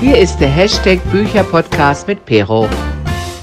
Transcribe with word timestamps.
Hier 0.00 0.16
ist 0.16 0.38
der 0.38 0.48
Hashtag 0.48 1.02
Bücherpodcast 1.10 2.06
mit 2.06 2.24
Pero. 2.24 2.68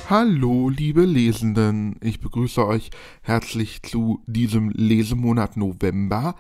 Hallo, 0.10 0.70
liebe 0.70 1.04
Lesenden. 1.04 1.98
Ich 2.02 2.22
begrüße 2.22 2.66
euch 2.66 2.92
herzlich 3.24 3.84
zu 3.84 4.24
diesem 4.26 4.70
Lesemonat 4.70 5.58
November. 5.58 6.36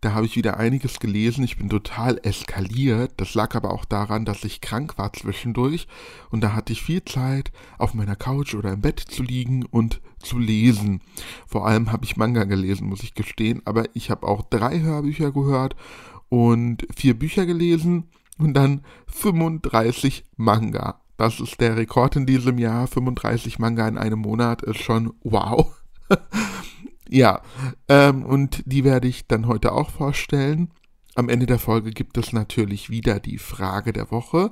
Da 0.00 0.14
habe 0.14 0.24
ich 0.24 0.36
wieder 0.36 0.56
einiges 0.56 1.00
gelesen. 1.00 1.44
Ich 1.44 1.58
bin 1.58 1.68
total 1.68 2.18
eskaliert. 2.22 3.12
Das 3.18 3.34
lag 3.34 3.54
aber 3.56 3.70
auch 3.74 3.84
daran, 3.84 4.24
dass 4.24 4.42
ich 4.42 4.62
krank 4.62 4.96
war 4.96 5.12
zwischendurch. 5.12 5.86
Und 6.30 6.40
da 6.40 6.54
hatte 6.54 6.72
ich 6.72 6.80
viel 6.80 7.04
Zeit, 7.04 7.52
auf 7.76 7.92
meiner 7.92 8.16
Couch 8.16 8.54
oder 8.54 8.72
im 8.72 8.80
Bett 8.80 9.00
zu 9.00 9.22
liegen 9.22 9.66
und 9.66 10.00
zu 10.18 10.38
lesen. 10.38 11.02
Vor 11.46 11.66
allem 11.66 11.92
habe 11.92 12.06
ich 12.06 12.16
Manga 12.16 12.44
gelesen, 12.44 12.88
muss 12.88 13.02
ich 13.02 13.12
gestehen. 13.12 13.60
Aber 13.66 13.84
ich 13.92 14.10
habe 14.10 14.26
auch 14.26 14.44
drei 14.48 14.80
Hörbücher 14.80 15.30
gehört 15.30 15.76
und 16.30 16.86
vier 16.96 17.12
Bücher 17.12 17.44
gelesen 17.44 18.04
und 18.38 18.54
dann 18.54 18.82
35 19.08 20.24
Manga. 20.36 21.00
Das 21.16 21.40
ist 21.40 21.60
der 21.60 21.76
Rekord 21.76 22.16
in 22.16 22.26
diesem 22.26 22.58
Jahr. 22.58 22.86
35 22.86 23.58
Manga 23.58 23.86
in 23.88 23.98
einem 23.98 24.20
Monat 24.20 24.62
ist 24.62 24.80
schon 24.80 25.12
wow. 25.22 25.74
Ja, 27.08 27.40
ähm, 27.88 28.24
und 28.24 28.62
die 28.66 28.84
werde 28.84 29.08
ich 29.08 29.26
dann 29.26 29.46
heute 29.46 29.72
auch 29.72 29.90
vorstellen. 29.90 30.70
Am 31.14 31.28
Ende 31.28 31.46
der 31.46 31.58
Folge 31.58 31.90
gibt 31.90 32.18
es 32.18 32.32
natürlich 32.32 32.90
wieder 32.90 33.18
die 33.18 33.38
Frage 33.38 33.92
der 33.92 34.10
Woche. 34.10 34.50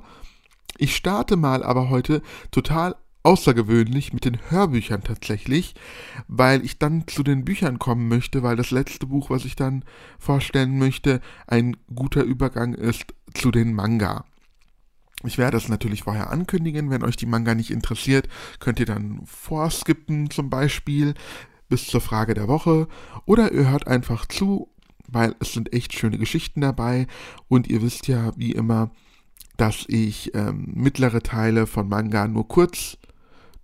Ich 0.77 0.95
starte 0.95 1.37
mal 1.37 1.63
aber 1.63 1.89
heute 1.89 2.21
total 2.51 2.95
außergewöhnlich 3.27 4.13
mit 4.13 4.23
den 4.23 4.39
Hörbüchern 4.49 5.03
tatsächlich, 5.03 5.75
weil 6.29 6.63
ich 6.63 6.79
dann 6.79 7.09
zu 7.09 7.23
den 7.23 7.43
Büchern 7.43 7.77
kommen 7.77 8.07
möchte, 8.07 8.41
weil 8.41 8.55
das 8.55 8.71
letzte 8.71 9.05
Buch, 9.05 9.29
was 9.29 9.43
ich 9.43 9.57
dann 9.57 9.83
vorstellen 10.17 10.79
möchte, 10.79 11.19
ein 11.45 11.75
guter 11.93 12.23
Übergang 12.23 12.73
ist 12.73 13.13
zu 13.33 13.51
den 13.51 13.73
Manga. 13.73 14.23
Ich 15.25 15.37
werde 15.37 15.57
es 15.57 15.67
natürlich 15.67 16.03
vorher 16.03 16.29
ankündigen, 16.29 16.89
wenn 16.89 17.03
euch 17.03 17.17
die 17.17 17.25
Manga 17.25 17.53
nicht 17.53 17.69
interessiert, 17.69 18.29
könnt 18.61 18.79
ihr 18.79 18.85
dann 18.85 19.19
vorskippen 19.25 20.29
zum 20.29 20.49
Beispiel 20.49 21.13
bis 21.67 21.85
zur 21.87 21.99
Frage 21.99 22.33
der 22.33 22.47
Woche. 22.47 22.87
Oder 23.25 23.51
ihr 23.51 23.69
hört 23.69 23.87
einfach 23.87 24.25
zu, 24.27 24.69
weil 25.05 25.35
es 25.41 25.51
sind 25.51 25.73
echt 25.73 25.91
schöne 25.91 26.17
Geschichten 26.17 26.61
dabei. 26.61 27.07
Und 27.49 27.67
ihr 27.67 27.81
wisst 27.81 28.07
ja 28.07 28.31
wie 28.37 28.53
immer, 28.53 28.91
dass 29.57 29.83
ich 29.89 30.33
ähm, 30.33 30.71
mittlere 30.75 31.21
Teile 31.21 31.67
von 31.67 31.89
Manga 31.89 32.25
nur 32.29 32.47
kurz 32.47 32.97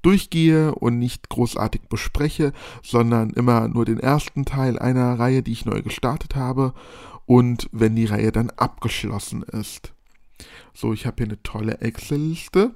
durchgehe 0.04 0.76
und 0.76 1.00
nicht 1.00 1.30
großartig 1.30 1.84
bespreche, 1.90 2.54
sondern 2.84 3.32
immer 3.32 3.68
nur 3.68 3.86
den 3.86 4.00
ersten 4.00 4.46
Teil 4.46 4.78
einer 4.78 5.18
Reihe, 5.18 5.42
die 5.42 5.54
ich 5.54 5.66
neu 5.66 5.82
gestartet 5.82 6.36
habe 6.36 6.74
und 7.26 7.70
wenn 7.72 7.96
die 7.96 8.06
Reihe 8.06 8.32
dann 8.32 8.52
abgeschlossen 8.52 9.44
ist. 9.44 9.94
So, 10.74 10.94
ich 10.94 11.06
habe 11.06 11.18
hier 11.18 11.28
eine 11.28 11.42
tolle 11.44 11.80
Excel-Liste. 11.80 12.76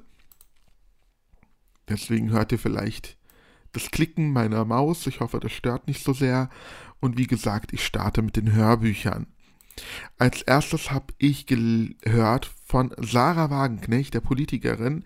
Deswegen 1.89 2.31
hört 2.31 2.51
ihr 2.51 2.59
vielleicht 2.59 3.17
das 3.71 3.91
Klicken 3.91 4.31
meiner 4.31 4.65
Maus. 4.65 5.07
Ich 5.07 5.19
hoffe, 5.19 5.39
das 5.39 5.51
stört 5.51 5.87
nicht 5.87 6.03
so 6.03 6.13
sehr. 6.13 6.49
Und 6.99 7.17
wie 7.17 7.27
gesagt, 7.27 7.73
ich 7.73 7.85
starte 7.85 8.21
mit 8.21 8.35
den 8.35 8.53
Hörbüchern. 8.53 9.27
Als 10.17 10.41
erstes 10.41 10.91
habe 10.91 11.13
ich 11.17 11.45
gehört 11.45 12.49
von 12.65 12.93
Sarah 12.97 13.49
Wagenknecht, 13.49 14.13
der 14.13 14.21
Politikerin, 14.21 15.05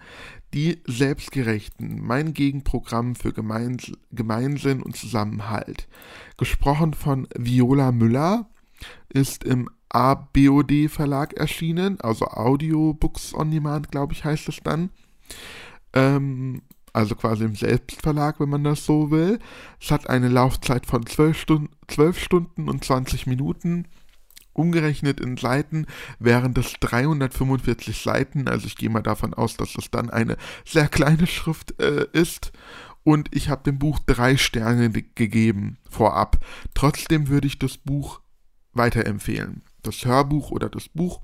die 0.53 0.81
Selbstgerechten, 0.86 2.02
mein 2.02 2.33
Gegenprogramm 2.33 3.16
für 3.16 3.33
Gemeins 3.33 3.92
Gemeinsinn 4.11 4.81
und 4.81 4.95
Zusammenhalt. 4.95 5.88
Gesprochen 6.38 6.94
von 6.94 7.27
Viola 7.38 7.92
Müller, 7.92 8.47
ist 9.09 9.44
im 9.44 9.69
ABOD 9.89 10.89
Verlag 10.89 11.33
erschienen, 11.33 11.99
also 12.02 12.25
Audio 12.25 12.94
Books 12.94 13.33
on 13.33 13.52
Demand, 13.52 13.92
glaube 13.92 14.14
ich, 14.14 14.23
heißt 14.23 14.47
es 14.47 14.59
dann. 14.64 14.89
Ähm, 15.94 16.61
also 16.94 17.16
quasi 17.16 17.45
im 17.45 17.55
Selbstverlag, 17.55 18.39
wenn 18.39 18.49
man 18.49 18.64
das 18.64 18.86
so 18.86 19.11
will. 19.11 19.39
Es 19.80 19.92
hat 19.92 20.09
eine 20.09 20.27
Laufzeit 20.27 20.86
von 20.86 21.05
12 21.05 21.38
Stunden, 21.38 21.70
12 21.88 22.20
Stunden 22.20 22.70
und 22.70 22.83
20 22.83 23.27
Minuten. 23.27 23.88
Umgerechnet 24.54 25.20
in 25.20 25.38
Seiten 25.38 25.86
wären 26.20 26.54
das 26.54 26.73
345 26.80 27.98
Seiten, 27.98 28.48
also 28.48 28.67
ich 28.67 28.76
gehe 28.76 28.89
mal 28.89 29.02
davon 29.02 29.34
aus, 29.34 29.56
dass 29.56 29.73
das 29.73 29.89
dann 29.92 30.10
eine 30.10 30.38
sehr 30.66 30.88
kleine 30.88 31.28
Schrift 31.28 31.80
äh, 31.80 32.06
ist. 32.12 32.52
Und 33.04 33.34
ich 33.36 33.50
habe 33.50 33.64
dem 33.64 33.80
Buch 33.80 34.00
drei 34.06 34.38
Sterne 34.38 34.92
gegeben 34.92 35.78
vorab. 35.89 36.44
Trotzdem 36.73 37.30
würde 37.30 37.48
ich 37.48 37.58
das 37.58 37.78
Buch 37.78 38.22
weiterempfehlen. 38.73 39.64
Das 39.82 40.06
Hörbuch 40.06 40.52
oder 40.52 40.70
das 40.70 40.89
Buch, 40.89 41.22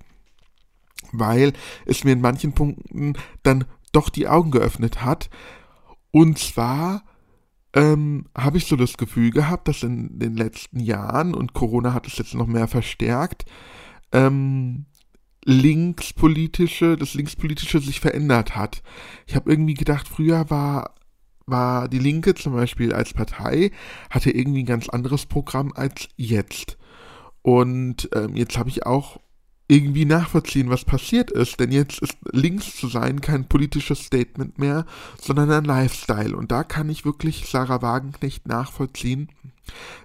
weil 1.11 1.53
es 1.85 2.03
mir 2.03 2.13
in 2.13 2.21
manchen 2.21 2.53
Punkten 2.53 3.13
dann 3.43 3.65
doch 3.91 4.09
die 4.09 4.27
Augen 4.27 4.51
geöffnet 4.51 5.03
hat. 5.03 5.29
Und 6.11 6.39
zwar 6.39 7.03
ähm, 7.77 8.25
habe 8.35 8.57
ich 8.57 8.65
so 8.65 8.75
das 8.75 8.97
Gefühl 8.97 9.31
gehabt, 9.31 9.67
dass 9.67 9.83
in 9.83 10.17
den 10.17 10.35
letzten 10.35 10.79
Jahren, 10.79 11.33
und 11.33 11.53
Corona 11.53 11.93
hat 11.93 12.07
es 12.07 12.17
jetzt 12.17 12.33
noch 12.33 12.47
mehr 12.47 12.67
verstärkt, 12.67 13.45
ähm, 14.11 14.85
linkspolitische, 15.45 16.97
das 16.97 17.13
linkspolitische 17.13 17.79
sich 17.79 17.99
verändert 17.99 18.55
hat. 18.55 18.81
Ich 19.27 19.35
habe 19.35 19.49
irgendwie 19.49 19.75
gedacht, 19.75 20.07
früher 20.07 20.49
war 20.49 20.95
war 21.49 21.87
die 21.87 21.99
Linke 21.99 22.35
zum 22.35 22.51
Beispiel 22.51 22.91
als 22.91 23.13
Partei, 23.13 23.71
hatte 24.09 24.31
irgendwie 24.31 24.63
ein 24.63 24.65
ganz 24.65 24.89
anderes 24.89 25.25
Programm 25.25 25.71
als 25.73 26.09
jetzt. 26.17 26.77
Und 27.41 28.09
ähm, 28.13 28.35
jetzt 28.35 28.57
habe 28.57 28.67
ich 28.67 28.85
auch 28.85 29.21
irgendwie 29.67 30.05
nachvollziehen, 30.05 30.69
was 30.69 30.85
passiert 30.85 31.31
ist. 31.31 31.59
Denn 31.59 31.71
jetzt 31.71 31.99
ist 31.99 32.17
links 32.31 32.75
zu 32.75 32.87
sein 32.87 33.21
kein 33.21 33.47
politisches 33.47 34.05
Statement 34.05 34.57
mehr, 34.57 34.85
sondern 35.21 35.51
ein 35.51 35.65
Lifestyle. 35.65 36.35
Und 36.35 36.51
da 36.51 36.63
kann 36.63 36.89
ich 36.89 37.05
wirklich 37.05 37.47
Sarah 37.47 37.81
Wagenknecht 37.81 38.47
nachvollziehen, 38.47 39.29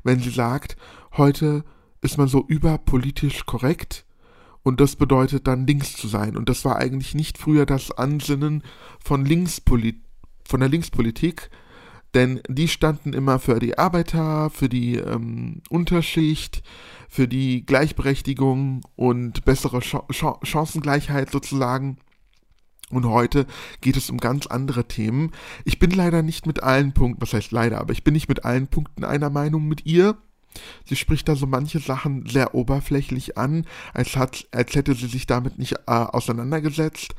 wenn 0.02 0.20
sie 0.20 0.30
sagt, 0.30 0.76
heute 1.16 1.64
ist 2.00 2.18
man 2.18 2.28
so 2.28 2.44
überpolitisch 2.46 3.46
korrekt 3.46 4.04
und 4.64 4.80
das 4.80 4.96
bedeutet 4.96 5.46
dann 5.46 5.66
links 5.66 5.94
zu 5.94 6.08
sein. 6.08 6.36
Und 6.36 6.48
das 6.48 6.64
war 6.64 6.76
eigentlich 6.76 7.14
nicht 7.14 7.38
früher 7.38 7.66
das 7.66 7.90
Ansinnen 7.92 8.62
von 8.98 9.24
Linkspolit 9.24 10.00
von 10.44 10.60
der 10.60 10.68
Linkspolitik, 10.68 11.50
denn 12.14 12.40
die 12.48 12.68
standen 12.68 13.12
immer 13.12 13.38
für 13.38 13.58
die 13.58 13.78
Arbeiter, 13.78 14.50
für 14.50 14.68
die 14.68 14.96
ähm, 14.96 15.62
Unterschicht, 15.70 16.62
für 17.08 17.28
die 17.28 17.64
Gleichberechtigung 17.64 18.82
und 18.96 19.44
bessere 19.44 19.80
Ch 19.80 19.96
Ch 20.12 20.24
Chancengleichheit 20.42 21.30
sozusagen. 21.30 21.98
Und 22.90 23.06
heute 23.06 23.46
geht 23.80 23.96
es 23.96 24.10
um 24.10 24.18
ganz 24.18 24.46
andere 24.46 24.86
Themen. 24.86 25.30
Ich 25.64 25.78
bin 25.78 25.90
leider 25.90 26.22
nicht 26.22 26.46
mit 26.46 26.62
allen 26.62 26.92
Punkten, 26.92 27.22
was 27.22 27.32
heißt 27.32 27.50
leider, 27.50 27.80
aber 27.80 27.92
ich 27.92 28.04
bin 28.04 28.12
nicht 28.12 28.28
mit 28.28 28.44
allen 28.44 28.66
Punkten 28.66 29.04
einer 29.04 29.30
Meinung 29.30 29.66
mit 29.66 29.86
ihr. 29.86 30.16
Sie 30.84 30.96
spricht 30.96 31.26
da 31.28 31.34
so 31.34 31.46
manche 31.46 31.78
Sachen 31.78 32.26
sehr 32.26 32.54
oberflächlich 32.54 33.38
an, 33.38 33.64
als, 33.94 34.16
hat, 34.16 34.46
als 34.52 34.74
hätte 34.74 34.94
sie 34.94 35.06
sich 35.06 35.26
damit 35.26 35.58
nicht 35.58 35.76
äh, 35.86 35.92
auseinandergesetzt 35.92 37.14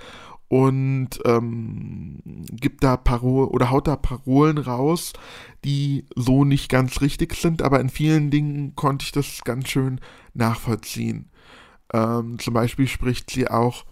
und 0.53 1.09
ähm, 1.25 2.19
gibt 2.52 2.84
da 2.84 2.96
Parolen 2.96 3.50
oder 3.50 3.72
haut 3.72 3.88
da 3.88 3.96
Parolen 3.96 4.59
raus, 4.59 5.14
die 5.66 6.06
so 6.16 6.46
nicht 6.46 6.69
ganz 6.69 7.02
richtig 7.02 7.34
sind, 7.34 7.64
aber 7.64 7.80
in 7.80 7.90
vielen 7.90 8.30
Dingen 8.30 8.75
konnte 8.75 9.03
ich 9.03 9.12
das 9.12 9.44
ganz 9.44 9.69
schön 9.69 10.00
nachvollziehen. 10.36 11.31
Ähm, 11.91 12.38
zum 12.38 12.53
Beispiel 12.53 12.88
spricht 12.88 13.31
sie 13.31 13.47
auch 13.47 13.86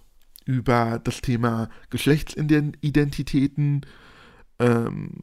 über 0.45 1.01
das 1.03 1.21
Thema 1.21 1.67
Geschlechtsidentitäten 1.89 3.87
ähm, 4.59 5.13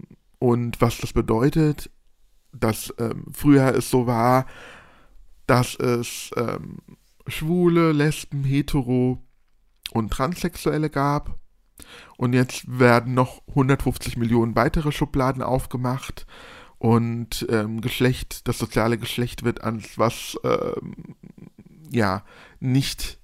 und 0.40 0.80
was 0.80 0.98
das 0.98 1.12
bedeutet, 1.12 1.88
dass 2.52 2.92
ähm, 2.98 3.26
früher 3.30 3.76
es 3.76 3.90
so 3.90 4.08
war, 4.08 4.44
dass 5.46 5.76
es 5.76 6.32
ähm, 6.34 6.78
Schwule, 7.28 7.92
Lesben, 7.92 8.42
Hetero, 8.42 9.22
und 9.92 10.10
Transsexuelle 10.12 10.90
gab. 10.90 11.38
Und 12.16 12.32
jetzt 12.32 12.64
werden 12.66 13.14
noch 13.14 13.42
150 13.48 14.16
Millionen 14.16 14.56
weitere 14.56 14.92
Schubladen 14.92 15.42
aufgemacht 15.42 16.26
und 16.78 17.46
ähm, 17.50 17.80
Geschlecht, 17.80 18.46
das 18.48 18.58
soziale 18.58 18.98
Geschlecht 18.98 19.42
wird 19.44 19.62
als 19.62 19.98
was, 19.98 20.36
ähm, 20.44 21.16
ja, 21.90 22.24
nicht 22.60 23.18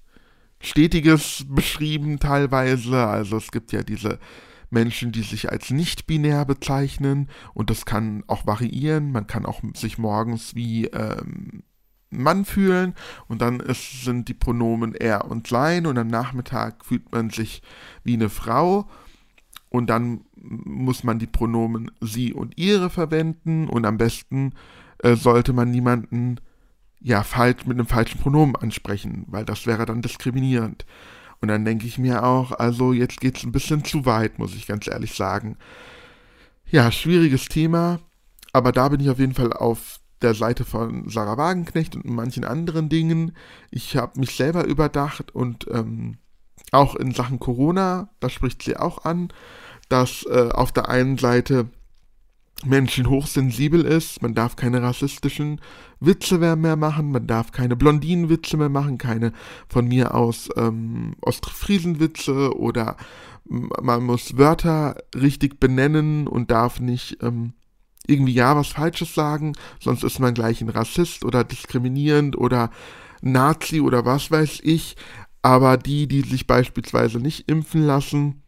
Stetiges 0.59 1.45
beschrieben 1.47 2.19
teilweise. 2.19 3.05
Also 3.05 3.37
es 3.37 3.51
gibt 3.51 3.71
ja 3.71 3.83
diese 3.83 4.19
Menschen, 4.69 5.11
die 5.11 5.21
sich 5.21 5.51
als 5.51 5.69
nicht 5.69 6.07
binär 6.07 6.43
bezeichnen 6.45 7.29
und 7.53 7.69
das 7.69 7.85
kann 7.85 8.23
auch 8.27 8.45
variieren. 8.45 9.11
Man 9.11 9.27
kann 9.27 9.45
auch 9.45 9.61
sich 9.73 9.97
morgens 9.97 10.55
wie 10.55 10.85
ähm, 10.87 11.63
Mann 12.21 12.45
fühlen 12.45 12.93
und 13.27 13.41
dann 13.41 13.59
ist, 13.59 14.03
sind 14.03 14.27
die 14.27 14.33
Pronomen 14.33 14.95
er 14.95 15.25
und 15.25 15.47
sein 15.47 15.85
und 15.85 15.97
am 15.97 16.07
Nachmittag 16.07 16.85
fühlt 16.85 17.11
man 17.11 17.29
sich 17.29 17.61
wie 18.03 18.13
eine 18.13 18.29
Frau 18.29 18.87
und 19.69 19.89
dann 19.89 20.21
muss 20.35 21.03
man 21.03 21.19
die 21.19 21.27
Pronomen 21.27 21.91
sie 22.01 22.33
und 22.33 22.57
ihre 22.57 22.89
verwenden 22.89 23.67
und 23.67 23.85
am 23.85 23.97
besten 23.97 24.53
äh, 24.99 25.15
sollte 25.15 25.53
man 25.53 25.71
niemanden 25.71 26.39
ja 27.01 27.23
falsch 27.23 27.65
mit 27.65 27.77
einem 27.77 27.87
falschen 27.87 28.19
Pronomen 28.19 28.55
ansprechen, 28.55 29.25
weil 29.27 29.45
das 29.45 29.67
wäre 29.67 29.85
dann 29.85 30.01
diskriminierend. 30.01 30.85
Und 31.41 31.49
dann 31.49 31.65
denke 31.65 31.85
ich 31.85 31.97
mir 31.97 32.23
auch, 32.23 32.51
also 32.53 32.93
jetzt 32.93 33.19
geht 33.19 33.37
es 33.37 33.43
ein 33.43 33.51
bisschen 33.51 33.83
zu 33.83 34.05
weit, 34.05 34.39
muss 34.39 34.55
ich 34.55 34.65
ganz 34.65 34.87
ehrlich 34.87 35.13
sagen. 35.13 35.57
Ja, 36.71 36.91
schwieriges 36.91 37.45
Thema, 37.45 37.99
aber 38.53 38.71
da 38.71 38.89
bin 38.89 39.01
ich 39.01 39.09
auf 39.09 39.19
jeden 39.19 39.33
Fall 39.33 39.53
auf 39.53 39.99
der 40.25 40.33
Seite 40.33 40.65
von 40.65 41.07
Sarah 41.07 41.37
Wagenknecht 41.37 41.95
und 41.95 42.05
manchen 42.05 42.43
anderen 42.43 42.89
Dingen. 42.89 43.31
Ich 43.69 43.95
habe 43.95 44.19
mich 44.19 44.35
selber 44.35 44.65
überdacht 44.65 45.33
und 45.33 45.67
ähm, 45.71 46.17
auch 46.71 46.95
in 46.95 47.13
Sachen 47.13 47.39
Corona, 47.39 48.09
da 48.19 48.29
spricht 48.29 48.63
sie 48.63 48.75
auch 48.75 49.05
an, 49.05 49.29
dass 49.87 50.25
äh, 50.29 50.49
auf 50.51 50.71
der 50.71 50.89
einen 50.89 51.17
Seite 51.17 51.69
Menschen 52.63 53.09
hochsensibel 53.09 53.85
ist, 53.85 54.21
man 54.21 54.33
darf 54.33 54.55
keine 54.55 54.81
rassistischen 54.81 55.61
Witze 55.99 56.37
mehr 56.37 56.75
machen, 56.75 57.11
man 57.11 57.27
darf 57.27 57.51
keine 57.51 57.75
Blondinenwitze 57.75 58.57
mehr 58.57 58.69
machen, 58.69 58.97
keine 58.97 59.31
von 59.67 59.87
mir 59.87 60.15
aus 60.15 60.49
ähm, 60.55 61.15
Ostfriesenwitze 61.21 62.57
oder 62.57 62.97
man 63.47 64.03
muss 64.03 64.37
Wörter 64.37 64.95
richtig 65.13 65.59
benennen 65.59 66.27
und 66.27 66.49
darf 66.49 66.79
nicht 66.79 67.21
ähm, 67.21 67.53
irgendwie 68.09 68.33
ja 68.33 68.55
was 68.55 68.69
Falsches 68.69 69.13
sagen, 69.13 69.53
sonst 69.79 70.03
ist 70.03 70.19
man 70.19 70.33
gleich 70.33 70.61
ein 70.61 70.69
Rassist 70.69 71.25
oder 71.25 71.43
diskriminierend 71.43 72.37
oder 72.37 72.69
Nazi 73.21 73.81
oder 73.81 74.05
was 74.05 74.31
weiß 74.31 74.59
ich. 74.63 74.95
Aber 75.41 75.77
die, 75.77 76.07
die 76.07 76.21
sich 76.21 76.47
beispielsweise 76.47 77.19
nicht 77.19 77.49
impfen 77.49 77.85
lassen, 77.85 78.41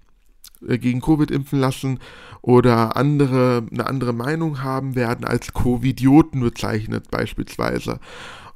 äh, 0.67 0.77
gegen 0.77 1.01
Covid 1.01 1.29
impfen 1.31 1.59
lassen 1.59 1.99
oder 2.41 2.95
andere, 2.97 3.65
eine 3.71 3.87
andere 3.87 4.13
Meinung 4.13 4.63
haben, 4.63 4.95
werden 4.95 5.25
als 5.25 5.53
Covidioten 5.53 6.41
bezeichnet 6.41 7.11
beispielsweise. 7.11 7.99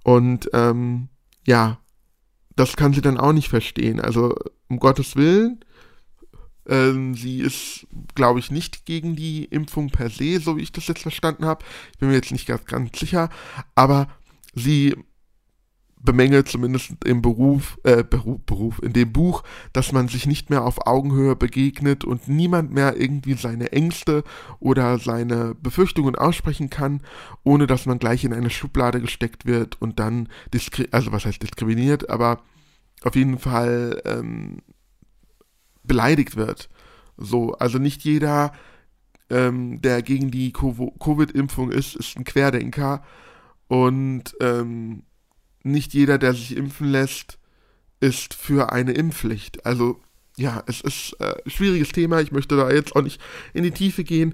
Und 0.04 0.50
ähm, 0.54 1.09
ja, 1.45 1.80
das 2.56 2.75
kann 2.75 2.94
sie 2.94 3.01
dann 3.01 3.18
auch 3.18 3.33
nicht 3.33 3.50
verstehen. 3.50 4.00
Also 4.00 4.36
um 4.69 4.80
Gottes 4.80 5.15
Willen, 5.15 5.63
ähm, 6.71 7.13
sie 7.13 7.41
ist, 7.41 7.85
glaube 8.15 8.39
ich, 8.39 8.50
nicht 8.50 8.85
gegen 8.85 9.15
die 9.15 9.44
Impfung 9.45 9.89
per 9.89 10.09
se, 10.09 10.39
so 10.39 10.57
wie 10.57 10.62
ich 10.62 10.71
das 10.71 10.88
jetzt 10.88 11.01
verstanden 11.01 11.45
habe. 11.45 11.65
Ich 11.91 12.00
bin 12.00 12.09
mir 12.09 12.15
jetzt 12.15 12.31
nicht 12.31 12.47
ganz, 12.47 12.65
ganz 12.65 12.97
sicher, 12.97 13.29
aber 13.75 14.07
sie 14.56 14.95
bemängelt 16.03 16.47
zumindest 16.47 16.94
im 17.06 17.21
Beruf, 17.21 17.77
äh, 17.83 18.03
Beruf, 18.03 18.41
Beruf, 18.45 18.79
in 18.81 18.94
dem 18.94 19.12
Buch, 19.12 19.44
dass 19.73 19.91
man 19.91 20.07
sich 20.07 20.25
nicht 20.25 20.50
mehr 20.50 20.63
auf 20.63 20.88
Augenhöhe 20.88 21.35
begegnet 21.35 22.03
und 22.06 22.27
niemand 22.27 22.71
mehr 22.71 23.00
irgendwie 23.00 23.35
seine 23.35 23.71
Ängste 23.71 24.23
oder 24.59 24.97
seine 24.97 25.53
Befürchtungen 25.56 26.15
aussprechen 26.15 26.69
kann, 26.69 27.01
ohne 27.44 27.68
dass 27.68 27.85
man 27.85 28.00
gleich 28.00 28.23
in 28.23 28.33
eine 28.33 28.50
Schublade 28.50 29.00
gesteckt 29.00 29.45
wird 29.45 29.79
und 29.79 30.00
dann, 30.00 30.29
also 30.91 31.12
was 31.12 31.25
heißt 31.25 31.44
diskriminiert, 31.44 32.09
aber 32.09 32.41
auf 33.03 33.15
jeden 33.15 33.38
Fall 33.38 34.01
ähm, 34.06 34.62
beleidigt 35.83 36.36
wird. 36.36 36.69
So, 37.18 37.54
also 37.54 37.78
nicht 37.78 38.04
jeder, 38.04 38.54
ähm, 39.30 39.81
der 39.81 40.01
gegen 40.01 40.31
die 40.31 40.51
Covid-Impfung 40.51 41.72
ist, 41.72 41.95
ist 41.95 42.18
ein 42.18 42.24
Querdenker 42.24 43.04
und 43.68 44.36
ähm, 44.42 45.04
nicht 45.63 45.94
jeder, 45.94 46.18
der 46.18 46.33
sich 46.33 46.57
impfen 46.57 46.92
lässt, 46.92 47.38
ist 48.00 48.33
für 48.33 48.72
eine 48.72 48.92
Impfpflicht. 48.92 49.66
Also 49.66 50.01
ja, 50.38 50.63
es 50.66 50.81
ist 50.81 51.16
äh, 51.19 51.36
ein 51.45 51.51
schwieriges 51.51 51.89
Thema. 51.89 52.19
Ich 52.19 52.31
möchte 52.31 52.57
da 52.57 52.72
jetzt 52.72 52.95
auch 52.95 53.01
nicht 53.01 53.22
in 53.54 53.63
die 53.63 53.72
Tiefe 53.72 54.04
gehen, 54.04 54.33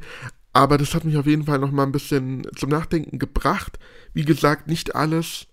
aber 0.54 0.78
das 0.78 0.96
hat 0.96 1.04
mich 1.04 1.18
auf 1.18 1.28
jeden 1.28 1.44
Fall 1.44 1.60
noch 1.60 1.72
mal 1.72 1.84
ein 1.84 1.92
bisschen 1.92 2.48
zum 2.56 2.70
Nachdenken 2.70 3.20
gebracht. 3.20 3.78
Wie 4.14 4.26
gesagt, 4.26 4.68
nicht 4.68 4.96
alles. 4.96 5.48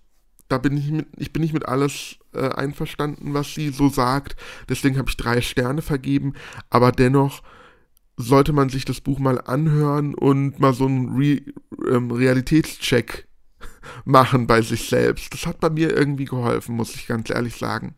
Da 0.47 0.57
bin 0.57 0.77
ich 0.77 0.89
mit, 0.89 1.07
ich 1.17 1.33
bin 1.33 1.41
nicht 1.41 1.53
mit 1.53 1.67
alles 1.67 2.17
äh, 2.35 2.49
einverstanden, 2.55 3.33
was 3.33 3.53
sie 3.53 3.69
so 3.69 3.89
sagt. 3.89 4.35
Deswegen 4.69 4.97
habe 4.97 5.09
ich 5.09 5.17
drei 5.17 5.41
Sterne 5.41 5.81
vergeben. 5.81 6.33
Aber 6.69 6.91
dennoch 6.91 7.41
sollte 8.17 8.53
man 8.53 8.69
sich 8.69 8.85
das 8.85 9.01
Buch 9.01 9.19
mal 9.19 9.41
anhören 9.41 10.15
und 10.15 10.59
mal 10.59 10.73
so 10.73 10.85
einen 10.85 11.15
Re 11.17 11.41
ähm, 11.89 12.11
Realitätscheck 12.11 13.27
machen 14.05 14.47
bei 14.47 14.61
sich 14.61 14.89
selbst. 14.89 15.33
Das 15.33 15.45
hat 15.45 15.59
bei 15.59 15.69
mir 15.69 15.95
irgendwie 15.95 16.25
geholfen, 16.25 16.75
muss 16.75 16.95
ich 16.95 17.07
ganz 17.07 17.29
ehrlich 17.29 17.55
sagen. 17.55 17.95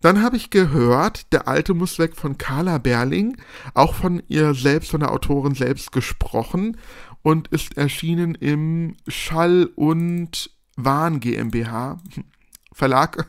Dann 0.00 0.22
habe 0.22 0.36
ich 0.36 0.50
gehört, 0.50 1.32
Der 1.32 1.48
Alte 1.48 1.74
muss 1.74 1.98
weg 1.98 2.16
von 2.16 2.38
Carla 2.38 2.78
Berling, 2.78 3.36
auch 3.74 3.94
von 3.94 4.22
ihr 4.28 4.54
selbst, 4.54 4.90
von 4.90 5.00
der 5.00 5.10
Autorin 5.10 5.54
selbst 5.54 5.90
gesprochen 5.90 6.76
und 7.22 7.48
ist 7.48 7.76
erschienen 7.76 8.34
im 8.34 8.96
Schall 9.08 9.70
und 9.74 10.50
Wahn 10.76 11.20
GmbH. 11.20 11.98
Verlag 12.76 13.26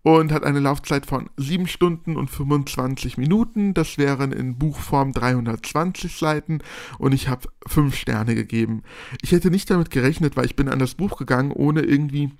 und 0.00 0.32
hat 0.32 0.44
eine 0.44 0.60
Laufzeit 0.60 1.04
von 1.04 1.28
7 1.36 1.66
Stunden 1.66 2.16
und 2.16 2.30
25 2.30 3.18
Minuten. 3.18 3.74
Das 3.74 3.98
wären 3.98 4.32
in 4.32 4.56
Buchform 4.56 5.12
320 5.12 6.16
Seiten 6.16 6.60
und 6.98 7.12
ich 7.12 7.28
habe 7.28 7.48
5 7.66 7.94
Sterne 7.94 8.34
gegeben. 8.34 8.82
Ich 9.20 9.32
hätte 9.32 9.50
nicht 9.50 9.70
damit 9.70 9.90
gerechnet, 9.90 10.38
weil 10.38 10.46
ich 10.46 10.56
bin 10.56 10.70
an 10.70 10.78
das 10.78 10.94
Buch 10.94 11.18
gegangen, 11.18 11.52
ohne 11.52 11.82
irgendwie 11.82 12.30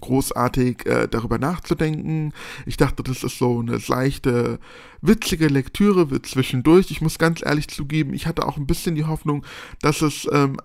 großartig 0.00 0.86
äh, 0.86 1.06
darüber 1.06 1.38
nachzudenken. 1.38 2.32
Ich 2.66 2.76
dachte, 2.76 3.04
das 3.04 3.22
ist 3.22 3.38
so 3.38 3.60
eine 3.60 3.80
leichte, 3.86 4.58
witzige 5.00 5.46
Lektüre 5.46 6.10
wird 6.10 6.26
zwischendurch. 6.26 6.90
Ich 6.90 7.00
muss 7.00 7.16
ganz 7.16 7.46
ehrlich 7.46 7.68
zugeben, 7.68 8.12
ich 8.12 8.26
hatte 8.26 8.44
auch 8.44 8.56
ein 8.56 8.66
bisschen 8.66 8.96
die 8.96 9.04
Hoffnung, 9.04 9.46
dass 9.82 10.02
es 10.02 10.28
ähm, 10.32 10.56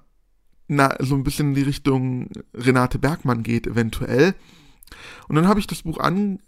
na, 0.68 0.96
so 1.00 1.14
ein 1.14 1.24
bisschen 1.24 1.50
in 1.50 1.56
die 1.56 1.62
Richtung 1.62 2.30
Renate 2.56 2.98
Bergmann 2.98 3.44
geht, 3.44 3.68
eventuell. 3.68 4.34
Und 5.28 5.36
dann 5.36 5.48
habe 5.48 5.60
ich 5.60 5.68
das 5.68 5.84
Buch 5.84 6.00
an, 6.00 6.40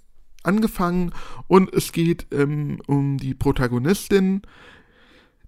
angefangen 0.44 1.12
und 1.48 1.74
es 1.74 1.92
geht 1.92 2.28
ähm, 2.32 2.80
um 2.88 3.18
die 3.18 3.34
Protagonistin, 3.34 4.42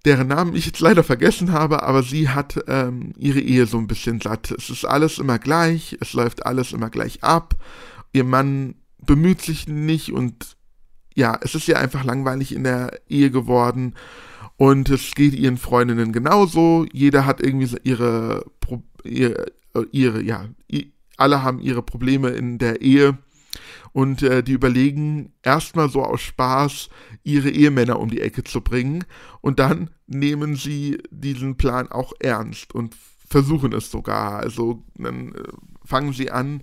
deren 0.04 0.28
Namen 0.28 0.54
ich 0.54 0.66
jetzt 0.66 0.80
leider 0.80 1.02
vergessen 1.04 1.52
habe, 1.52 1.82
aber 1.82 2.02
sie 2.02 2.28
hat 2.28 2.58
ähm, 2.68 3.12
ihre 3.16 3.40
Ehe 3.40 3.66
so 3.66 3.78
ein 3.78 3.86
bisschen 3.86 4.20
satt. 4.20 4.50
Es 4.50 4.70
ist 4.70 4.84
alles 4.84 5.18
immer 5.18 5.38
gleich, 5.38 5.96
es 6.00 6.12
läuft 6.12 6.46
alles 6.46 6.72
immer 6.72 6.90
gleich 6.90 7.22
ab. 7.22 7.56
Ihr 8.12 8.24
Mann 8.24 8.76
bemüht 8.98 9.42
sich 9.42 9.68
nicht 9.68 10.12
und 10.12 10.56
ja, 11.14 11.38
es 11.42 11.54
ist 11.54 11.68
ihr 11.68 11.78
einfach 11.78 12.04
langweilig 12.04 12.54
in 12.54 12.64
der 12.64 13.00
Ehe 13.08 13.30
geworden. 13.30 13.94
Und 14.56 14.88
es 14.88 15.14
geht 15.14 15.34
ihren 15.34 15.56
Freundinnen 15.56 16.12
genauso. 16.12 16.86
Jeder 16.92 17.26
hat 17.26 17.40
irgendwie 17.40 17.76
ihre, 17.84 18.44
ihre, 19.04 19.46
ihre 19.92 20.22
ja, 20.22 20.46
alle 21.18 21.42
haben 21.42 21.60
ihre 21.60 21.82
Probleme 21.82 22.30
in 22.30 22.58
der 22.58 22.80
Ehe 22.80 23.18
und 23.92 24.22
äh, 24.22 24.42
die 24.42 24.52
überlegen 24.52 25.32
erstmal 25.42 25.88
so 25.88 26.02
aus 26.04 26.20
Spaß, 26.20 26.88
ihre 27.24 27.50
Ehemänner 27.50 27.98
um 28.00 28.10
die 28.10 28.20
Ecke 28.20 28.44
zu 28.44 28.60
bringen 28.60 29.04
und 29.40 29.58
dann 29.58 29.90
nehmen 30.06 30.56
sie 30.56 30.98
diesen 31.10 31.56
Plan 31.56 31.88
auch 31.88 32.12
ernst 32.20 32.74
und 32.74 32.96
versuchen 33.28 33.72
es 33.72 33.90
sogar. 33.90 34.38
Also 34.38 34.82
dann 34.94 35.34
äh, 35.34 35.42
fangen 35.84 36.12
sie 36.12 36.30
an, 36.30 36.62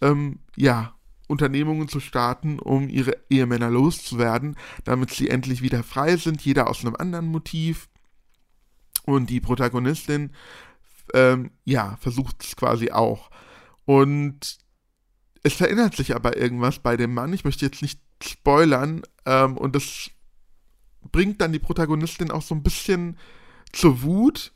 ähm, 0.00 0.40
ja, 0.56 0.94
Unternehmungen 1.28 1.88
zu 1.88 2.00
starten, 2.00 2.58
um 2.58 2.88
ihre 2.88 3.16
Ehemänner 3.28 3.70
loszuwerden, 3.70 4.56
damit 4.84 5.10
sie 5.10 5.28
endlich 5.28 5.60
wieder 5.60 5.82
frei 5.82 6.16
sind, 6.16 6.42
jeder 6.42 6.68
aus 6.68 6.84
einem 6.84 6.94
anderen 6.96 7.26
Motiv. 7.26 7.88
Und 9.04 9.30
die 9.30 9.40
Protagonistin, 9.40 10.30
ähm, 11.14 11.50
ja, 11.64 11.96
versucht 12.00 12.44
es 12.44 12.56
quasi 12.56 12.90
auch. 12.90 13.30
Und 13.86 14.58
es 15.42 15.54
verändert 15.54 15.96
sich 15.96 16.14
aber 16.14 16.36
irgendwas 16.36 16.80
bei 16.80 16.96
dem 16.96 17.14
Mann. 17.14 17.32
Ich 17.32 17.44
möchte 17.44 17.64
jetzt 17.64 17.80
nicht 17.80 18.00
spoilern. 18.22 19.02
Ähm, 19.24 19.56
und 19.56 19.74
das 19.74 20.10
bringt 21.10 21.40
dann 21.40 21.52
die 21.52 21.60
Protagonistin 21.60 22.30
auch 22.30 22.42
so 22.42 22.54
ein 22.54 22.62
bisschen 22.62 23.16
zur 23.72 24.02
Wut. 24.02 24.52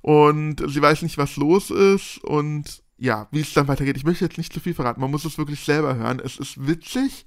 Und 0.00 0.62
sie 0.68 0.82
weiß 0.82 1.02
nicht, 1.02 1.18
was 1.18 1.36
los 1.36 1.70
ist. 1.70 2.18
Und 2.24 2.82
ja, 2.96 3.28
wie 3.30 3.40
es 3.40 3.52
dann 3.52 3.68
weitergeht. 3.68 3.96
Ich 3.96 4.04
möchte 4.04 4.24
jetzt 4.24 4.38
nicht 4.38 4.52
zu 4.52 4.60
viel 4.60 4.74
verraten. 4.74 5.00
Man 5.00 5.10
muss 5.10 5.26
es 5.26 5.38
wirklich 5.38 5.60
selber 5.60 5.96
hören. 5.96 6.20
Es 6.24 6.38
ist 6.38 6.66
witzig. 6.66 7.26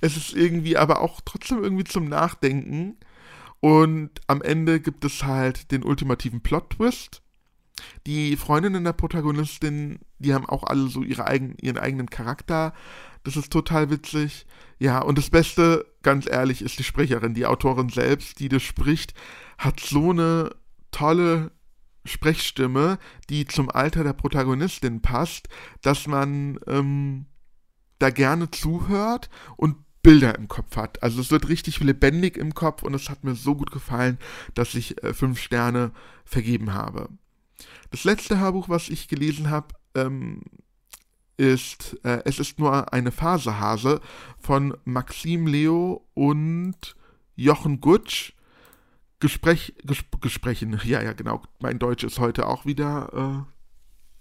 Es 0.00 0.16
ist 0.16 0.34
irgendwie 0.34 0.76
aber 0.76 1.00
auch 1.00 1.20
trotzdem 1.22 1.62
irgendwie 1.62 1.84
zum 1.84 2.06
Nachdenken. 2.06 2.96
Und 3.60 4.20
am 4.26 4.42
Ende 4.42 4.80
gibt 4.80 5.04
es 5.04 5.22
halt 5.22 5.70
den 5.70 5.84
ultimativen 5.84 6.40
Plot-Twist. 6.40 7.22
Die 8.06 8.36
Freundinnen 8.36 8.84
der 8.84 8.92
Protagonistin, 8.92 10.00
die 10.18 10.34
haben 10.34 10.46
auch 10.46 10.64
alle 10.64 10.88
so 10.88 11.02
ihre 11.02 11.26
eigen, 11.26 11.56
ihren 11.60 11.78
eigenen 11.78 12.10
Charakter. 12.10 12.74
Das 13.24 13.36
ist 13.36 13.52
total 13.52 13.90
witzig. 13.90 14.46
Ja, 14.78 15.00
und 15.00 15.18
das 15.18 15.30
Beste, 15.30 15.86
ganz 16.02 16.28
ehrlich, 16.28 16.62
ist 16.62 16.78
die 16.78 16.84
Sprecherin, 16.84 17.34
die 17.34 17.46
Autorin 17.46 17.88
selbst, 17.88 18.40
die 18.40 18.48
das 18.48 18.62
spricht, 18.62 19.14
hat 19.58 19.80
so 19.80 20.10
eine 20.10 20.50
tolle 20.90 21.52
Sprechstimme, 22.04 22.98
die 23.30 23.46
zum 23.46 23.70
Alter 23.70 24.02
der 24.02 24.12
Protagonistin 24.12 25.02
passt, 25.02 25.48
dass 25.82 26.06
man 26.06 26.58
ähm, 26.66 27.26
da 27.98 28.10
gerne 28.10 28.50
zuhört 28.50 29.30
und 29.56 29.76
Bilder 30.02 30.36
im 30.36 30.48
Kopf 30.48 30.76
hat. 30.76 31.00
Also 31.02 31.20
es 31.20 31.30
wird 31.30 31.48
richtig 31.48 31.78
lebendig 31.78 32.36
im 32.36 32.54
Kopf 32.54 32.82
und 32.82 32.92
es 32.94 33.08
hat 33.08 33.22
mir 33.22 33.36
so 33.36 33.54
gut 33.54 33.70
gefallen, 33.70 34.18
dass 34.54 34.74
ich 34.74 35.02
äh, 35.04 35.14
fünf 35.14 35.40
Sterne 35.40 35.92
vergeben 36.24 36.74
habe. 36.74 37.08
Das 37.90 38.04
letzte 38.04 38.38
Hörbuch, 38.38 38.68
was 38.68 38.88
ich 38.88 39.08
gelesen 39.08 39.50
habe, 39.50 39.68
ähm, 39.94 40.42
ist 41.36 41.98
äh, 42.04 42.22
Es 42.24 42.38
ist 42.38 42.58
nur 42.58 42.92
eine 42.92 43.10
Phasehase 43.10 44.00
von 44.38 44.76
Maxim 44.84 45.46
Leo 45.46 46.06
und 46.14 46.96
Jochen 47.34 47.80
Gutsch. 47.80 48.32
Gespräch, 49.20 49.74
Gesp 49.84 50.20
Gesprächen, 50.20 50.80
ja, 50.84 51.02
ja, 51.02 51.12
genau. 51.12 51.42
Mein 51.60 51.78
Deutsch 51.78 52.04
ist 52.04 52.18
heute 52.18 52.46
auch 52.46 52.66
wieder 52.66 53.46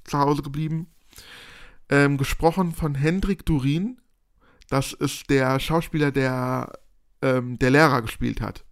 äh, 0.05 0.09
zu 0.09 0.19
Hause 0.19 0.41
geblieben. 0.41 0.87
Ähm, 1.89 2.17
gesprochen 2.17 2.71
von 2.71 2.95
Hendrik 2.95 3.45
Durin. 3.45 3.99
Das 4.69 4.93
ist 4.93 5.29
der 5.29 5.59
Schauspieler, 5.59 6.11
der 6.11 6.71
ähm, 7.21 7.59
der 7.59 7.71
Lehrer 7.71 8.01
gespielt 8.01 8.41
hat. 8.41 8.63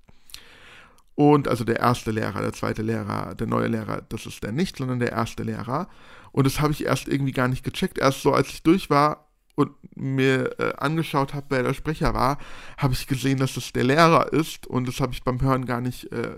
Und 1.20 1.50
also 1.50 1.66
der 1.66 1.82
erste 1.82 2.12
Lehrer, 2.12 2.40
der 2.40 2.54
zweite 2.54 2.82
Lehrer, 2.82 3.36
der 3.36 3.46
neue 3.46 3.68
Lehrer, 3.68 4.04
das 4.08 4.26
ist 4.26 4.42
der 4.42 4.54
nicht, 4.54 4.78
sondern 4.78 5.00
der 5.00 5.12
erste 5.12 5.44
Lehrer. 5.44 5.90
Und 6.32 6.46
das 6.46 6.62
habe 6.62 6.72
ich 6.72 6.86
erst 6.86 7.10
irgendwie 7.10 7.34
gar 7.34 7.50
nicht 7.50 7.66
gecheckt. 7.66 7.98
Erst 7.98 8.22
so, 8.22 8.32
als 8.32 8.48
ich 8.48 8.64
durch 8.64 8.90
war 8.90 9.28
und 9.56 9.72
mir 9.98 10.58
äh, 10.62 10.72
angeschaut 10.78 11.34
habe, 11.34 11.48
wer 11.50 11.64
der 11.64 11.74
Sprecher 11.74 12.14
war, 12.14 12.38
habe 12.78 12.94
ich 12.94 13.06
gesehen, 13.06 13.38
dass 13.38 13.58
es 13.58 13.74
der 13.74 13.84
Lehrer 13.84 14.32
ist. 14.32 14.66
Und 14.66 14.88
das 14.88 15.02
habe 15.02 15.12
ich 15.12 15.22
beim 15.22 15.42
Hören 15.42 15.66
gar 15.66 15.82
nicht 15.82 16.10
äh, 16.14 16.38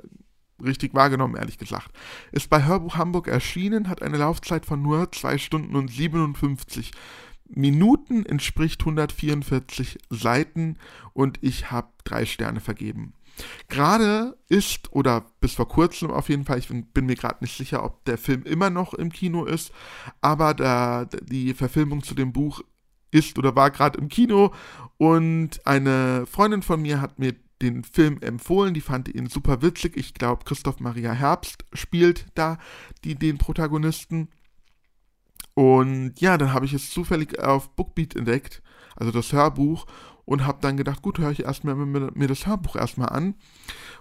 richtig 0.59 0.95
wahrgenommen, 0.95 1.35
ehrlich 1.35 1.59
gesagt. 1.59 1.91
Ist 2.31 2.49
bei 2.49 2.65
Hörbuch 2.65 2.95
Hamburg 2.95 3.27
erschienen, 3.27 3.87
hat 3.87 4.01
eine 4.01 4.17
Laufzeit 4.17 4.65
von 4.65 4.81
nur 4.81 5.11
2 5.11 5.37
Stunden 5.37 5.75
und 5.75 5.89
57 5.89 6.89
Minuten, 7.53 8.25
entspricht 8.25 8.81
144 8.81 9.99
Seiten 10.09 10.77
und 11.13 11.37
ich 11.41 11.69
habe 11.69 11.89
drei 12.03 12.25
Sterne 12.25 12.61
vergeben. 12.61 13.13
Gerade 13.69 14.37
ist, 14.49 14.91
oder 14.93 15.25
bis 15.39 15.53
vor 15.53 15.67
kurzem 15.67 16.11
auf 16.11 16.29
jeden 16.29 16.45
Fall, 16.45 16.59
ich 16.59 16.67
bin, 16.67 17.05
mir 17.05 17.15
gerade 17.15 17.43
nicht 17.43 17.57
sicher, 17.57 17.83
ob 17.83 18.03
der 18.05 18.17
Film 18.17 18.43
immer 18.43 18.69
noch 18.69 18.93
im 18.93 19.11
Kino 19.11 19.45
ist, 19.45 19.71
aber 20.19 20.53
da, 20.53 21.05
die 21.05 21.53
Verfilmung 21.53 22.03
zu 22.03 22.13
dem 22.13 22.33
Buch 22.33 22.61
ist 23.11 23.37
oder 23.37 23.55
war 23.55 23.71
gerade 23.71 23.99
im 23.99 24.07
Kino 24.07 24.53
und 24.97 25.65
eine 25.65 26.25
Freundin 26.25 26.61
von 26.61 26.81
mir 26.81 27.01
hat 27.01 27.19
mir 27.19 27.35
den 27.61 27.83
Film 27.83 28.19
empfohlen, 28.21 28.73
die 28.73 28.81
fand 28.81 29.07
ihn 29.07 29.27
super 29.27 29.61
witzig. 29.61 29.95
Ich 29.95 30.13
glaube, 30.13 30.45
Christoph 30.45 30.79
Maria 30.79 31.11
Herbst 31.11 31.65
spielt 31.73 32.25
da 32.33 32.57
die, 33.03 33.15
den 33.15 33.37
Protagonisten. 33.37 34.29
Und 35.53 36.19
ja, 36.19 36.37
dann 36.37 36.53
habe 36.53 36.65
ich 36.65 36.73
es 36.73 36.89
zufällig 36.89 37.39
auf 37.39 37.75
Bookbeat 37.75 38.15
entdeckt, 38.15 38.63
also 38.95 39.11
das 39.11 39.33
Hörbuch, 39.33 39.85
und 40.31 40.45
habe 40.45 40.59
dann 40.61 40.77
gedacht, 40.77 41.01
gut, 41.01 41.19
höre 41.19 41.31
ich 41.31 41.43
erstmal 41.43 41.75
mir, 41.75 42.09
mir 42.13 42.27
das 42.29 42.47
Hörbuch 42.47 42.77
erstmal 42.77 43.09
an. 43.09 43.35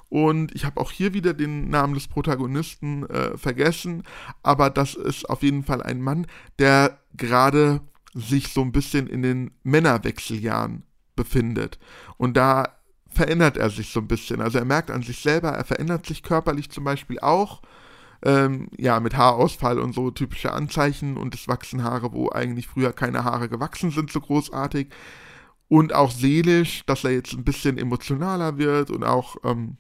Und 0.09 0.55
ich 0.55 0.65
habe 0.65 0.81
auch 0.81 0.93
hier 0.93 1.13
wieder 1.13 1.35
den 1.35 1.71
Namen 1.71 1.95
des 1.95 2.07
Protagonisten 2.07 3.05
äh, 3.07 3.37
vergessen, 3.37 4.05
aber 4.45 4.71
das 4.71 4.95
ist 4.95 5.29
auf 5.29 5.43
jeden 5.43 5.65
Fall 5.65 5.83
ein 5.83 6.01
Mann, 6.01 6.29
der 6.61 7.01
gerade 7.17 7.81
sich 8.15 8.53
so 8.53 8.63
ein 8.63 8.71
bisschen 8.71 9.09
in 9.09 9.23
den 9.23 9.51
Männerwechseljahren 9.65 10.85
befindet. 11.17 11.81
Und 12.17 12.37
da 12.37 12.77
verändert 13.09 13.57
er 13.57 13.71
sich 13.71 13.91
so 13.91 13.99
ein 13.99 14.07
bisschen. 14.07 14.41
Also 14.41 14.59
er 14.59 14.65
merkt 14.65 14.93
an 14.93 15.03
sich 15.03 15.19
selber, 15.19 15.49
er 15.49 15.65
verändert 15.65 16.07
sich 16.07 16.23
körperlich 16.23 16.71
zum 16.71 16.85
Beispiel 16.85 17.19
auch. 17.19 17.61
Ähm, 18.23 18.69
ja, 18.77 19.01
mit 19.01 19.17
Haarausfall 19.17 19.81
und 19.81 19.95
so 19.97 20.13
typische 20.13 20.53
Anzeichen 20.53 21.17
und 21.17 21.35
es 21.35 21.49
wachsen 21.49 21.83
Haare, 21.83 22.13
wo 22.13 22.31
eigentlich 22.31 22.69
früher 22.69 22.93
keine 22.93 23.25
Haare 23.25 23.49
gewachsen 23.49 23.91
sind, 23.91 24.13
so 24.13 24.21
großartig 24.21 24.93
und 25.71 25.95
auch 25.95 26.11
seelisch, 26.11 26.83
dass 26.87 27.05
er 27.05 27.13
jetzt 27.13 27.33
ein 27.33 27.45
bisschen 27.45 27.79
emotionaler 27.79 28.59
wird 28.59 28.91
und 28.91 29.05
auch 29.05 29.37
ähm, 29.45 29.77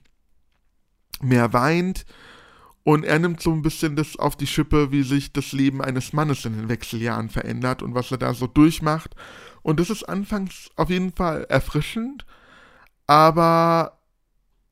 mehr 1.21 1.53
weint. 1.53 2.07
Und 2.85 3.05
er 3.05 3.19
nimmt 3.19 3.43
so 3.43 3.53
ein 3.53 3.63
bisschen 3.63 3.97
das 3.97 4.17
auf 4.17 4.37
die 4.37 4.47
Schippe, 4.47 4.93
wie 4.93 5.03
sich 5.03 5.33
das 5.33 5.51
Leben 5.51 5.83
eines 5.83 6.13
Mannes 6.13 6.45
in 6.45 6.53
den 6.57 6.69
Wechseljahren 6.69 7.29
verändert 7.29 7.83
und 7.83 7.97
was 7.97 8.13
er 8.13 8.19
da 8.19 8.35
so 8.35 8.47
durchmacht. 8.47 9.17
Und 9.63 9.81
das 9.81 9.91
ist 9.91 10.05
anfangs 10.05 10.71
auf 10.77 10.91
jeden 10.91 11.13
Fall 11.13 11.45
erfrischend, 11.49 12.25
aber 13.09 13.99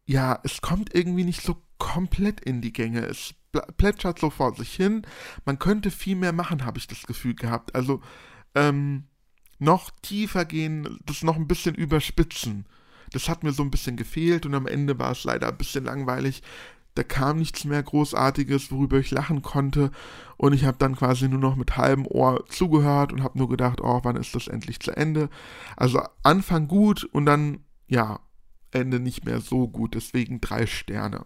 ja, 0.06 0.38
es 0.44 0.60
kommt 0.60 0.94
irgendwie 0.94 1.24
nicht 1.24 1.42
so 1.42 1.60
komplett 1.78 2.40
in 2.40 2.60
die 2.60 2.72
Gänge. 2.72 3.04
Es 3.04 3.34
plätschert 3.76 4.20
so 4.20 4.30
vor 4.30 4.54
sich 4.54 4.72
hin. 4.72 5.02
Man 5.44 5.58
könnte 5.58 5.90
viel 5.90 6.14
mehr 6.14 6.32
machen, 6.32 6.64
habe 6.64 6.78
ich 6.78 6.86
das 6.86 7.08
Gefühl 7.08 7.34
gehabt. 7.34 7.74
Also, 7.74 8.00
ähm, 8.54 9.08
noch 9.58 9.90
tiefer 10.02 10.44
gehen, 10.44 10.98
das 11.04 11.22
noch 11.22 11.36
ein 11.36 11.48
bisschen 11.48 11.74
überspitzen. 11.74 12.66
Das 13.12 13.28
hat 13.28 13.42
mir 13.42 13.52
so 13.52 13.62
ein 13.62 13.70
bisschen 13.70 13.96
gefehlt 13.96 14.46
und 14.46 14.54
am 14.54 14.66
Ende 14.66 14.98
war 14.98 15.12
es 15.12 15.24
leider 15.24 15.48
ein 15.48 15.56
bisschen 15.56 15.84
langweilig. 15.84 16.42
Da 16.94 17.04
kam 17.04 17.38
nichts 17.38 17.64
mehr 17.64 17.82
Großartiges, 17.82 18.72
worüber 18.72 18.98
ich 18.98 19.12
lachen 19.12 19.42
konnte. 19.42 19.92
Und 20.36 20.52
ich 20.52 20.64
habe 20.64 20.78
dann 20.78 20.96
quasi 20.96 21.28
nur 21.28 21.38
noch 21.38 21.54
mit 21.54 21.76
halbem 21.76 22.06
Ohr 22.06 22.44
zugehört 22.48 23.12
und 23.12 23.22
habe 23.22 23.38
nur 23.38 23.48
gedacht, 23.48 23.80
oh, 23.80 24.00
wann 24.02 24.16
ist 24.16 24.34
das 24.34 24.48
endlich 24.48 24.80
zu 24.80 24.96
Ende? 24.96 25.30
Also 25.76 26.02
Anfang 26.24 26.66
gut 26.66 27.04
und 27.04 27.24
dann, 27.26 27.60
ja, 27.86 28.20
Ende 28.72 29.00
nicht 29.00 29.24
mehr 29.24 29.40
so 29.40 29.68
gut. 29.68 29.94
Deswegen 29.94 30.40
drei 30.40 30.66
Sterne. 30.66 31.24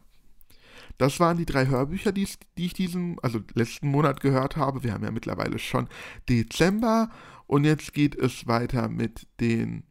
Das 0.98 1.20
waren 1.20 1.38
die 1.38 1.46
drei 1.46 1.66
Hörbücher, 1.66 2.12
die, 2.12 2.28
ich 2.56 2.74
diesen, 2.74 3.16
also 3.22 3.40
letzten 3.54 3.88
Monat 3.88 4.20
gehört 4.20 4.56
habe. 4.56 4.84
Wir 4.84 4.92
haben 4.92 5.04
ja 5.04 5.10
mittlerweile 5.10 5.58
schon 5.58 5.88
Dezember 6.28 7.08
und 7.52 7.64
jetzt 7.64 7.92
geht 7.92 8.14
es 8.14 8.46
weiter 8.46 8.88
mit 8.88 9.26
den 9.38 9.82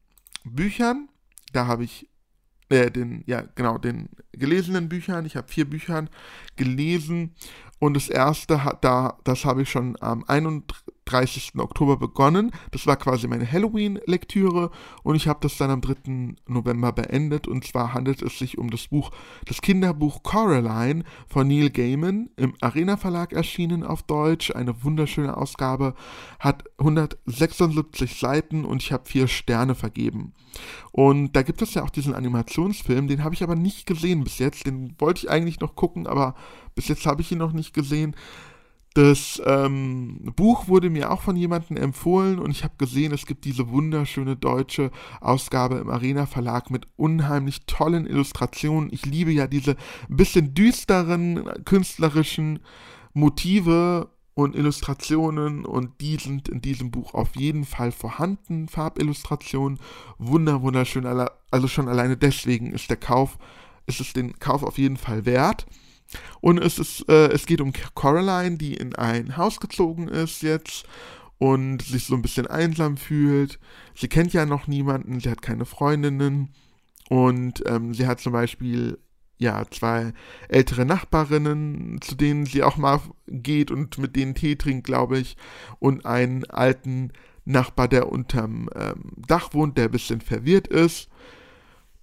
Büchern. 0.44 1.10
Da 1.54 1.68
habe 1.68 1.84
ich 1.84 2.10
äh, 2.70 2.90
den, 2.90 3.24
ja, 3.28 3.44
genau, 3.54 3.78
den 3.78 4.10
gelesenen 4.32 4.90
Büchern. 4.90 5.28
Ich 5.28 5.36
habe 5.36 5.48
vier 5.48 5.70
Büchern 5.70 6.10
gelesen 6.56 7.36
und 7.78 7.94
das 7.94 8.10
erste 8.10 8.64
hat 8.64 8.84
da, 8.84 9.20
das 9.26 9.46
habe 9.46 9.62
ich 9.62 9.70
schon 9.70 9.96
am 10.02 10.24
31. 10.24 10.66
Oktober 11.60 11.98
begonnen. 11.98 12.52
Das 12.72 12.88
war 12.88 12.96
quasi 12.96 13.28
meine 13.28 13.50
Halloween-Lektüre 13.50 14.72
und 15.04 15.16
ich 15.16 15.28
habe 15.28 15.40
das 15.42 15.58
dann 15.58 15.70
am 15.70 15.82
3. 15.82 16.36
November 16.48 16.92
beendet. 16.92 17.48
Und 17.48 17.66
zwar 17.66 17.94
handelt 17.94 18.22
es 18.22 18.40
sich 18.40 18.58
um 18.58 18.70
das 18.70 18.88
Buch, 18.88 19.12
das 19.46 19.62
Kinderbuch 19.62 20.24
Coraline 20.24 21.04
von 21.28 21.48
Neil 21.48 21.70
Gaiman, 21.70 22.30
im 22.38 22.54
Arena 22.62 22.98
Verlag 22.98 23.34
erschienen 23.34 23.84
auf 23.84 24.04
Deutsch. 24.04 24.52
Eine 24.52 24.84
wunderschöne 24.84 25.38
Ausgabe, 25.38 25.96
hat 26.40 26.64
176 26.78 28.20
Seiten 28.20 28.66
und 28.66 28.82
ich 28.82 28.92
habe 28.92 29.08
vier 29.08 29.28
Sterne 29.28 29.76
vergeben. 29.76 30.34
Und 30.92 31.36
da 31.36 31.44
gibt 31.44 31.62
es 31.62 31.74
ja 31.74 31.84
auch 31.84 31.90
diesen 31.90 32.14
Animationsfilm, 32.14 33.08
den 33.08 33.24
habe 33.24 33.36
ich 33.36 33.44
aber 33.44 33.56
nicht 33.56 33.86
gesehen 33.86 34.24
bis 34.24 34.40
jetzt. 34.40 34.66
Den 34.66 34.96
wollte 35.00 35.26
ich 35.26 35.32
eigentlich 35.32 35.60
noch 35.60 35.76
gucken, 35.76 36.08
aber 36.08 36.36
bis 36.76 36.88
jetzt 36.88 37.06
habe 37.06 37.22
ich 37.22 37.32
ihn 37.32 37.38
noch 37.38 37.54
nicht 37.54 37.74
gesehen. 37.74 38.16
Das 38.94 39.42
ähm, 39.46 40.34
Buch 40.36 40.68
wurde 40.68 40.90
mir 40.90 41.12
auch 41.12 41.22
von 41.22 41.38
jemandem 41.38 41.78
empfohlen 41.78 42.40
und 42.40 42.52
ich 42.52 42.66
habe 42.66 42.74
gesehen, 42.78 43.14
es 43.14 43.26
gibt 43.26 43.46
diese 43.46 43.70
wunderschöne 43.70 44.36
deutsche 44.36 44.92
Ausgabe 45.22 45.78
im 45.78 45.90
Arena 45.90 46.26
Verlag 46.26 46.70
mit 46.70 46.88
unheimlich 46.98 47.66
tollen 47.68 48.06
Illustrationen. 48.06 48.90
Ich 48.92 49.06
liebe 49.06 49.32
ja 49.32 49.48
diese 49.48 49.78
bisschen 50.10 50.54
düsteren 50.54 51.50
künstlerischen 51.64 52.60
Motive 53.14 54.10
und 54.34 54.58
Illustrationen 54.58 55.66
und 55.66 56.02
die 56.02 56.18
sind 56.18 56.50
in 56.50 56.62
diesem 56.62 56.92
Buch 56.92 57.14
auf 57.14 57.38
jeden 57.38 57.64
Fall 57.64 57.94
vorhanden. 57.94 58.68
Farbillustrationen, 58.68 59.80
wunder 60.18 60.62
wunderschön. 60.62 61.06
Also 61.50 61.68
schon 61.70 61.88
alleine 61.88 62.18
deswegen 62.18 62.74
ist 62.74 62.90
der 62.90 62.98
Kauf, 62.98 63.38
ist 63.86 64.02
es 64.02 64.12
den 64.12 64.38
Kauf 64.40 64.64
auf 64.64 64.78
jeden 64.78 64.98
Fall 64.98 65.26
wert. 65.26 65.66
Und 66.42 66.58
es, 66.58 66.80
ist, 66.80 67.08
äh, 67.10 67.30
es 67.30 67.46
geht 67.46 67.62
um 67.62 67.74
Coraline, 67.94 68.58
die 68.58 68.74
in 68.74 68.96
ein 68.96 69.38
Haus 69.38 69.60
gezogen 69.60 70.08
ist 70.08 70.42
jetzt 70.42 70.86
und 71.38 71.82
sich 71.82 72.06
so 72.06 72.16
ein 72.16 72.22
bisschen 72.22 72.48
einsam 72.48 72.98
fühlt. 72.98 73.60
Sie 73.96 74.08
kennt 74.08 74.34
ja 74.34 74.46
noch 74.46 74.68
niemanden, 74.68 75.20
sie 75.20 75.30
hat 75.30 75.42
keine 75.42 75.66
Freundinnen 75.66 76.50
und 77.10 77.64
ähm, 77.66 77.94
sie 77.94 78.08
hat 78.08 78.20
zum 78.20 78.34
Beispiel 78.34 79.00
ja 79.38 79.66
zwei 79.72 80.14
ältere 80.50 80.86
Nachbarinnen, 80.86 82.00
zu 82.02 82.16
denen 82.16 82.46
sie 82.46 82.62
auch 82.62 82.78
mal 82.78 83.02
geht 83.28 83.72
und 83.72 83.98
mit 83.98 84.16
denen 84.16 84.36
Tee 84.36 84.56
trinkt, 84.56 84.86
glaube 84.86 85.18
ich, 85.18 85.36
und 85.80 86.06
einen 86.06 86.46
alten 86.46 87.12
Nachbar, 87.44 87.88
der 87.88 88.12
unterm 88.12 88.70
ähm, 88.76 89.14
Dach 89.28 89.54
wohnt, 89.54 89.78
der 89.78 89.86
ein 89.86 89.92
bisschen 89.92 90.22
verwirrt 90.22 90.68
ist. 90.68 91.10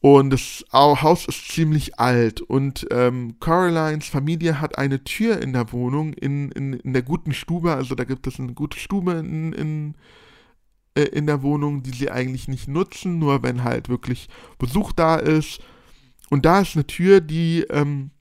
Und 0.00 0.31
das 0.31 0.64
Haus 0.73 1.26
ist 1.26 1.49
ziemlich 1.49 1.99
alt 1.99 2.40
und 2.40 2.87
ähm, 2.93 3.35
Carolines 3.40 4.07
Familie 4.07 4.61
hat 4.61 4.78
eine 4.78 5.02
Tür 5.02 5.43
in 5.43 5.52
der 5.52 5.73
Wohnung, 5.73 6.12
in, 6.12 6.52
in, 6.52 6.75
in 6.75 6.93
der 6.93 7.02
guten 7.02 7.35
Stube, 7.35 7.75
also 7.75 7.97
da 7.97 8.05
gibt 8.05 8.28
es 8.28 8.38
eine 8.38 8.55
gute 8.55 8.78
Stube 8.78 9.12
in, 9.14 9.52
in, 9.52 9.95
äh, 10.95 11.02
in 11.02 11.26
der 11.26 11.43
Wohnung, 11.43 11.83
die 11.83 11.90
sie 11.90 12.12
eigentlich 12.12 12.47
nicht 12.47 12.69
nutzen, 12.69 13.19
nur 13.19 13.43
wenn 13.43 13.64
halt 13.64 13.88
wirklich 13.88 14.28
Besuch 14.59 14.93
da 14.93 15.17
ist. 15.17 15.61
Und 16.31 16.45
da 16.45 16.61
ist 16.61 16.76
eine 16.76 16.87
Tür, 16.87 17.21
die 17.21 17.62
ähm, 17.69 18.12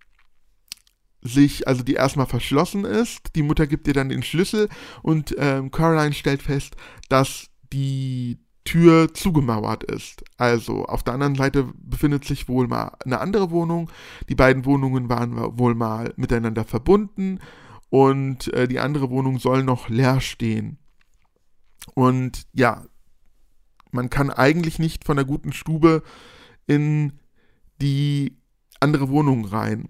sich, 1.22 1.68
also 1.68 1.84
die 1.84 1.94
erstmal 1.94 2.26
verschlossen 2.26 2.86
ist. 2.86 3.36
Die 3.36 3.44
Mutter 3.44 3.68
gibt 3.68 3.88
ihr 3.88 3.94
dann 3.94 4.10
den 4.10 4.24
Schlüssel 4.24 4.68
und 5.04 5.36
ähm, 5.38 5.70
Caroline 5.70 6.14
stellt 6.14 6.42
fest, 6.42 6.76
dass 7.10 7.48
die 7.72 8.40
Tür 8.68 9.14
zugemauert 9.14 9.86
ist. 9.86 10.26
Also 10.36 10.86
auf 10.86 11.02
der 11.02 11.14
anderen 11.14 11.36
Seite 11.36 11.70
befindet 11.78 12.26
sich 12.26 12.50
wohl 12.50 12.68
mal 12.68 12.98
eine 13.06 13.20
andere 13.22 13.50
Wohnung. 13.50 13.90
Die 14.28 14.36
beiden 14.36 14.66
Wohnungen 14.66 15.08
waren 15.08 15.58
wohl 15.58 15.74
mal 15.74 16.14
miteinander 16.18 16.66
verbunden 16.66 17.40
und 17.90 18.54
äh, 18.54 18.68
die 18.68 18.80
andere 18.80 19.10
Wohnung 19.10 19.40
soll 19.40 19.64
noch 19.64 19.88
leer 19.88 20.20
stehen. 20.20 20.80
Und 21.94 22.46
ja, 22.52 22.84
man 23.92 24.10
kann 24.10 24.30
eigentlich 24.30 24.80
nicht 24.80 25.06
von 25.06 25.16
der 25.16 25.26
guten 25.26 25.54
Stube 25.54 26.04
in 26.66 27.14
die 27.82 28.38
andere 28.82 29.08
Wohnung 29.08 29.46
rein. 29.46 29.88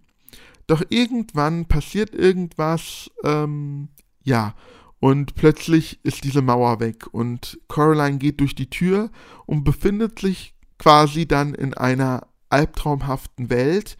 Doch 0.68 0.84
irgendwann 0.90 1.66
passiert 1.66 2.14
irgendwas, 2.14 3.10
ähm, 3.24 3.88
ja, 4.24 4.54
und 5.00 5.36
plötzlich 5.36 6.00
ist 6.04 6.24
diese 6.24 6.42
Mauer 6.42 6.80
weg 6.80 7.08
und 7.12 7.60
Coraline 7.68 8.18
geht 8.18 8.40
durch 8.40 8.56
die 8.56 8.70
Tür 8.70 9.12
und 9.46 9.64
befindet 9.64 10.20
sich 10.20 10.56
quasi 10.80 11.28
dann 11.28 11.54
in 11.54 11.74
einer 11.74 12.28
albtraumhaften 12.50 13.50
Welt, 13.50 13.98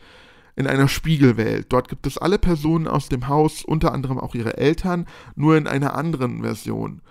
in 0.56 0.66
einer 0.66 0.88
Spiegelwelt. 0.88 1.68
Dort 1.70 1.88
gibt 1.88 2.08
es 2.08 2.18
alle 2.18 2.40
Personen 2.40 2.88
aus 2.88 3.10
dem 3.10 3.28
Haus, 3.28 3.64
unter 3.64 3.94
anderem 3.94 4.20
auch 4.20 4.34
ihre 4.34 4.58
Eltern, 4.58 5.06
nur 5.36 5.56
in 5.56 5.68
einer 5.68 5.96
anderen 5.96 6.42
Version. 6.42 7.02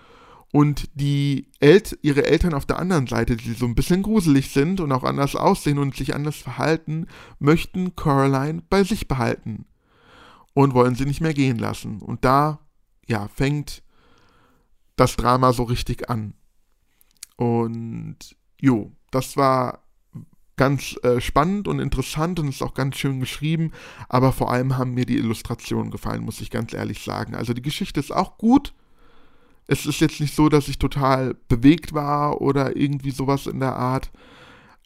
Und 0.53 0.89
die 0.95 1.49
El 1.61 1.83
ihre 2.03 2.27
Eltern 2.27 2.55
auf 2.55 2.67
der 2.67 2.79
anderen 2.79 3.07
Seite, 3.07 3.37
die 3.37 3.53
so 3.53 3.67
ein 3.67 3.75
bisschen 3.75 4.03
gruselig 4.03 4.51
sind 4.51 4.81
und 4.81 4.91
auch 4.91 5.05
anders 5.05 5.37
aussehen 5.37 5.79
und 5.79 5.95
sich 5.95 6.15
anders 6.15 6.37
verhalten, 6.37 7.07
möchten 7.39 7.95
Coraline 7.95 8.63
bei 8.69 8.83
sich 8.83 9.07
behalten 9.07 9.67
und 10.55 10.75
wollen 10.75 10.95
sie 10.95 11.05
nicht 11.05 11.21
mehr 11.21 11.35
gehen 11.35 11.59
lassen. 11.59 12.01
Und 12.01 12.25
da, 12.25 12.61
ja, 13.07 13.29
fängt 13.29 13.83
das 14.97 15.17
Drama 15.17 15.53
so 15.53 15.65
richtig 15.65 16.11
an. 16.11 16.35
Und 17.37 18.19
jo, 18.61 18.93
das 19.11 19.37
war 19.37 19.83
ganz 20.57 20.97
äh, 21.03 21.21
spannend 21.21 21.69
und 21.69 21.81
interessant 21.81 22.41
und 22.41 22.49
ist 22.49 22.63
auch 22.63 22.75
ganz 22.75 22.97
schön 22.97 23.21
geschrieben, 23.21 23.73
aber 24.09 24.33
vor 24.33 24.51
allem 24.51 24.79
haben 24.79 24.95
mir 24.95 25.05
die 25.05 25.19
Illustrationen 25.19 25.91
gefallen, 25.91 26.25
muss 26.25 26.41
ich 26.41 26.51
ganz 26.51 26.73
ehrlich 26.73 27.03
sagen. 27.03 27.35
Also 27.35 27.53
die 27.53 27.63
Geschichte 27.63 28.01
ist 28.01 28.11
auch 28.11 28.39
gut. 28.39 28.73
Es 29.67 29.85
ist 29.85 30.01
jetzt 30.01 30.21
nicht 30.21 30.35
so, 30.35 30.49
dass 30.49 30.69
ich 30.69 30.79
total 30.79 31.35
bewegt 31.49 31.93
war 31.93 32.41
oder 32.41 32.77
irgendwie 32.77 33.11
sowas 33.11 33.47
in 33.47 33.61
der 33.61 33.77
Art, 33.77 34.11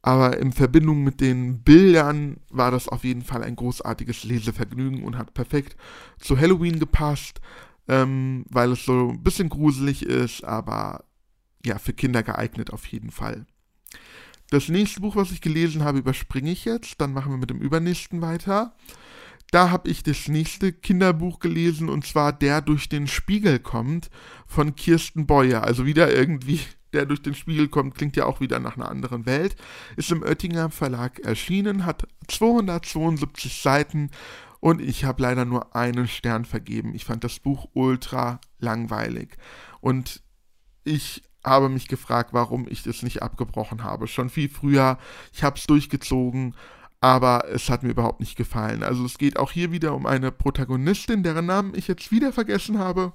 aber 0.03 0.39
in 0.39 0.53
Verbindung 0.53 1.05
mit 1.05 1.21
den 1.21 1.63
Bildern 1.63 2.39
war 2.49 2.71
das 2.71 2.89
auf 2.89 3.05
jeden 3.05 3.23
Fall 3.23 3.45
ein 3.45 3.57
großartiges 3.57 4.25
Lesevergnügen 4.25 5.05
und 5.05 5.19
hat 5.19 5.35
perfekt 5.35 5.77
zu 6.19 6.39
Halloween 6.39 6.81
gepasst, 6.81 7.41
ähm, 7.91 8.45
weil 8.49 8.71
es 8.71 8.85
so 8.85 9.11
ein 9.11 9.23
bisschen 9.25 9.49
gruselig 9.49 10.07
ist, 10.07 10.45
aber 10.45 11.05
ja, 11.67 11.79
für 11.79 11.93
Kinder 11.93 12.23
geeignet 12.23 12.73
auf 12.73 12.87
jeden 12.87 13.11
Fall. 13.11 13.47
Das 14.51 14.69
nächste 14.69 15.01
Buch, 15.01 15.17
was 15.17 15.33
ich 15.33 15.41
gelesen 15.41 15.83
habe, 15.83 15.99
überspringe 15.99 16.53
ich 16.53 16.65
jetzt. 16.65 17.01
Dann 17.01 17.13
machen 17.13 17.33
wir 17.33 17.37
mit 17.37 17.51
dem 17.51 17.59
übernächsten 17.59 18.23
weiter. 18.23 18.75
Da 19.51 19.71
habe 19.71 19.91
ich 19.91 20.05
das 20.05 20.29
nächste 20.29 20.73
Kinderbuch 20.73 21.41
gelesen 21.41 21.89
und 21.89 22.07
zwar 22.07 22.33
Der 22.33 22.61
durch 22.61 22.89
den 22.89 23.09
Spiegel 23.09 23.59
kommt 23.59 24.09
von 24.47 24.77
Kirsten 24.77 25.27
Beuer. 25.27 25.65
Also 25.65 25.85
wieder 25.85 26.15
irgendwie 26.15 26.61
Der 26.93 27.07
durch 27.07 27.23
den 27.23 27.35
Spiegel 27.35 27.69
kommt, 27.69 27.95
klingt 27.97 28.17
ja 28.17 28.27
auch 28.27 28.41
wieder 28.41 28.59
nach 28.59 28.77
einer 28.77 28.89
anderen 28.89 29.27
Welt. 29.27 29.55
Ist 29.97 30.11
im 30.11 30.23
Oettinger 30.23 30.71
Verlag 30.71 31.21
erschienen, 31.21 31.87
hat 31.87 32.07
272 32.27 33.63
Seiten 33.63 34.11
und 34.61 34.81
ich 34.81 35.05
habe 35.05 35.23
leider 35.23 35.45
nur 35.45 35.75
einen 35.75 36.07
Stern 36.07 36.45
vergeben. 36.45 36.95
Ich 36.95 37.05
fand 37.07 37.25
das 37.25 37.41
Buch 37.41 37.69
ultra 37.73 38.41
langweilig. 38.59 39.37
Und 39.81 40.23
ich 40.85 41.23
habe 41.45 41.71
mich 41.71 41.89
gefragt, 41.89 42.33
warum 42.33 42.67
ich 42.69 42.87
es 42.87 43.03
nicht 43.03 43.23
abgebrochen 43.23 43.83
habe. 43.83 44.07
Schon 44.07 44.29
viel 44.29 44.51
früher. 44.51 44.99
Ich 45.33 45.43
habe 45.43 45.57
es 45.57 45.67
durchgezogen, 45.67 46.55
aber 47.01 47.47
es 47.51 47.71
hat 47.71 47.83
mir 47.83 47.91
überhaupt 47.91 48.21
nicht 48.21 48.37
gefallen. 48.37 48.83
Also 48.83 49.05
es 49.07 49.17
geht 49.17 49.39
auch 49.39 49.51
hier 49.51 49.73
wieder 49.73 49.95
um 49.95 50.05
eine 50.05 50.31
Protagonistin, 50.31 51.23
deren 51.23 51.47
Namen 51.47 51.75
ich 51.75 51.89
jetzt 51.89 52.13
wieder 52.13 52.33
vergessen 52.33 52.79
habe. 52.79 53.15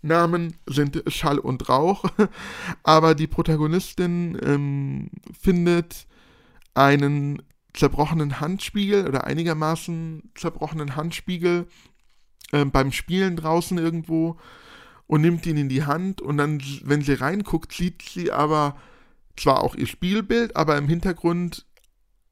Namen 0.00 0.54
sind 0.66 1.02
Schall 1.08 1.38
und 1.38 1.68
Rauch, 1.68 2.04
aber 2.82 3.14
die 3.14 3.26
Protagonistin 3.26 4.38
ähm, 4.42 5.10
findet 5.38 6.06
einen 6.74 7.42
zerbrochenen 7.74 8.40
Handspiegel 8.40 9.06
oder 9.06 9.24
einigermaßen 9.24 10.30
zerbrochenen 10.34 10.96
Handspiegel 10.96 11.66
äh, 12.52 12.64
beim 12.64 12.92
Spielen 12.92 13.36
draußen 13.36 13.76
irgendwo 13.78 14.38
und 15.06 15.20
nimmt 15.20 15.44
ihn 15.46 15.56
in 15.56 15.68
die 15.68 15.84
Hand 15.84 16.22
und 16.22 16.38
dann, 16.38 16.62
wenn 16.84 17.02
sie 17.02 17.14
reinguckt, 17.14 17.72
sieht 17.72 18.02
sie 18.02 18.32
aber 18.32 18.76
zwar 19.36 19.62
auch 19.62 19.74
ihr 19.74 19.86
Spielbild, 19.86 20.56
aber 20.56 20.78
im 20.78 20.88
Hintergrund 20.88 21.66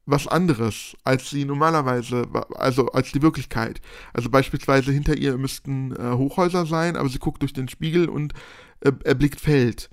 was 0.05 0.27
anderes, 0.27 0.97
als 1.03 1.29
sie 1.29 1.45
normalerweise, 1.45 2.27
also 2.55 2.87
als 2.87 3.11
die 3.11 3.21
Wirklichkeit. 3.21 3.79
Also 4.13 4.29
beispielsweise 4.29 4.91
hinter 4.91 5.15
ihr 5.15 5.37
müssten 5.37 5.95
äh, 5.95 6.13
Hochhäuser 6.13 6.65
sein, 6.65 6.97
aber 6.97 7.07
sie 7.07 7.19
guckt 7.19 7.41
durch 7.41 7.53
den 7.53 7.69
Spiegel 7.69 8.09
und 8.09 8.33
äh, 8.81 8.91
erblickt 9.03 9.39
Feld. 9.39 9.89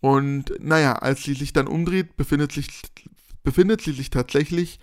Und 0.00 0.52
naja, 0.58 0.94
als 0.94 1.22
sie 1.22 1.34
sich 1.34 1.52
dann 1.52 1.68
umdreht, 1.68 2.16
befindet, 2.16 2.52
sich, 2.52 2.68
befindet 3.44 3.80
sie 3.80 3.92
sich 3.92 4.10
tatsächlich 4.10 4.80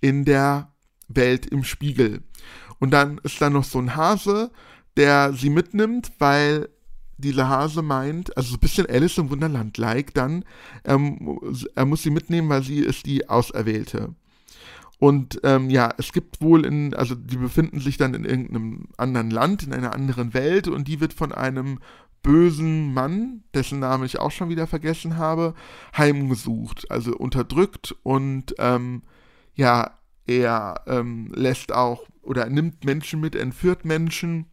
in 0.00 0.24
der 0.24 0.72
Welt 1.08 1.46
im 1.46 1.64
Spiegel. 1.64 2.22
Und 2.78 2.92
dann 2.92 3.18
ist 3.24 3.40
da 3.40 3.50
noch 3.50 3.64
so 3.64 3.78
ein 3.78 3.96
Hase, 3.96 4.52
der 4.96 5.32
sie 5.32 5.50
mitnimmt, 5.50 6.12
weil 6.18 6.68
dieser 7.18 7.48
Hase 7.48 7.82
meint, 7.82 8.36
also 8.36 8.50
so 8.50 8.56
ein 8.56 8.60
bisschen 8.60 8.86
Alice 8.88 9.18
im 9.18 9.30
Wunderland-like 9.30 10.12
dann, 10.14 10.44
ähm, 10.84 11.40
er 11.74 11.86
muss 11.86 12.02
sie 12.02 12.10
mitnehmen, 12.10 12.48
weil 12.48 12.62
sie 12.62 12.80
ist 12.80 13.06
die 13.06 13.28
Auserwählte. 13.28 14.14
Und 14.98 15.40
ähm, 15.42 15.68
ja, 15.68 15.92
es 15.98 16.12
gibt 16.12 16.40
wohl 16.40 16.64
in, 16.64 16.94
also 16.94 17.14
die 17.14 17.36
befinden 17.36 17.80
sich 17.80 17.98
dann 17.98 18.14
in 18.14 18.24
irgendeinem 18.24 18.88
anderen 18.96 19.30
Land, 19.30 19.62
in 19.62 19.74
einer 19.74 19.94
anderen 19.94 20.32
Welt 20.32 20.68
und 20.68 20.88
die 20.88 21.00
wird 21.00 21.12
von 21.12 21.32
einem 21.32 21.80
bösen 22.26 22.92
Mann, 22.92 23.44
dessen 23.54 23.78
Name 23.78 24.04
ich 24.04 24.18
auch 24.18 24.32
schon 24.32 24.48
wieder 24.48 24.66
vergessen 24.66 25.16
habe, 25.16 25.54
heimgesucht, 25.96 26.90
also 26.90 27.16
unterdrückt 27.16 27.94
und 28.02 28.54
ähm, 28.58 29.04
ja, 29.54 29.96
er 30.26 30.82
ähm, 30.86 31.32
lässt 31.34 31.72
auch 31.72 32.04
oder 32.22 32.50
nimmt 32.50 32.84
Menschen 32.84 33.20
mit, 33.20 33.36
entführt 33.36 33.84
Menschen 33.84 34.46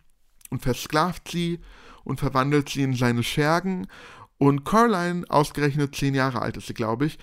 und 0.52 0.62
versklavt 0.62 1.30
sie 1.32 1.60
und 2.04 2.20
verwandelt 2.20 2.70
sie 2.70 2.84
in 2.84 2.94
seine 2.94 3.24
Schergen. 3.24 3.88
Und 4.38 4.66
Coraline, 4.66 5.26
ausgerechnet 5.30 5.96
zehn 5.96 6.14
Jahre 6.14 6.44
alt 6.44 6.58
ist 6.58 6.68
sie, 6.68 6.76
glaube 6.76 7.08
ich, 7.08 7.18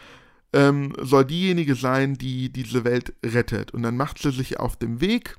ähm, 0.52 0.92
soll 1.00 1.26
diejenige 1.26 1.76
sein, 1.76 2.14
die 2.14 2.50
diese 2.50 2.82
Welt 2.82 3.14
rettet. 3.24 3.70
Und 3.70 3.84
dann 3.84 3.96
macht 3.96 4.18
sie 4.18 4.32
sich 4.32 4.58
auf 4.58 4.74
den 4.76 5.00
Weg. 5.00 5.36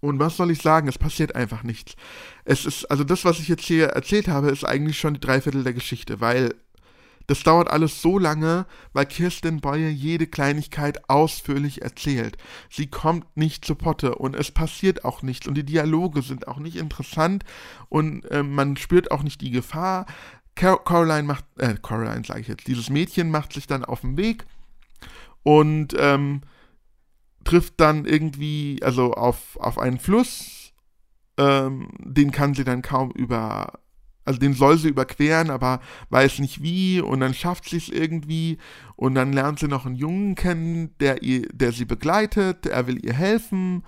Und 0.00 0.18
was 0.18 0.36
soll 0.36 0.50
ich 0.50 0.62
sagen? 0.62 0.88
Es 0.88 0.98
passiert 0.98 1.34
einfach 1.34 1.62
nichts. 1.62 1.94
Es 2.44 2.64
ist, 2.64 2.90
also 2.90 3.04
das, 3.04 3.24
was 3.24 3.38
ich 3.38 3.48
jetzt 3.48 3.64
hier 3.64 3.88
erzählt 3.88 4.28
habe, 4.28 4.50
ist 4.50 4.64
eigentlich 4.64 4.98
schon 4.98 5.14
die 5.14 5.20
Dreiviertel 5.20 5.62
der 5.62 5.74
Geschichte, 5.74 6.20
weil 6.20 6.54
das 7.30 7.44
dauert 7.44 7.70
alles 7.70 8.02
so 8.02 8.18
lange, 8.18 8.66
weil 8.92 9.06
Kirsten 9.06 9.60
Boye 9.60 9.88
jede 9.88 10.26
Kleinigkeit 10.26 11.08
ausführlich 11.08 11.80
erzählt. 11.80 12.36
Sie 12.68 12.88
kommt 12.88 13.36
nicht 13.36 13.64
zu 13.64 13.76
Potte 13.76 14.16
und 14.16 14.34
es 14.34 14.50
passiert 14.50 15.04
auch 15.04 15.22
nichts 15.22 15.46
und 15.46 15.54
die 15.54 15.64
Dialoge 15.64 16.22
sind 16.22 16.48
auch 16.48 16.58
nicht 16.58 16.74
interessant 16.74 17.44
und 17.88 18.28
äh, 18.32 18.42
man 18.42 18.76
spürt 18.76 19.12
auch 19.12 19.22
nicht 19.22 19.42
die 19.42 19.52
Gefahr. 19.52 20.06
Car 20.56 20.82
Caroline 20.82 21.22
macht, 21.22 21.44
äh, 21.58 21.76
Caroline 21.80 22.24
sage 22.26 22.40
ich 22.40 22.48
jetzt, 22.48 22.66
dieses 22.66 22.90
Mädchen 22.90 23.30
macht 23.30 23.52
sich 23.52 23.68
dann 23.68 23.84
auf 23.84 24.00
den 24.00 24.16
Weg 24.16 24.44
und 25.44 25.94
ähm, 25.96 26.40
trifft 27.44 27.74
dann 27.78 28.04
irgendwie, 28.04 28.80
also 28.82 29.12
auf, 29.12 29.56
auf 29.58 29.78
einen 29.78 29.98
Fluss, 29.98 30.72
ähm, 31.38 31.88
den 31.98 32.30
kann 32.30 32.54
sie 32.54 32.64
dann 32.64 32.82
kaum 32.82 33.10
über 33.12 33.80
also 34.24 34.38
den 34.38 34.52
soll 34.54 34.78
sie 34.78 34.88
überqueren, 34.88 35.50
aber 35.50 35.80
weiß 36.10 36.38
nicht 36.38 36.62
wie 36.62 37.00
und 37.00 37.20
dann 37.20 37.34
schafft 37.34 37.68
sie 37.68 37.78
es 37.78 37.88
irgendwie 37.88 38.58
und 38.94 39.14
dann 39.14 39.32
lernt 39.32 39.58
sie 39.58 39.66
noch 39.66 39.86
einen 39.86 39.96
Jungen 39.96 40.34
kennen, 40.36 40.94
der, 41.00 41.22
ihr, 41.22 41.48
der 41.52 41.72
sie 41.72 41.84
begleitet, 41.84 42.66
er 42.66 42.86
will 42.86 43.04
ihr 43.04 43.14
helfen 43.14 43.82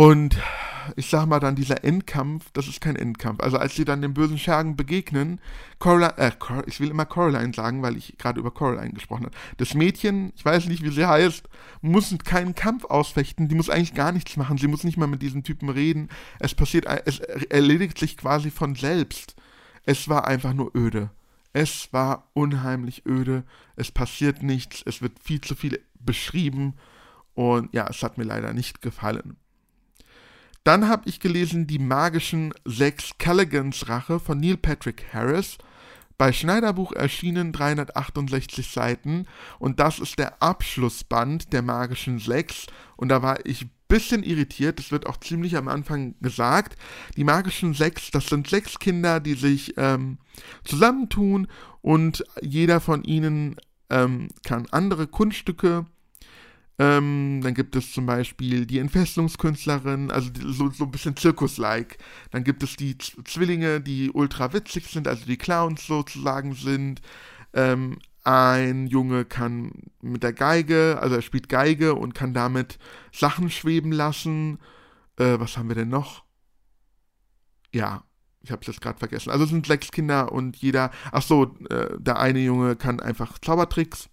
und 0.00 0.38
ich 0.96 1.10
sag 1.10 1.26
mal 1.26 1.40
dann 1.40 1.56
dieser 1.56 1.84
Endkampf, 1.84 2.50
das 2.54 2.68
ist 2.68 2.80
kein 2.80 2.96
Endkampf. 2.96 3.42
Also 3.42 3.58
als 3.58 3.74
sie 3.74 3.84
dann 3.84 4.00
den 4.00 4.14
bösen 4.14 4.38
Schergen 4.38 4.74
begegnen, 4.74 5.42
Coraline, 5.78 6.16
äh, 6.16 6.30
Cor 6.30 6.66
ich 6.66 6.80
will 6.80 6.88
immer 6.88 7.04
Coraline 7.04 7.52
sagen, 7.52 7.82
weil 7.82 7.98
ich 7.98 8.16
gerade 8.16 8.40
über 8.40 8.50
Coraline 8.50 8.94
gesprochen 8.94 9.26
habe. 9.26 9.36
Das 9.58 9.74
Mädchen, 9.74 10.32
ich 10.34 10.42
weiß 10.42 10.68
nicht, 10.68 10.82
wie 10.82 10.88
sie 10.88 11.06
heißt, 11.06 11.50
muss 11.82 12.16
keinen 12.24 12.54
Kampf 12.54 12.86
ausfechten, 12.86 13.48
die 13.48 13.54
muss 13.54 13.68
eigentlich 13.68 13.92
gar 13.92 14.10
nichts 14.10 14.38
machen, 14.38 14.56
sie 14.56 14.68
muss 14.68 14.84
nicht 14.84 14.96
mal 14.96 15.06
mit 15.06 15.20
diesen 15.20 15.44
Typen 15.44 15.68
reden. 15.68 16.08
Es 16.38 16.54
passiert, 16.54 16.86
es 17.04 17.18
erledigt 17.18 17.98
sich 17.98 18.16
quasi 18.16 18.50
von 18.50 18.76
selbst. 18.76 19.36
Es 19.84 20.08
war 20.08 20.26
einfach 20.26 20.54
nur 20.54 20.74
öde. 20.74 21.10
Es 21.52 21.92
war 21.92 22.30
unheimlich 22.32 23.04
öde. 23.04 23.44
Es 23.76 23.92
passiert 23.92 24.42
nichts. 24.42 24.82
Es 24.86 25.02
wird 25.02 25.18
viel 25.22 25.42
zu 25.42 25.54
viel 25.54 25.78
beschrieben. 25.98 26.72
Und 27.34 27.74
ja, 27.74 27.86
es 27.86 28.02
hat 28.02 28.16
mir 28.16 28.24
leider 28.24 28.54
nicht 28.54 28.80
gefallen. 28.80 29.36
Dann 30.64 30.88
habe 30.88 31.08
ich 31.08 31.20
gelesen 31.20 31.66
Die 31.66 31.78
magischen 31.78 32.52
sechs 32.64 33.12
Calligans 33.18 33.88
Rache 33.88 34.20
von 34.20 34.38
Neil 34.38 34.56
Patrick 34.56 35.06
Harris. 35.12 35.56
Bei 36.18 36.34
Schneiderbuch 36.34 36.92
erschienen 36.92 37.50
368 37.52 38.70
Seiten 38.70 39.26
und 39.58 39.80
das 39.80 39.98
ist 39.98 40.18
der 40.18 40.42
Abschlussband 40.42 41.54
der 41.54 41.62
magischen 41.62 42.18
sechs 42.18 42.66
und 42.96 43.08
da 43.08 43.22
war 43.22 43.46
ich 43.46 43.68
bisschen 43.90 44.22
irritiert. 44.22 44.78
Das 44.78 44.90
wird 44.90 45.06
auch 45.06 45.18
ziemlich 45.18 45.56
am 45.56 45.68
Anfang 45.68 46.14
gesagt. 46.22 46.78
Die 47.16 47.24
magischen 47.24 47.74
sechs, 47.74 48.10
das 48.10 48.26
sind 48.26 48.48
sechs 48.48 48.78
Kinder, 48.78 49.20
die 49.20 49.34
sich 49.34 49.74
ähm, 49.76 50.18
zusammentun 50.64 51.48
und 51.82 52.24
jeder 52.40 52.80
von 52.80 53.02
ihnen 53.04 53.56
ähm, 53.90 54.28
kann 54.44 54.66
andere 54.70 55.06
Kunststücke 55.06 55.84
ähm, 56.80 57.42
dann 57.42 57.52
gibt 57.52 57.76
es 57.76 57.92
zum 57.92 58.06
Beispiel 58.06 58.64
die 58.64 58.78
Entfesselungskünstlerin, 58.78 60.10
also 60.10 60.30
so, 60.46 60.70
so 60.70 60.84
ein 60.84 60.90
bisschen 60.90 61.14
Zirkus-like. 61.14 61.98
Dann 62.30 62.42
gibt 62.42 62.62
es 62.62 62.74
die 62.76 62.96
Z 62.96 63.28
Zwillinge, 63.28 63.82
die 63.82 64.10
ultra 64.10 64.54
witzig 64.54 64.86
sind, 64.86 65.06
also 65.06 65.26
die 65.26 65.36
Clowns 65.36 65.86
sozusagen 65.86 66.54
sind. 66.54 67.02
Ähm, 67.52 67.98
ein 68.24 68.86
Junge 68.86 69.26
kann 69.26 69.72
mit 70.00 70.22
der 70.22 70.32
Geige, 70.32 70.98
also 71.02 71.16
er 71.16 71.22
spielt 71.22 71.50
Geige 71.50 71.96
und 71.96 72.14
kann 72.14 72.32
damit 72.32 72.78
Sachen 73.12 73.50
schweben 73.50 73.92
lassen. 73.92 74.58
Äh, 75.18 75.38
was 75.38 75.58
haben 75.58 75.68
wir 75.68 75.76
denn 75.76 75.90
noch? 75.90 76.24
Ja, 77.74 78.04
ich 78.40 78.50
habe 78.52 78.62
es 78.62 78.68
jetzt 78.68 78.80
gerade 78.80 78.98
vergessen. 78.98 79.30
Also 79.30 79.44
es 79.44 79.50
sind 79.50 79.66
sechs 79.66 79.90
Kinder 79.90 80.32
und 80.32 80.56
jeder, 80.56 80.92
ach 81.12 81.22
so, 81.22 81.58
äh, 81.68 81.98
der 81.98 82.18
eine 82.18 82.40
Junge 82.40 82.74
kann 82.74 83.00
einfach 83.00 83.38
Zaubertricks 83.38 84.08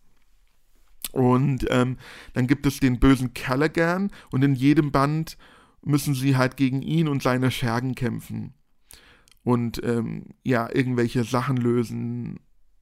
und 1.13 1.65
ähm, 1.69 1.97
dann 2.33 2.47
gibt 2.47 2.65
es 2.65 2.79
den 2.79 2.99
bösen 2.99 3.33
Callaghan 3.33 4.11
und 4.31 4.43
in 4.43 4.55
jedem 4.55 4.91
Band 4.91 5.37
müssen 5.83 6.13
sie 6.13 6.35
halt 6.35 6.57
gegen 6.57 6.81
ihn 6.81 7.07
und 7.07 7.23
seine 7.23 7.49
Schergen 7.49 7.95
kämpfen. 7.95 8.53
Und 9.43 9.81
ähm, 9.83 10.25
ja, 10.43 10.69
irgendwelche 10.73 11.23
Sachen 11.23 11.57
lösen. 11.57 12.39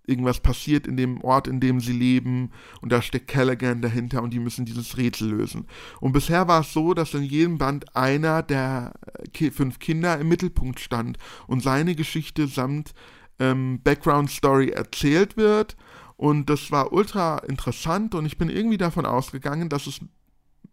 Irgendwas 0.08 0.40
passiert 0.40 0.88
in 0.88 0.98
dem 0.98 1.22
Ort, 1.22 1.48
in 1.48 1.60
dem 1.60 1.80
sie 1.80 1.94
leben. 1.94 2.52
Und 2.82 2.92
da 2.92 3.02
steckt 3.02 3.28
Callaghan 3.28 3.82
dahinter 3.82 4.24
und 4.24 4.34
die 4.34 4.40
müssen 4.40 4.66
dieses 4.66 4.98
Rätsel 4.98 5.30
lösen. 5.30 5.68
Und 6.02 6.12
bisher 6.12 6.48
war 6.48 6.62
es 6.62 6.74
so, 6.74 6.94
dass 6.94 7.14
in 7.14 7.24
jedem 7.24 7.58
Band 7.58 7.96
einer 7.96 8.42
der 8.42 8.94
äh, 9.40 9.52
fünf 9.52 9.80
Kinder 9.80 10.20
im 10.20 10.28
Mittelpunkt 10.28 10.80
stand 10.80 11.18
und 11.48 11.62
seine 11.62 11.96
Geschichte 11.96 12.48
samt 12.48 12.94
ähm, 13.40 13.80
Background 13.84 14.32
Story 14.32 14.70
erzählt 14.70 15.38
wird 15.38 15.76
und 16.18 16.50
das 16.50 16.72
war 16.72 16.94
ultra 16.94 17.40
interessant 17.40 18.16
und 18.16 18.26
ich 18.26 18.38
bin 18.38 18.50
irgendwie 18.50 18.78
davon 18.78 19.06
ausgegangen, 19.06 19.70
dass 19.70 19.88
es 19.88 20.00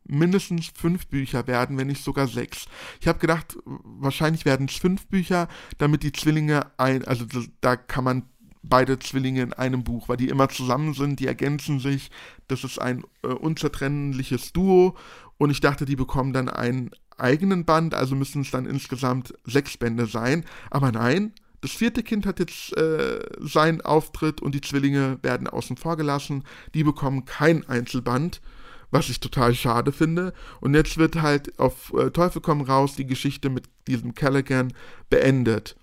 mindestens 0.04 0.70
fünf 0.74 1.06
Bücher 1.06 1.46
werden, 1.46 1.78
wenn 1.78 1.86
nicht 1.86 2.02
sogar 2.02 2.26
sechs. 2.26 2.66
Ich 3.00 3.08
habe 3.08 3.18
gedacht, 3.18 3.56
wahrscheinlich 3.64 4.44
werden 4.44 4.66
es 4.68 4.76
fünf 4.76 5.06
Bücher, 5.06 5.48
damit 5.78 6.02
die 6.02 6.12
Zwillinge 6.12 6.66
ein, 6.76 7.04
also 7.04 7.24
da 7.60 7.76
kann 7.76 8.04
man 8.04 8.22
beide 8.62 8.98
Zwillinge 8.98 9.42
in 9.42 9.52
einem 9.52 9.84
Buch, 9.84 10.08
weil 10.08 10.16
die 10.16 10.28
immer 10.28 10.48
zusammen 10.48 10.94
sind, 10.94 11.18
die 11.18 11.26
ergänzen 11.26 11.80
sich. 11.80 12.10
Das 12.48 12.64
ist 12.64 12.80
ein 12.80 13.04
äh, 13.22 13.28
unzertrennliches 13.28 14.52
Duo 14.52 14.96
und 15.38 15.50
ich 15.50 15.60
dachte, 15.60 15.84
die 15.84 15.96
bekommen 15.96 16.32
dann 16.32 16.48
einen 16.48 16.90
eigenen 17.18 17.64
Band, 17.64 17.94
also 17.94 18.14
müssen 18.14 18.42
es 18.42 18.50
dann 18.50 18.66
insgesamt 18.66 19.34
sechs 19.44 19.76
Bände 19.76 20.06
sein. 20.06 20.44
Aber 20.70 20.92
nein, 20.92 21.32
das 21.62 21.70
vierte 21.70 22.02
Kind 22.02 22.26
hat 22.26 22.40
jetzt 22.40 22.76
äh, 22.76 23.20
seinen 23.38 23.80
Auftritt 23.80 24.42
und 24.42 24.54
die 24.54 24.60
Zwillinge 24.60 25.18
werden 25.22 25.46
außen 25.46 25.76
vor 25.76 25.96
gelassen. 25.96 26.44
Die 26.74 26.82
bekommen 26.82 27.24
kein 27.24 27.66
Einzelband, 27.68 28.42
was 28.90 29.08
ich 29.08 29.20
total 29.20 29.54
schade 29.54 29.92
finde. 29.92 30.34
Und 30.60 30.74
jetzt 30.74 30.98
wird 30.98 31.22
halt 31.22 31.58
auf 31.60 31.94
äh, 31.94 32.10
Teufel 32.10 32.42
komm 32.42 32.62
raus 32.62 32.96
die 32.96 33.06
Geschichte 33.06 33.48
mit 33.48 33.68
diesem 33.86 34.14
Callaghan 34.14 34.72
beendet. 35.08 35.76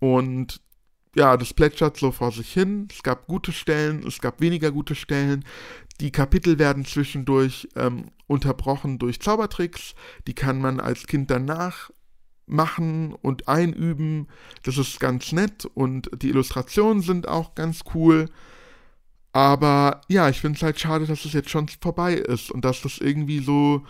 Und 0.00 0.62
ja, 1.14 1.36
das 1.36 1.52
plätschert 1.52 1.98
so 1.98 2.10
vor 2.10 2.32
sich 2.32 2.50
hin. 2.50 2.88
Es 2.90 3.02
gab 3.02 3.26
gute 3.26 3.52
Stellen, 3.52 4.06
es 4.06 4.20
gab 4.20 4.40
weniger 4.40 4.72
gute 4.72 4.94
Stellen. 4.94 5.44
Die 6.00 6.12
Kapitel 6.12 6.58
werden 6.58 6.86
zwischendurch 6.86 7.68
ähm, 7.76 8.06
unterbrochen 8.26 8.98
durch 8.98 9.20
Zaubertricks. 9.20 9.94
Die 10.26 10.34
kann 10.34 10.60
man 10.60 10.80
als 10.80 11.06
Kind 11.06 11.30
danach 11.30 11.90
machen 12.46 13.14
und 13.14 13.48
einüben. 13.48 14.28
Das 14.62 14.78
ist 14.78 15.00
ganz 15.00 15.32
nett 15.32 15.64
und 15.64 16.10
die 16.22 16.28
Illustrationen 16.28 17.02
sind 17.02 17.28
auch 17.28 17.54
ganz 17.54 17.80
cool. 17.94 18.28
Aber 19.32 20.00
ja, 20.08 20.28
ich 20.28 20.40
finde 20.40 20.56
es 20.56 20.62
halt 20.62 20.78
schade, 20.78 21.06
dass 21.06 21.24
es 21.24 21.32
jetzt 21.32 21.50
schon 21.50 21.68
vorbei 21.68 22.14
ist 22.14 22.50
und 22.50 22.64
dass 22.64 22.82
das 22.82 22.98
irgendwie 22.98 23.40
so. 23.40 23.84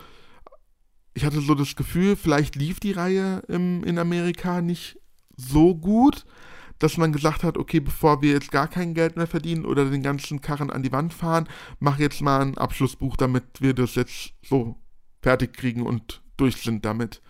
Ich 1.12 1.24
hatte 1.24 1.40
so 1.40 1.54
das 1.54 1.76
Gefühl, 1.76 2.16
vielleicht 2.16 2.56
lief 2.56 2.80
die 2.80 2.92
Reihe 2.92 3.42
im, 3.46 3.84
in 3.84 3.98
Amerika 3.98 4.62
nicht 4.62 4.98
so 5.36 5.74
gut, 5.74 6.24
dass 6.78 6.96
man 6.96 7.12
gesagt 7.12 7.44
hat, 7.44 7.56
okay, 7.56 7.78
bevor 7.78 8.20
wir 8.20 8.32
jetzt 8.32 8.50
gar 8.50 8.66
kein 8.66 8.94
Geld 8.94 9.16
mehr 9.16 9.26
verdienen 9.26 9.64
oder 9.64 9.84
den 9.84 10.02
ganzen 10.02 10.40
Karren 10.40 10.70
an 10.70 10.82
die 10.82 10.90
Wand 10.90 11.14
fahren, 11.14 11.48
mach 11.78 11.98
jetzt 11.98 12.20
mal 12.20 12.40
ein 12.40 12.58
Abschlussbuch, 12.58 13.16
damit 13.16 13.44
wir 13.60 13.74
das 13.74 13.94
jetzt 13.94 14.32
so 14.42 14.76
fertig 15.22 15.56
kriegen 15.56 15.82
und 15.82 16.22
durch 16.36 16.56
sind 16.56 16.84
damit. 16.84 17.22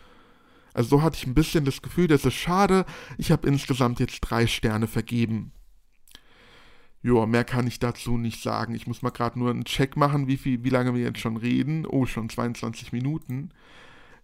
Also 0.74 0.90
so 0.90 1.02
hatte 1.02 1.16
ich 1.16 1.26
ein 1.26 1.34
bisschen 1.34 1.64
das 1.64 1.80
Gefühl, 1.80 2.08
das 2.08 2.24
ist 2.24 2.34
schade. 2.34 2.84
Ich 3.16 3.30
habe 3.32 3.48
insgesamt 3.48 4.00
jetzt 4.00 4.20
drei 4.20 4.46
Sterne 4.46 4.88
vergeben. 4.88 5.52
Joa, 7.00 7.26
mehr 7.26 7.44
kann 7.44 7.66
ich 7.66 7.78
dazu 7.78 8.18
nicht 8.18 8.42
sagen. 8.42 8.74
Ich 8.74 8.86
muss 8.86 9.02
mal 9.02 9.10
gerade 9.10 9.38
nur 9.38 9.50
einen 9.50 9.64
Check 9.64 9.96
machen, 9.96 10.26
wie, 10.26 10.36
viel, 10.36 10.64
wie 10.64 10.70
lange 10.70 10.94
wir 10.94 11.02
jetzt 11.02 11.20
schon 11.20 11.36
reden. 11.36 11.86
Oh, 11.86 12.06
schon 12.06 12.28
22 12.28 12.92
Minuten. 12.92 13.50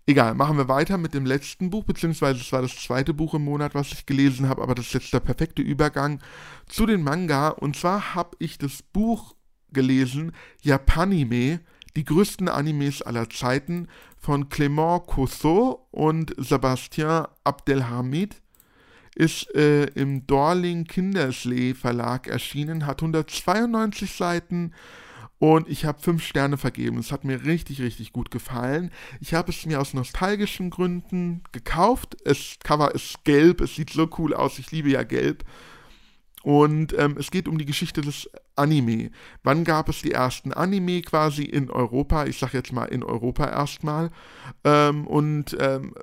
Egal, 0.07 0.35
machen 0.35 0.57
wir 0.57 0.67
weiter 0.67 0.99
mit 0.99 1.15
dem 1.15 1.27
letzten 1.27 1.71
Buch, 1.71 1.85
beziehungsweise 1.85 2.41
es 2.41 2.53
war 2.53 2.63
das 2.63 2.75
zweite 2.75 3.15
Buch 3.15 3.35
im 3.35 3.45
Monat, 3.45 3.75
was 3.75 3.93
ich 3.93 4.07
gelesen 4.07 4.49
habe, 4.49 4.63
aber 4.63 4.75
das 4.75 4.87
ist 4.87 4.95
jetzt 4.95 5.13
der 5.13 5.21
perfekte 5.21 5.63
Übergang 5.63 6.21
zu 6.67 6.87
den 6.87 7.03
Manga. 7.03 7.49
Und 7.51 7.77
zwar 7.77 8.15
habe 8.15 8.37
ich 8.41 8.59
das 8.59 8.83
Buch 8.83 9.37
gelesen, 9.73 10.33
Japanime, 10.63 11.61
die 11.97 12.05
größten 12.05 12.49
Animes 12.49 13.03
aller 13.03 13.29
Zeiten 13.29 13.89
von 14.21 14.51
Clément 14.51 15.07
Cousseau 15.07 15.87
und 15.91 16.37
Sébastien 16.37 17.27
Abdelhamid 17.43 18.43
ist 19.17 19.53
äh, 19.55 19.87
im 19.95 20.27
Dorling 20.27 20.85
Kinderslee 20.85 21.75
Verlag 21.75 22.29
erschienen, 22.29 22.87
hat 22.87 23.01
192 23.01 24.13
Seiten 24.13 24.73
und 25.39 25.69
ich 25.69 25.87
habe 25.87 25.99
5 25.99 26.23
Sterne 26.23 26.59
vergeben. 26.59 26.99
Es 26.99 27.11
hat 27.11 27.25
mir 27.25 27.45
richtig, 27.47 27.81
richtig 27.81 28.13
gut 28.13 28.31
gefallen. 28.31 28.91
Ich 29.21 29.33
habe 29.33 29.51
es 29.51 29.65
mir 29.65 29.81
aus 29.81 29.95
nostalgischen 29.95 30.69
Gründen 30.69 31.43
gekauft. 31.53 32.19
Das 32.25 32.59
Cover 32.63 32.95
ist 32.95 33.25
gelb, 33.25 33.63
es 33.63 33.75
sieht 33.75 33.89
so 33.89 34.09
cool 34.19 34.35
aus, 34.35 34.59
ich 34.59 34.71
liebe 34.71 34.91
ja 34.91 35.03
gelb. 35.03 35.45
Und 36.43 36.95
ähm, 36.99 37.17
es 37.19 37.31
geht 37.31 37.49
um 37.49 37.59
die 37.59 37.67
Geschichte 37.67 38.01
des 38.01 38.31
Anime. 38.57 39.11
Wann 39.43 39.65
gab 39.65 39.89
es 39.89 40.01
die 40.01 40.13
ersten 40.13 40.53
Anime 40.53 41.03
quasi 41.03 41.43
in 41.43 41.71
Europa? 41.71 42.25
Ich 42.25 42.39
sage 42.39 42.57
jetzt 42.57 42.73
mal 42.73 42.87
in 42.87 43.03
Europa 43.03 43.47
erstmal. 43.47 44.11
Ähm, 44.65 45.07
und 45.07 45.57
ähm, 45.61 45.95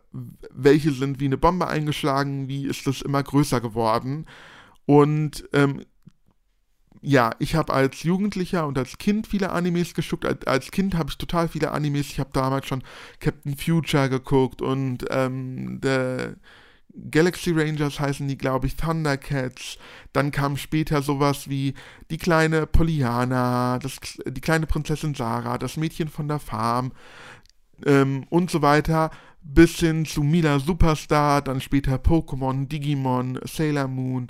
welche 0.52 0.92
sind 0.92 1.20
wie 1.20 1.26
eine 1.26 1.38
Bombe 1.38 1.68
eingeschlagen? 1.68 2.48
Wie 2.48 2.66
ist 2.66 2.86
das 2.86 3.02
immer 3.02 3.24
größer 3.24 3.62
geworden? 3.62 4.28
Und 4.86 5.50
ähm, 5.54 5.82
ja, 7.02 7.32
ich 7.40 7.56
habe 7.56 7.74
als 7.74 8.04
Jugendlicher 8.04 8.68
und 8.68 8.78
als 8.78 8.98
Kind 8.98 9.28
viele 9.28 9.52
Animes 9.52 9.94
geschuckt. 9.94 10.26
Als, 10.26 10.46
als 10.46 10.72
Kind 10.72 10.96
habe 10.96 11.10
ich 11.10 11.18
total 11.18 11.48
viele 11.48 11.72
Animes. 11.72 12.10
Ich 12.10 12.20
habe 12.20 12.30
damals 12.34 12.68
schon 12.68 12.84
Captain 13.20 13.56
Future 13.56 14.10
geguckt 14.10 14.62
und 14.62 15.06
ähm, 15.10 15.80
der 15.82 16.36
Galaxy 17.12 17.52
Rangers 17.52 18.00
heißen 18.00 18.28
die, 18.28 18.38
glaube 18.38 18.68
ich, 18.68 18.76
Thundercats. 18.76 19.78
Dann 20.14 20.32
kam 20.32 20.58
später 20.58 21.02
sowas 21.02 21.50
wie 21.50 21.74
die 22.10 22.18
kleine 22.18 22.66
Pollyanna, 22.66 23.80
das, 23.80 23.98
die 24.26 24.42
kleine 24.42 24.68
Prinzessin 24.68 25.14
Sarah, 25.14 25.58
das 25.58 25.78
Mädchen 25.78 26.08
von 26.08 26.28
der 26.28 26.40
Farm 26.40 26.92
ähm, 27.86 28.26
und 28.30 28.50
so 28.50 28.62
weiter. 28.62 29.12
Bis 29.42 29.78
hin 29.78 30.06
zu 30.06 30.24
Mila 30.24 30.60
Superstar, 30.60 31.42
dann 31.42 31.62
später 31.62 31.96
Pokémon, 31.96 32.68
Digimon, 32.68 33.40
Sailor 33.46 33.88
Moon, 33.88 34.30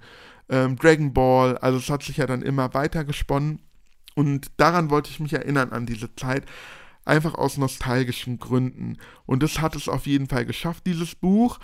ähm, 0.49 0.75
Dragon 0.75 1.13
Ball. 1.13 1.57
Also 1.57 1.79
es 1.79 1.89
hat 1.89 2.03
sich 2.03 2.17
ja 2.17 2.27
dann 2.27 2.41
immer 2.41 2.73
weiter 2.73 3.03
gesponnen. 3.03 3.59
Und 4.13 4.47
daran 4.57 4.89
wollte 4.89 5.09
ich 5.09 5.19
mich 5.19 5.33
erinnern 5.33 5.71
an 5.71 5.85
diese 5.85 6.13
Zeit 6.15 6.45
einfach 7.05 7.35
aus 7.35 7.57
nostalgischen 7.57 8.37
Gründen. 8.37 8.97
Und 9.25 9.41
das 9.41 9.61
hat 9.61 9.75
es 9.75 9.87
auf 9.87 10.05
jeden 10.05 10.27
Fall 10.27 10.45
geschafft, 10.45 10.85
dieses 10.85 11.15
Buch. 11.15 11.59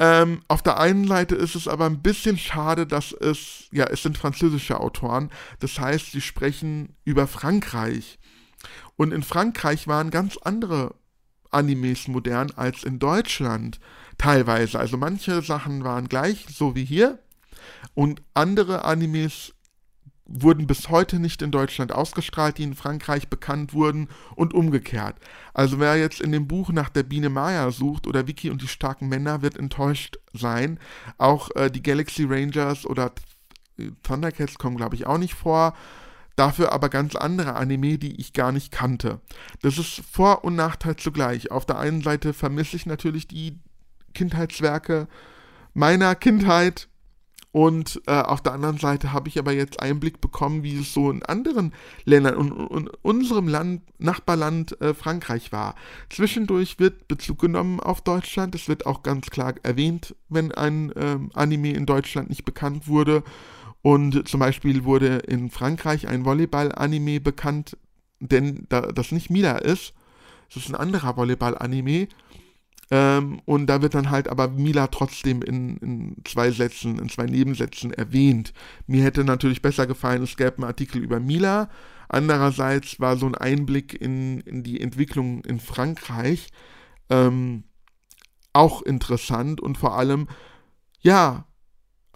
Ähm, 0.00 0.40
auf 0.48 0.62
der 0.62 0.80
einen 0.80 1.06
Seite 1.06 1.34
ist 1.34 1.54
es 1.54 1.68
aber 1.68 1.84
ein 1.84 2.00
bisschen 2.00 2.38
schade, 2.38 2.86
dass 2.86 3.12
es, 3.12 3.68
ja, 3.70 3.84
es 3.84 4.02
sind 4.02 4.16
französische 4.16 4.80
Autoren. 4.80 5.28
Das 5.58 5.78
heißt, 5.78 6.12
sie 6.12 6.22
sprechen 6.22 6.96
über 7.04 7.26
Frankreich. 7.26 8.18
Und 8.96 9.12
in 9.12 9.22
Frankreich 9.22 9.88
waren 9.88 10.10
ganz 10.10 10.38
andere 10.38 10.94
Animes 11.50 12.08
modern 12.08 12.50
als 12.56 12.82
in 12.82 12.98
Deutschland. 12.98 13.78
Teilweise. 14.16 14.78
Also 14.78 14.96
manche 14.96 15.42
Sachen 15.42 15.84
waren 15.84 16.08
gleich, 16.08 16.46
so 16.48 16.74
wie 16.74 16.84
hier. 16.84 17.18
Und 17.92 18.22
andere 18.32 18.86
Animes 18.86 19.52
wurden 20.30 20.66
bis 20.66 20.88
heute 20.88 21.18
nicht 21.18 21.42
in 21.42 21.50
Deutschland 21.50 21.92
ausgestrahlt, 21.92 22.58
die 22.58 22.62
in 22.62 22.74
Frankreich 22.74 23.28
bekannt 23.28 23.74
wurden 23.74 24.08
und 24.36 24.54
umgekehrt. 24.54 25.16
Also 25.52 25.80
wer 25.80 25.96
jetzt 25.96 26.20
in 26.20 26.32
dem 26.32 26.46
Buch 26.46 26.70
nach 26.70 26.88
der 26.88 27.02
Biene 27.02 27.28
Maya 27.28 27.70
sucht 27.70 28.06
oder 28.06 28.26
Vicky 28.26 28.50
und 28.50 28.62
die 28.62 28.68
starken 28.68 29.08
Männer, 29.08 29.42
wird 29.42 29.58
enttäuscht 29.58 30.18
sein. 30.32 30.78
Auch 31.18 31.50
äh, 31.56 31.70
die 31.70 31.82
Galaxy 31.82 32.24
Rangers 32.24 32.86
oder 32.86 33.12
Thundercats 34.02 34.58
kommen, 34.58 34.76
glaube 34.76 34.94
ich, 34.94 35.06
auch 35.06 35.18
nicht 35.18 35.34
vor. 35.34 35.74
Dafür 36.36 36.72
aber 36.72 36.88
ganz 36.88 37.16
andere 37.16 37.54
Anime, 37.54 37.98
die 37.98 38.20
ich 38.20 38.32
gar 38.32 38.52
nicht 38.52 38.72
kannte. 38.72 39.20
Das 39.62 39.78
ist 39.78 40.02
Vor- 40.10 40.44
und 40.44 40.54
Nachteil 40.54 40.96
zugleich. 40.96 41.50
Auf 41.50 41.66
der 41.66 41.78
einen 41.78 42.02
Seite 42.02 42.32
vermisse 42.32 42.76
ich 42.76 42.86
natürlich 42.86 43.26
die 43.26 43.58
Kindheitswerke 44.14 45.08
meiner 45.74 46.14
Kindheit, 46.14 46.88
und 47.52 48.00
äh, 48.06 48.12
auf 48.12 48.42
der 48.42 48.52
anderen 48.52 48.78
Seite 48.78 49.12
habe 49.12 49.28
ich 49.28 49.38
aber 49.38 49.52
jetzt 49.52 49.82
Einblick 49.82 50.20
bekommen, 50.20 50.62
wie 50.62 50.78
es 50.78 50.94
so 50.94 51.10
in 51.10 51.24
anderen 51.24 51.72
Ländern 52.04 52.36
und, 52.36 52.52
und 52.52 52.90
unserem 53.02 53.48
Land, 53.48 53.82
Nachbarland 53.98 54.80
äh, 54.80 54.94
Frankreich 54.94 55.50
war. 55.50 55.74
Zwischendurch 56.10 56.78
wird 56.78 57.08
Bezug 57.08 57.40
genommen 57.40 57.80
auf 57.80 58.02
Deutschland. 58.02 58.54
Es 58.54 58.68
wird 58.68 58.86
auch 58.86 59.02
ganz 59.02 59.30
klar 59.30 59.54
erwähnt, 59.64 60.14
wenn 60.28 60.52
ein 60.52 60.92
ähm, 60.94 61.30
Anime 61.34 61.72
in 61.72 61.86
Deutschland 61.86 62.28
nicht 62.28 62.44
bekannt 62.44 62.86
wurde. 62.86 63.24
Und 63.82 64.28
zum 64.28 64.38
Beispiel 64.38 64.84
wurde 64.84 65.16
in 65.18 65.50
Frankreich 65.50 66.06
ein 66.06 66.24
Volleyball-Anime 66.24 67.20
bekannt, 67.20 67.76
denn 68.20 68.66
da, 68.68 68.82
das 68.82 69.10
nicht 69.10 69.30
Mila 69.30 69.58
ist. 69.58 69.94
Es 70.50 70.56
ist 70.56 70.68
ein 70.68 70.76
anderer 70.76 71.16
Volleyball-Anime. 71.16 72.06
Ähm, 72.90 73.40
und 73.44 73.66
da 73.66 73.82
wird 73.82 73.94
dann 73.94 74.10
halt 74.10 74.28
aber 74.28 74.48
Mila 74.48 74.88
trotzdem 74.88 75.42
in, 75.42 75.76
in, 75.76 76.16
zwei 76.24 76.50
Sätzen, 76.50 76.98
in 76.98 77.08
zwei 77.08 77.26
Nebensätzen 77.26 77.92
erwähnt. 77.92 78.52
Mir 78.86 79.04
hätte 79.04 79.22
natürlich 79.22 79.62
besser 79.62 79.86
gefallen, 79.86 80.22
es 80.22 80.36
gäbe 80.36 80.56
einen 80.56 80.64
Artikel 80.64 81.02
über 81.02 81.20
Mila. 81.20 81.70
Andererseits 82.08 82.98
war 82.98 83.16
so 83.16 83.26
ein 83.26 83.36
Einblick 83.36 83.94
in, 84.00 84.40
in 84.40 84.64
die 84.64 84.80
Entwicklung 84.80 85.44
in 85.44 85.60
Frankreich 85.60 86.48
ähm, 87.08 87.62
auch 88.52 88.82
interessant 88.82 89.60
und 89.60 89.78
vor 89.78 89.96
allem, 89.96 90.26
ja, 91.00 91.46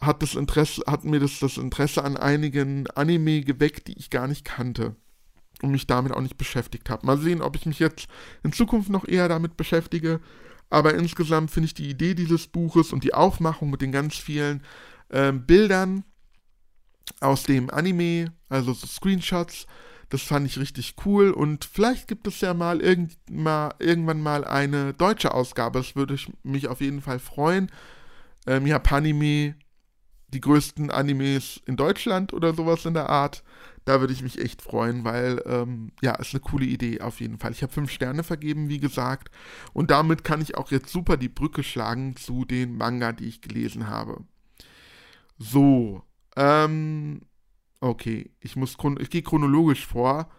hat, 0.01 0.23
das 0.23 0.35
Interesse, 0.35 0.83
hat 0.89 1.05
mir 1.05 1.21
das, 1.21 1.39
das 1.39 1.57
Interesse 1.57 2.03
an 2.05 2.17
einigen 2.17 2.89
Anime 2.91 3.43
geweckt, 3.43 3.87
die 3.87 3.97
ich 3.97 4.11
gar 4.11 4.27
nicht 4.27 4.45
kannte 4.45 4.97
und 5.63 5.71
mich 5.71 5.87
damit 5.87 6.13
auch 6.13 6.21
nicht 6.21 6.37
beschäftigt 6.37 6.91
habe. 6.91 7.07
Mal 7.07 7.19
sehen, 7.19 7.41
ob 7.41 7.55
ich 7.57 7.67
mich 7.67 7.79
jetzt 7.79 8.09
in 8.43 8.53
Zukunft 8.53 8.91
noch 8.91 9.07
eher 9.07 9.29
damit 9.29 9.57
beschäftige. 9.57 10.21
Aber 10.71 10.95
insgesamt 10.95 11.51
finde 11.51 11.67
ich 11.67 11.75
die 11.75 11.89
Idee 11.89 12.15
dieses 12.15 12.47
Buches 12.47 12.93
und 12.93 13.05
die 13.05 13.15
Aufmachung 13.15 13.71
mit 13.71 13.81
den 13.81 13.93
ganz 13.93 14.17
vielen 14.17 14.63
äh, 15.09 15.33
Bildern 15.33 16.05
aus 17.21 17.45
dem 17.45 17.71
Anime, 17.71 18.33
also 18.49 18.73
so 18.73 18.87
Screenshots, 18.87 19.67
das 20.09 20.23
fand 20.23 20.47
ich 20.47 20.59
richtig 20.59 20.95
cool. 21.05 21.31
Und 21.31 21.65
vielleicht 21.65 22.09
gibt 22.09 22.27
es 22.27 22.41
ja 22.41 22.55
mal, 22.55 22.81
irgend, 22.81 23.17
mal 23.31 23.75
irgendwann 23.79 24.21
mal 24.21 24.45
eine 24.45 24.95
deutsche 24.95 25.35
Ausgabe. 25.35 25.81
Das 25.81 25.97
würde 25.97 26.15
ich 26.15 26.31
mich 26.43 26.69
auf 26.69 26.81
jeden 26.81 27.01
Fall 27.01 27.19
freuen. 27.19 27.71
Ähm, 28.47 28.67
Japanime, 28.67 29.57
die 30.29 30.41
größten 30.41 30.91
Animes 30.91 31.61
in 31.67 31.77
Deutschland 31.77 32.33
oder 32.33 32.55
sowas 32.55 32.85
in 32.85 32.95
der 32.95 33.09
Art. 33.09 33.43
Da 33.85 34.01
würde 34.01 34.13
ich 34.15 34.23
mich 34.23 34.41
echt 34.41 34.63
freuen, 34.63 35.05
weil, 35.05 35.43
ähm, 35.45 35.93
ja, 36.01 36.13
ist 36.15 36.33
eine 36.33 36.41
coole 36.41 36.65
Idee 36.65 37.01
auf 37.01 37.21
jeden 37.21 37.39
Fall. 37.39 37.53
Ich 37.53 37.63
habe 37.63 37.73
fünf 37.73 37.91
Sterne 37.91 38.25
vergeben, 38.25 38.69
wie 38.69 38.81
gesagt. 38.81 39.31
Und 39.75 39.91
damit 39.91 40.25
kann 40.25 40.41
ich 40.41 40.57
auch 40.57 40.71
jetzt 40.71 40.91
super 40.91 41.17
die 41.19 41.29
Brücke 41.29 41.63
schlagen 41.63 42.17
zu 42.17 42.45
den 42.47 42.77
Manga, 42.77 43.13
die 43.13 43.27
ich 43.27 43.43
gelesen 43.43 43.89
habe. 43.89 44.25
So, 45.39 46.03
ähm, 46.37 47.23
okay, 47.81 48.31
ich 48.41 48.57
muss, 48.57 48.77
ich 49.01 49.11
gehe 49.11 49.23
chronologisch 49.23 49.87
vor. 49.87 50.31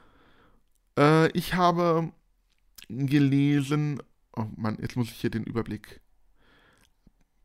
Äh, 0.97 1.29
ich 1.37 1.53
habe 1.53 2.11
gelesen, 2.89 4.01
oh 4.35 4.45
Mann, 4.55 4.77
jetzt 4.81 4.95
muss 4.95 5.07
ich 5.07 5.15
hier 5.15 5.29
den 5.29 5.43
Überblick. 5.43 6.01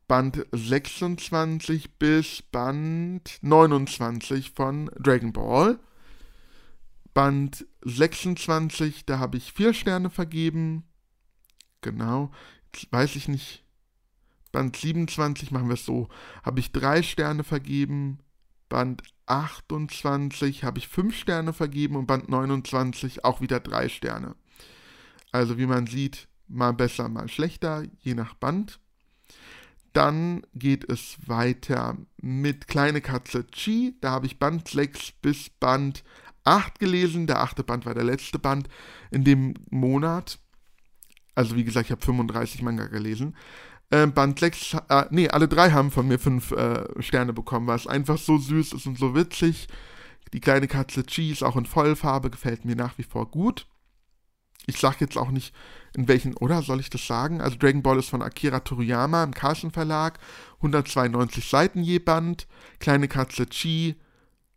Band 0.07 0.45
26 0.51 1.97
bis 1.97 2.41
Band 2.41 3.37
29 3.41 4.51
von 4.51 4.89
Dragon 4.99 5.31
Ball. 5.31 5.79
Band 7.13 7.65
26, 7.83 9.05
da 9.05 9.19
habe 9.19 9.37
ich 9.37 9.53
vier 9.53 9.73
Sterne 9.73 10.09
vergeben. 10.09 10.83
Genau. 11.81 12.31
Jetzt 12.73 12.91
weiß 12.91 13.15
ich 13.15 13.27
nicht. 13.27 13.63
Band 14.51 14.75
27 14.75 15.51
machen 15.51 15.67
wir 15.67 15.73
es 15.73 15.85
so. 15.85 16.09
Habe 16.43 16.59
ich 16.59 16.71
drei 16.71 17.03
Sterne 17.03 17.43
vergeben. 17.43 18.19
Band 18.69 19.03
28 19.25 20.63
habe 20.63 20.79
ich 20.79 20.87
fünf 20.87 21.15
Sterne 21.15 21.53
vergeben 21.53 21.95
und 21.95 22.07
Band 22.07 22.29
29 22.29 23.25
auch 23.25 23.41
wieder 23.41 23.59
drei 23.59 23.89
Sterne. 23.89 24.35
Also 25.31 25.57
wie 25.57 25.65
man 25.65 25.87
sieht, 25.87 26.27
mal 26.47 26.73
besser, 26.73 27.09
mal 27.09 27.29
schlechter, 27.29 27.83
je 27.99 28.13
nach 28.13 28.33
Band. 28.33 28.79
Dann 29.93 30.45
geht 30.53 30.89
es 30.89 31.17
weiter 31.25 31.97
mit 32.21 32.67
Kleine 32.67 33.01
Katze 33.01 33.45
Chi. 33.45 33.97
Da 33.99 34.11
habe 34.11 34.25
ich 34.25 34.39
Band 34.39 34.67
6 34.67 35.13
bis 35.21 35.49
Band 35.49 36.03
8 36.43 36.79
gelesen. 36.79 37.27
Der 37.27 37.41
achte 37.41 37.63
Band 37.63 37.85
war 37.85 37.93
der 37.93 38.03
letzte 38.03 38.39
Band 38.39 38.67
in 39.11 39.23
dem 39.23 39.53
Monat. 39.69 40.39
Also 41.35 41.55
wie 41.55 41.63
gesagt, 41.63 41.87
ich 41.87 41.91
habe 41.91 42.03
35 42.03 42.61
Manga 42.61 42.87
gelesen. 42.87 43.35
Äh, 43.89 44.07
Band 44.07 44.39
6, 44.39 44.77
äh, 44.89 45.05
nee, 45.09 45.29
alle 45.29 45.47
drei 45.47 45.71
haben 45.71 45.91
von 45.91 46.07
mir 46.07 46.19
5 46.19 46.51
äh, 46.51 47.01
Sterne 47.01 47.33
bekommen, 47.33 47.67
weil 47.67 47.75
es 47.75 47.87
einfach 47.87 48.17
so 48.17 48.37
süß 48.37 48.73
ist 48.73 48.85
und 48.87 48.97
so 48.97 49.15
witzig. 49.15 49.67
Die 50.33 50.39
kleine 50.39 50.67
Katze 50.67 51.05
Cheese, 51.05 51.45
auch 51.45 51.57
in 51.57 51.65
Vollfarbe, 51.65 52.29
gefällt 52.29 52.63
mir 52.63 52.75
nach 52.75 52.97
wie 52.97 53.03
vor 53.03 53.29
gut. 53.29 53.67
Ich 54.65 54.77
sage 54.77 54.97
jetzt 54.99 55.17
auch 55.17 55.31
nicht, 55.31 55.53
in 55.95 56.07
welchen, 56.07 56.37
oder 56.37 56.61
soll 56.61 56.79
ich 56.79 56.89
das 56.89 57.05
sagen? 57.05 57.41
Also 57.41 57.57
Dragon 57.57 57.81
Ball 57.81 57.99
ist 57.99 58.09
von 58.09 58.21
Akira 58.21 58.59
Toriyama 58.61 59.23
im 59.23 59.33
Carlsen 59.33 59.71
Verlag, 59.71 60.19
192 60.57 61.49
Seiten 61.49 61.83
je 61.83 61.99
Band. 61.99 62.47
Kleine 62.79 63.07
Katze 63.07 63.47
Chi 63.47 63.95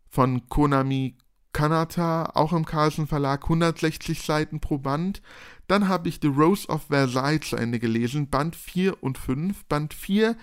von 0.07 0.47
Konami 0.47 1.17
Kanata, 1.55 2.31
auch 2.33 2.51
im 2.51 2.65
Carlsen 2.65 3.07
Verlag, 3.07 3.43
160 3.43 4.21
Seiten 4.21 4.59
pro 4.59 4.77
Band. 4.77 5.21
Dann 5.67 5.87
habe 5.87 6.09
ich 6.09 6.19
The 6.21 6.27
Rose 6.27 6.67
of 6.67 6.87
Versailles 6.87 7.47
zu 7.47 7.55
Ende 7.55 7.79
gelesen, 7.79 8.29
Band 8.29 8.57
4 8.57 9.01
und 9.01 9.17
5. 9.17 9.63
Band 9.63 9.93
4, 9.93 10.35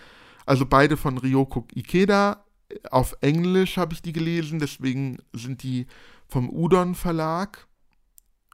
also 0.46 0.64
beide 0.64 0.96
von 0.96 1.18
Ryoko 1.18 1.66
Ikeda, 1.74 2.42
auf 2.90 3.14
Englisch 3.20 3.76
habe 3.76 3.92
ich 3.92 4.00
die 4.00 4.14
gelesen, 4.14 4.58
deswegen 4.58 5.18
sind 5.34 5.62
die 5.62 5.86
vom 6.28 6.48
Udon 6.48 6.94
Verlag. 6.94 7.66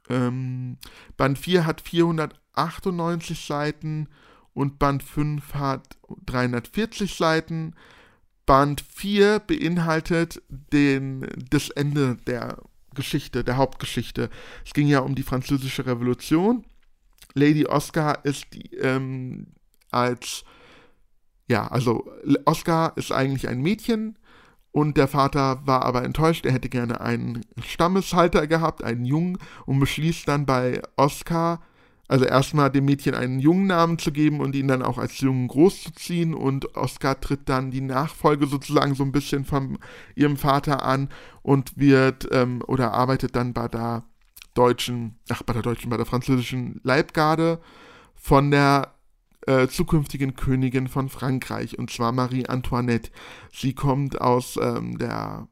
Ähm, 0.09 0.79
Band 1.15 1.39
4 1.39 1.65
hat 1.65 1.79
498 1.79 3.45
Seiten 3.45 4.09
und 4.53 4.79
Band 4.79 5.01
5 5.01 5.53
hat 5.53 5.97
340 6.25 7.15
Seiten. 7.15 7.73
Band 8.49 8.81
4 8.81 9.41
beinhaltet 9.41 10.41
den, 10.49 11.27
das 11.51 11.69
Ende 11.69 12.17
der 12.25 12.57
Geschichte, 12.95 13.43
der 13.43 13.57
Hauptgeschichte. 13.57 14.31
Es 14.65 14.73
ging 14.73 14.87
ja 14.87 15.01
um 15.01 15.13
die 15.13 15.21
Französische 15.21 15.85
Revolution. 15.85 16.65
Lady 17.35 17.67
Oscar 17.67 18.25
ist 18.25 18.47
ähm, 18.81 19.53
als, 19.91 20.45
ja, 21.47 21.67
also 21.67 22.11
Oscar 22.45 22.93
ist 22.95 23.11
eigentlich 23.11 23.47
ein 23.47 23.61
Mädchen 23.61 24.17
und 24.71 24.97
der 24.97 25.07
Vater 25.07 25.61
war 25.67 25.83
aber 25.83 26.03
enttäuscht, 26.03 26.47
er 26.47 26.53
hätte 26.53 26.69
gerne 26.69 27.01
einen 27.01 27.45
Stammeshalter 27.63 28.47
gehabt, 28.47 28.83
einen 28.83 29.05
Jungen, 29.05 29.37
und 29.67 29.79
beschließt 29.79 30.27
dann 30.27 30.47
bei 30.47 30.81
Oscar, 30.95 31.61
also 32.09 32.25
erstmal 32.25 32.71
dem 32.71 32.85
Mädchen 32.85 33.13
einen 33.13 33.39
jungen 33.39 33.67
Namen 33.67 33.99
zu 33.99 34.11
geben 34.11 34.41
und 34.41 34.55
ihn 34.55 34.67
dann 34.67 34.81
auch 34.81 34.97
als 34.97 35.19
Jungen 35.19 35.47
großzuziehen 35.47 36.33
und 36.33 36.75
Oscar 36.75 37.21
tritt 37.21 37.47
dann 37.47 37.69
die 37.69 37.81
Nachfolge 37.81 38.47
sozusagen 38.47 38.95
so 38.95 39.03
ein 39.03 39.11
bisschen 39.11 39.45
von 39.45 39.77
ihrem 40.15 40.35
Vater 40.35 40.83
an 40.83 41.09
und 41.43 41.77
wird 41.77 42.27
ähm, 42.31 42.63
oder 42.65 42.93
arbeitet 42.93 43.35
dann 43.35 43.53
bei 43.53 43.67
der 43.67 44.03
deutschen, 44.55 45.19
ach 45.29 45.43
bei 45.43 45.53
der 45.53 45.61
deutschen, 45.61 45.91
bei 45.91 45.97
der 45.97 46.07
französischen 46.07 46.81
Leibgarde 46.83 47.61
von 48.15 48.49
der 48.49 48.95
äh, 49.45 49.67
zukünftigen 49.67 50.35
Königin 50.35 50.87
von 50.87 51.09
Frankreich 51.09 51.77
und 51.77 51.91
zwar 51.91 52.11
Marie 52.11 52.47
Antoinette. 52.47 53.11
Sie 53.53 53.75
kommt 53.75 54.19
aus 54.19 54.57
ähm, 54.59 54.97
der 54.97 55.47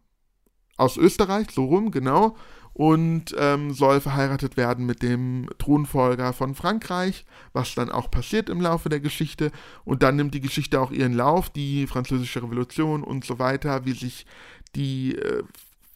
aus 0.76 0.98
Österreich, 0.98 1.52
so 1.52 1.65
rum, 1.65 1.91
genau, 1.91 2.36
und 2.77 3.33
ähm, 3.39 3.73
soll 3.73 3.99
verheiratet 3.99 4.55
werden 4.55 4.85
mit 4.85 5.01
dem 5.01 5.49
Thronfolger 5.57 6.31
von 6.31 6.53
Frankreich, 6.53 7.25
was 7.51 7.73
dann 7.73 7.89
auch 7.89 8.11
passiert 8.11 8.49
im 8.49 8.61
Laufe 8.61 8.87
der 8.87 8.99
Geschichte. 8.99 9.51
Und 9.83 10.03
dann 10.03 10.15
nimmt 10.15 10.35
die 10.35 10.41
Geschichte 10.41 10.79
auch 10.79 10.91
ihren 10.91 11.13
Lauf, 11.13 11.49
die 11.49 11.87
französische 11.87 12.43
Revolution 12.43 13.03
und 13.03 13.25
so 13.25 13.39
weiter, 13.39 13.85
wie 13.85 13.93
sich 13.93 14.27
die 14.75 15.15
äh, 15.15 15.41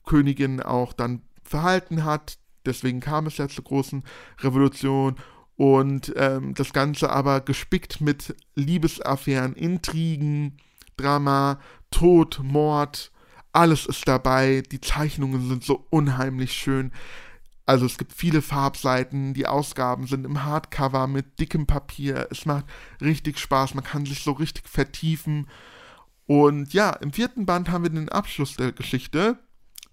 Königin 0.07 0.59
auch 0.59 0.93
dann 0.93 1.21
verhalten 1.43 2.03
hat. 2.03 2.39
Deswegen 2.65 2.99
kam 2.99 3.27
es 3.27 3.37
ja 3.37 3.47
zur 3.47 3.63
großen 3.63 4.03
Revolution. 4.39 5.17
Und 5.57 6.11
ähm, 6.15 6.55
das 6.55 6.73
Ganze 6.73 7.11
aber 7.11 7.41
gespickt 7.41 8.01
mit 8.01 8.35
Liebesaffären, 8.55 9.53
Intrigen, 9.53 10.57
Drama, 10.97 11.59
Tod, 11.91 12.39
Mord, 12.41 13.11
alles 13.53 13.85
ist 13.85 14.07
dabei, 14.07 14.63
die 14.71 14.81
Zeichnungen 14.81 15.47
sind 15.49 15.63
so 15.63 15.85
unheimlich 15.89 16.53
schön. 16.53 16.91
Also 17.65 17.85
es 17.85 17.97
gibt 17.97 18.13
viele 18.13 18.41
Farbseiten, 18.41 19.33
die 19.33 19.47
Ausgaben 19.47 20.07
sind 20.07 20.25
im 20.25 20.43
Hardcover 20.43 21.07
mit 21.07 21.39
dickem 21.39 21.67
Papier. 21.67 22.27
Es 22.31 22.45
macht 22.45 22.65
richtig 22.99 23.39
Spaß, 23.39 23.75
man 23.75 23.83
kann 23.83 24.05
sich 24.05 24.23
so 24.23 24.31
richtig 24.31 24.67
vertiefen. 24.67 25.47
Und 26.25 26.73
ja, 26.73 26.91
im 26.91 27.13
vierten 27.13 27.45
Band 27.45 27.69
haben 27.69 27.83
wir 27.83 27.89
den 27.89 28.09
Abschluss 28.09 28.55
der 28.55 28.71
Geschichte. 28.71 29.39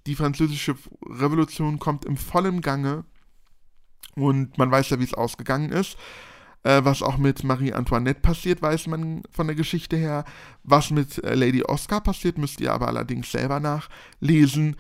die 0.07 0.15
französische 0.15 0.75
Revolution 1.07 1.79
kommt 1.79 2.07
im 2.07 2.17
vollen 2.17 2.63
Gange 2.63 3.05
und 4.15 4.57
man 4.57 4.71
weiß 4.71 4.91
ja, 4.91 4.99
wie 4.99 5.05
es 5.05 5.13
ausgegangen 5.15 5.71
ist. 5.71 5.99
Äh, 6.69 6.85
was 6.85 7.03
auch 7.03 7.17
mit 7.17 7.45
Marie 7.45 7.73
Antoinette 7.73 8.21
passiert, 8.21 8.61
weiß 8.61 8.89
man 8.89 9.23
von 9.31 9.47
der 9.47 9.57
Geschichte 9.57 9.97
her. 9.97 10.27
Was 10.65 10.91
mit 10.91 11.17
äh, 11.25 11.35
Lady 11.35 11.63
Oscar 11.63 12.03
passiert, 12.03 12.37
müsst 12.37 12.61
ihr 12.61 12.75
aber 12.75 12.89
allerdings 12.89 13.33
selber 13.33 13.59
nachlesen. 13.59 14.77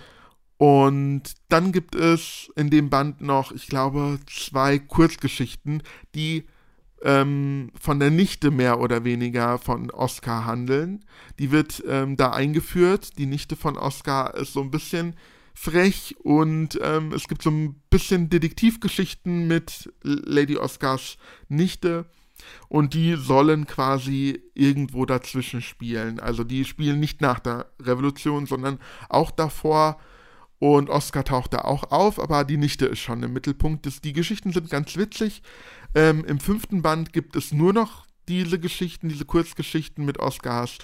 Und 0.58 1.22
dann 1.48 1.72
gibt 1.72 1.94
es 1.94 2.50
in 2.56 2.68
dem 2.68 2.90
Band 2.90 3.22
noch, 3.22 3.52
ich 3.52 3.68
glaube, 3.68 4.18
zwei 4.26 4.78
Kurzgeschichten, 4.78 5.82
die 6.14 6.46
ähm, 7.02 7.70
von 7.80 7.98
der 7.98 8.10
Nichte 8.10 8.50
mehr 8.50 8.80
oder 8.80 9.04
weniger 9.04 9.56
von 9.56 9.90
Oscar 9.90 10.44
handeln. 10.44 11.06
Die 11.38 11.52
wird 11.52 11.82
ähm, 11.88 12.18
da 12.18 12.32
eingeführt. 12.32 13.16
Die 13.16 13.24
Nichte 13.24 13.56
von 13.56 13.78
Oscar 13.78 14.34
ist 14.34 14.52
so 14.52 14.60
ein 14.60 14.70
bisschen 14.70 15.14
frech 15.58 16.14
und 16.22 16.78
ähm, 16.82 17.12
es 17.12 17.26
gibt 17.26 17.42
so 17.42 17.50
ein 17.50 17.74
bisschen 17.90 18.30
Detektivgeschichten 18.30 19.48
mit 19.48 19.92
Lady 20.02 20.56
Oscars 20.56 21.18
Nichte 21.48 22.06
und 22.68 22.94
die 22.94 23.16
sollen 23.16 23.66
quasi 23.66 24.40
irgendwo 24.54 25.04
dazwischen 25.04 25.60
spielen. 25.60 26.20
Also 26.20 26.44
die 26.44 26.64
spielen 26.64 27.00
nicht 27.00 27.20
nach 27.20 27.40
der 27.40 27.66
Revolution, 27.82 28.46
sondern 28.46 28.78
auch 29.08 29.32
davor. 29.32 29.98
Und 30.60 30.90
Oscar 30.90 31.24
taucht 31.24 31.54
da 31.54 31.58
auch 31.58 31.90
auf, 31.90 32.20
aber 32.20 32.44
die 32.44 32.56
Nichte 32.56 32.86
ist 32.86 33.00
schon 33.00 33.22
im 33.22 33.32
Mittelpunkt. 33.32 34.04
die 34.04 34.12
Geschichten 34.12 34.52
sind 34.52 34.70
ganz 34.70 34.96
witzig. 34.96 35.42
Ähm, 35.94 36.24
Im 36.24 36.38
fünften 36.38 36.82
Band 36.82 37.12
gibt 37.12 37.34
es 37.34 37.52
nur 37.52 37.72
noch 37.72 38.06
diese 38.28 38.60
Geschichten, 38.60 39.08
diese 39.08 39.24
Kurzgeschichten 39.24 40.04
mit 40.04 40.18
Oscars 40.18 40.78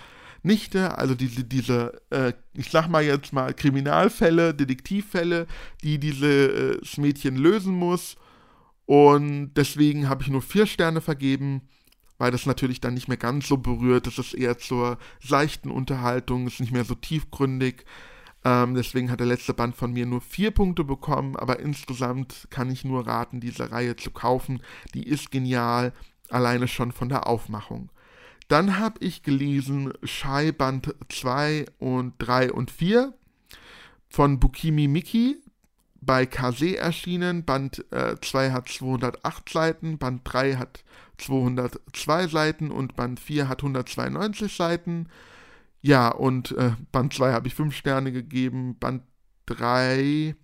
Nichte, 0.44 0.98
also 0.98 1.14
diese, 1.14 1.42
diese 1.42 2.00
äh, 2.10 2.34
ich 2.52 2.70
sag 2.70 2.88
mal 2.88 3.02
jetzt 3.02 3.32
mal, 3.32 3.54
Kriminalfälle, 3.54 4.54
Detektivfälle, 4.54 5.46
die 5.82 5.98
dieses 5.98 6.96
äh, 6.96 7.00
Mädchen 7.00 7.36
lösen 7.36 7.74
muss. 7.74 8.16
Und 8.86 9.54
deswegen 9.54 10.08
habe 10.08 10.22
ich 10.22 10.28
nur 10.28 10.42
vier 10.42 10.66
Sterne 10.66 11.00
vergeben, 11.00 11.62
weil 12.18 12.30
das 12.30 12.46
natürlich 12.46 12.80
dann 12.80 12.94
nicht 12.94 13.08
mehr 13.08 13.16
ganz 13.16 13.48
so 13.48 13.56
berührt. 13.56 14.06
Das 14.06 14.18
ist 14.18 14.34
eher 14.34 14.58
zur 14.58 14.98
seichten 15.20 15.70
Unterhaltung, 15.70 16.46
ist 16.46 16.60
nicht 16.60 16.72
mehr 16.72 16.84
so 16.84 16.94
tiefgründig. 16.94 17.84
Ähm, 18.44 18.74
deswegen 18.74 19.10
hat 19.10 19.20
der 19.20 19.26
letzte 19.26 19.54
Band 19.54 19.74
von 19.74 19.92
mir 19.92 20.04
nur 20.04 20.20
vier 20.20 20.50
Punkte 20.50 20.84
bekommen, 20.84 21.34
aber 21.36 21.60
insgesamt 21.60 22.46
kann 22.50 22.70
ich 22.70 22.84
nur 22.84 23.06
raten, 23.06 23.40
diese 23.40 23.72
Reihe 23.72 23.96
zu 23.96 24.10
kaufen. 24.10 24.62
Die 24.92 25.08
ist 25.08 25.30
genial, 25.30 25.94
alleine 26.28 26.68
schon 26.68 26.92
von 26.92 27.08
der 27.08 27.26
Aufmachung. 27.26 27.88
Dann 28.48 28.78
habe 28.78 29.04
ich 29.04 29.22
gelesen 29.22 29.92
Shai 30.02 30.52
Band 30.52 30.94
2 31.08 31.66
und 31.78 32.14
3 32.18 32.52
und 32.52 32.70
4 32.70 33.14
von 34.06 34.38
Bukimi 34.38 34.86
Miki 34.86 35.42
bei 36.00 36.26
Kase 36.26 36.76
erschienen. 36.76 37.44
Band 37.44 37.84
2 37.90 38.46
äh, 38.46 38.50
hat 38.50 38.68
208 38.68 39.48
Seiten, 39.48 39.98
Band 39.98 40.20
3 40.24 40.56
hat 40.56 40.84
202 41.18 42.28
Seiten 42.28 42.70
und 42.70 42.96
Band 42.96 43.20
4 43.20 43.48
hat 43.48 43.62
192 43.62 44.54
Seiten. 44.54 45.08
Ja, 45.80 46.08
und 46.08 46.52
äh, 46.52 46.72
Band 46.92 47.14
2 47.14 47.32
habe 47.32 47.48
ich 47.48 47.54
5 47.54 47.74
Sterne 47.74 48.12
gegeben, 48.12 48.76
Band 48.78 49.02
3 49.46 50.34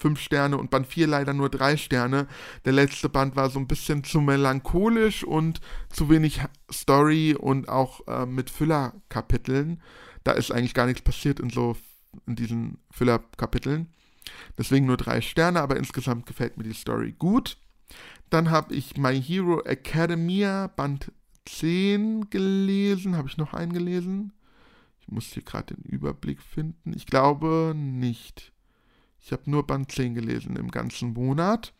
fünf 0.00 0.20
Sterne 0.20 0.56
und 0.56 0.70
Band 0.70 0.86
4 0.86 1.06
leider 1.06 1.34
nur 1.34 1.50
drei 1.50 1.76
Sterne. 1.76 2.26
Der 2.64 2.72
letzte 2.72 3.08
Band 3.08 3.36
war 3.36 3.50
so 3.50 3.58
ein 3.58 3.68
bisschen 3.68 4.02
zu 4.02 4.20
melancholisch 4.20 5.24
und 5.24 5.60
zu 5.90 6.08
wenig 6.08 6.40
Story 6.72 7.36
und 7.38 7.68
auch 7.68 8.06
äh, 8.08 8.26
mit 8.26 8.50
Füllerkapiteln. 8.50 9.82
Da 10.24 10.32
ist 10.32 10.50
eigentlich 10.50 10.74
gar 10.74 10.86
nichts 10.86 11.02
passiert 11.02 11.38
in 11.38 11.50
so 11.50 11.76
in 12.26 12.34
diesen 12.34 12.78
Füllerkapiteln. 12.90 13.88
Deswegen 14.58 14.86
nur 14.86 14.96
drei 14.96 15.20
Sterne, 15.20 15.60
aber 15.60 15.76
insgesamt 15.76 16.26
gefällt 16.26 16.56
mir 16.56 16.64
die 16.64 16.74
Story 16.74 17.14
gut. 17.16 17.58
Dann 18.30 18.50
habe 18.50 18.74
ich 18.74 18.96
My 18.96 19.20
Hero 19.20 19.60
Academia 19.62 20.68
Band 20.68 21.12
10 21.46 22.30
gelesen. 22.30 23.16
Habe 23.16 23.28
ich 23.28 23.36
noch 23.36 23.54
einen 23.54 23.72
gelesen? 23.72 24.32
Ich 25.00 25.08
muss 25.08 25.26
hier 25.26 25.42
gerade 25.42 25.74
den 25.74 25.84
Überblick 25.84 26.40
finden. 26.40 26.92
Ich 26.94 27.06
glaube 27.06 27.74
nicht. 27.76 28.52
Ich 29.22 29.32
habe 29.32 29.50
nur 29.50 29.66
Band 29.66 29.92
10 29.92 30.14
gelesen 30.14 30.56
im 30.56 30.70
ganzen 30.70 31.12
Monat. 31.12 31.72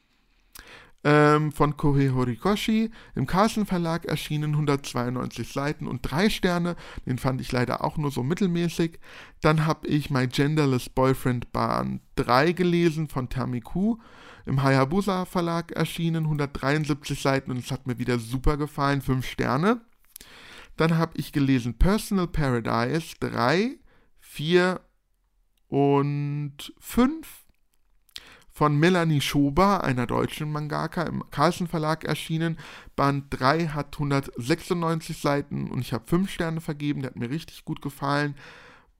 Ähm, 1.02 1.50
von 1.50 1.78
Kohei 1.78 2.10
Horikoshi, 2.10 2.90
im 3.14 3.26
Carlsen 3.26 3.64
Verlag 3.64 4.04
erschienen 4.04 4.52
192 4.52 5.50
Seiten 5.50 5.86
und 5.86 6.02
3 6.02 6.28
Sterne. 6.28 6.76
Den 7.06 7.16
fand 7.16 7.40
ich 7.40 7.50
leider 7.52 7.82
auch 7.82 7.96
nur 7.96 8.10
so 8.10 8.22
mittelmäßig. 8.22 8.98
Dann 9.40 9.64
habe 9.64 9.86
ich 9.86 10.10
My 10.10 10.26
Genderless 10.26 10.90
Boyfriend 10.90 11.52
Band 11.52 12.02
3 12.16 12.52
gelesen 12.52 13.08
von 13.08 13.30
Tamiku, 13.30 13.96
im 14.44 14.62
Hayabusa 14.62 15.24
Verlag 15.24 15.72
erschienen, 15.72 16.24
173 16.24 17.18
Seiten 17.18 17.50
und 17.50 17.58
es 17.58 17.70
hat 17.70 17.86
mir 17.86 17.98
wieder 17.98 18.18
super 18.18 18.58
gefallen, 18.58 19.00
5 19.00 19.26
Sterne. 19.26 19.80
Dann 20.76 20.98
habe 20.98 21.12
ich 21.16 21.32
gelesen 21.32 21.78
Personal 21.78 22.26
Paradise 22.26 23.14
3, 23.20 23.78
4 24.18 24.80
und 25.70 26.74
5 26.78 27.26
von 28.52 28.76
Melanie 28.76 29.22
Schober, 29.22 29.84
einer 29.84 30.06
deutschen 30.06 30.52
Mangaka, 30.52 31.04
im 31.04 31.24
Carlsen 31.30 31.66
Verlag 31.66 32.04
erschienen. 32.04 32.58
Band 32.96 33.26
3 33.30 33.68
hat 33.68 33.94
196 33.94 35.18
Seiten 35.18 35.70
und 35.70 35.80
ich 35.80 35.94
habe 35.94 36.06
5 36.06 36.30
Sterne 36.30 36.60
vergeben, 36.60 37.00
der 37.00 37.12
hat 37.12 37.16
mir 37.16 37.30
richtig 37.30 37.64
gut 37.64 37.80
gefallen. 37.80 38.34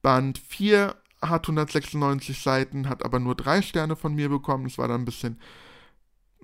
Band 0.01 0.39
4 0.39 0.95
hat 1.21 1.43
196 1.43 2.41
Seiten, 2.41 2.89
hat 2.89 3.05
aber 3.05 3.19
nur 3.19 3.35
3 3.35 3.61
Sterne 3.61 3.95
von 3.95 4.15
mir 4.15 4.29
bekommen. 4.29 4.63
Das 4.63 4.79
war 4.79 4.87
dann 4.87 5.01
ein 5.01 5.05
bisschen 5.05 5.39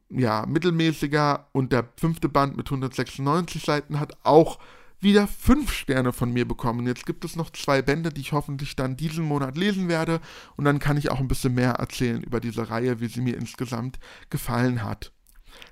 ja, 0.09 0.45
mittelmäßiger. 0.45 1.47
Und 1.53 1.71
der 1.71 1.89
fünfte 1.97 2.29
Band 2.29 2.55
mit 2.55 2.67
196 2.67 3.63
Seiten 3.63 3.99
hat 3.99 4.17
auch 4.23 4.59
wieder 4.99 5.27
fünf 5.27 5.71
Sterne 5.71 6.11
von 6.11 6.31
mir 6.31 6.47
bekommen. 6.47 6.87
Jetzt 6.87 7.05
gibt 7.05 7.23
es 7.23 7.35
noch 7.35 7.51
zwei 7.51 7.81
Bände, 7.81 8.09
die 8.09 8.21
ich 8.21 8.31
hoffentlich 8.31 8.75
dann 8.75 8.97
diesen 8.97 9.25
Monat 9.25 9.57
lesen 9.57 9.87
werde 9.87 10.19
und 10.55 10.65
dann 10.65 10.79
kann 10.79 10.97
ich 10.97 11.11
auch 11.11 11.19
ein 11.19 11.27
bisschen 11.27 11.53
mehr 11.53 11.73
erzählen 11.73 12.23
über 12.23 12.39
diese 12.39 12.69
Reihe, 12.69 12.99
wie 12.99 13.07
sie 13.07 13.21
mir 13.21 13.37
insgesamt 13.37 13.99
gefallen 14.29 14.83
hat. 14.83 15.11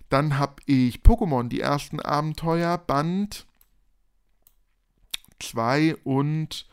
Dann 0.09 0.37
habe 0.37 0.61
ich 0.65 0.97
Pokémon, 0.99 1.47
die 1.47 1.61
ersten 1.61 1.99
Abenteuer, 1.99 2.77
Band 2.77 3.45
2 5.39 5.95
und 6.03 6.67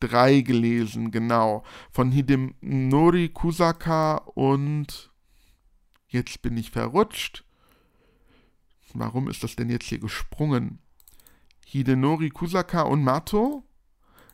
3 0.00 0.42
gelesen, 0.42 1.10
genau. 1.10 1.64
Von 1.90 2.12
Hidenori 2.12 3.30
Kusaka 3.30 4.16
und 4.16 5.10
jetzt 6.08 6.42
bin 6.42 6.56
ich 6.56 6.70
verrutscht. 6.70 7.44
Warum 8.92 9.28
ist 9.28 9.42
das 9.42 9.56
denn 9.56 9.70
jetzt 9.70 9.86
hier 9.86 9.98
gesprungen? 9.98 10.78
Hidenori 11.74 12.28
Kusaka 12.28 12.82
und 12.82 13.02
Mato. 13.02 13.64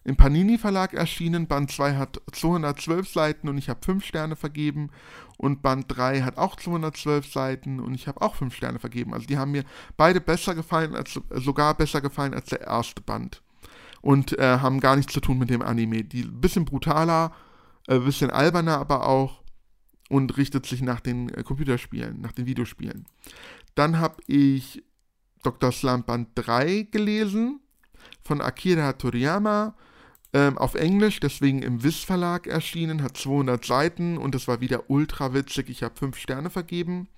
Im 0.04 0.16
Panini 0.16 0.58
Verlag 0.58 0.92
erschienen. 0.92 1.46
Band 1.46 1.70
2 1.70 1.96
hat 1.96 2.20
212 2.32 3.08
Seiten 3.08 3.48
und 3.48 3.56
ich 3.56 3.70
habe 3.70 3.80
5 3.82 4.04
Sterne 4.04 4.36
vergeben. 4.36 4.90
Und 5.38 5.62
Band 5.62 5.86
3 5.88 6.20
hat 6.20 6.36
auch 6.36 6.56
212 6.56 7.32
Seiten 7.32 7.80
und 7.80 7.94
ich 7.94 8.08
habe 8.08 8.20
auch 8.20 8.34
5 8.34 8.54
Sterne 8.54 8.78
vergeben. 8.78 9.14
Also 9.14 9.26
die 9.26 9.38
haben 9.38 9.52
mir 9.52 9.64
beide 9.96 10.20
besser 10.20 10.54
gefallen, 10.54 10.94
als, 10.94 11.18
sogar 11.30 11.74
besser 11.74 12.02
gefallen 12.02 12.34
als 12.34 12.50
der 12.50 12.60
erste 12.60 13.00
Band. 13.00 13.42
Und 14.02 14.38
äh, 14.38 14.58
haben 14.58 14.78
gar 14.80 14.96
nichts 14.96 15.14
zu 15.14 15.20
tun 15.20 15.38
mit 15.38 15.48
dem 15.48 15.62
Anime. 15.62 16.04
Die 16.04 16.24
ein 16.24 16.42
bisschen 16.42 16.66
brutaler, 16.66 17.32
ein 17.88 18.02
äh, 18.02 18.04
bisschen 18.04 18.30
alberner 18.30 18.76
aber 18.76 19.06
auch 19.06 19.42
und 20.10 20.36
richtet 20.36 20.66
sich 20.66 20.82
nach 20.82 21.00
den 21.00 21.30
äh, 21.30 21.42
Computerspielen, 21.42 22.20
nach 22.20 22.32
den 22.32 22.44
Videospielen. 22.44 23.06
Dann 23.74 23.98
habe 23.98 24.16
ich 24.26 24.82
Dr. 25.42 25.72
Slump 25.72 26.06
Band 26.06 26.28
3 26.34 26.88
gelesen 26.90 27.60
von 28.22 28.40
Akira 28.40 28.92
Toriyama 28.92 29.74
ähm, 30.32 30.58
auf 30.58 30.74
Englisch, 30.74 31.18
deswegen 31.20 31.62
im 31.62 31.82
Wiss 31.82 32.04
Verlag 32.04 32.46
erschienen, 32.46 33.02
hat 33.02 33.16
200 33.16 33.64
Seiten 33.64 34.16
und 34.16 34.34
es 34.34 34.46
war 34.46 34.60
wieder 34.60 34.88
ultra 34.88 35.34
witzig. 35.34 35.68
Ich 35.70 35.82
habe 35.82 35.96
5 35.96 36.16
Sterne 36.16 36.50
vergeben. 36.50 37.08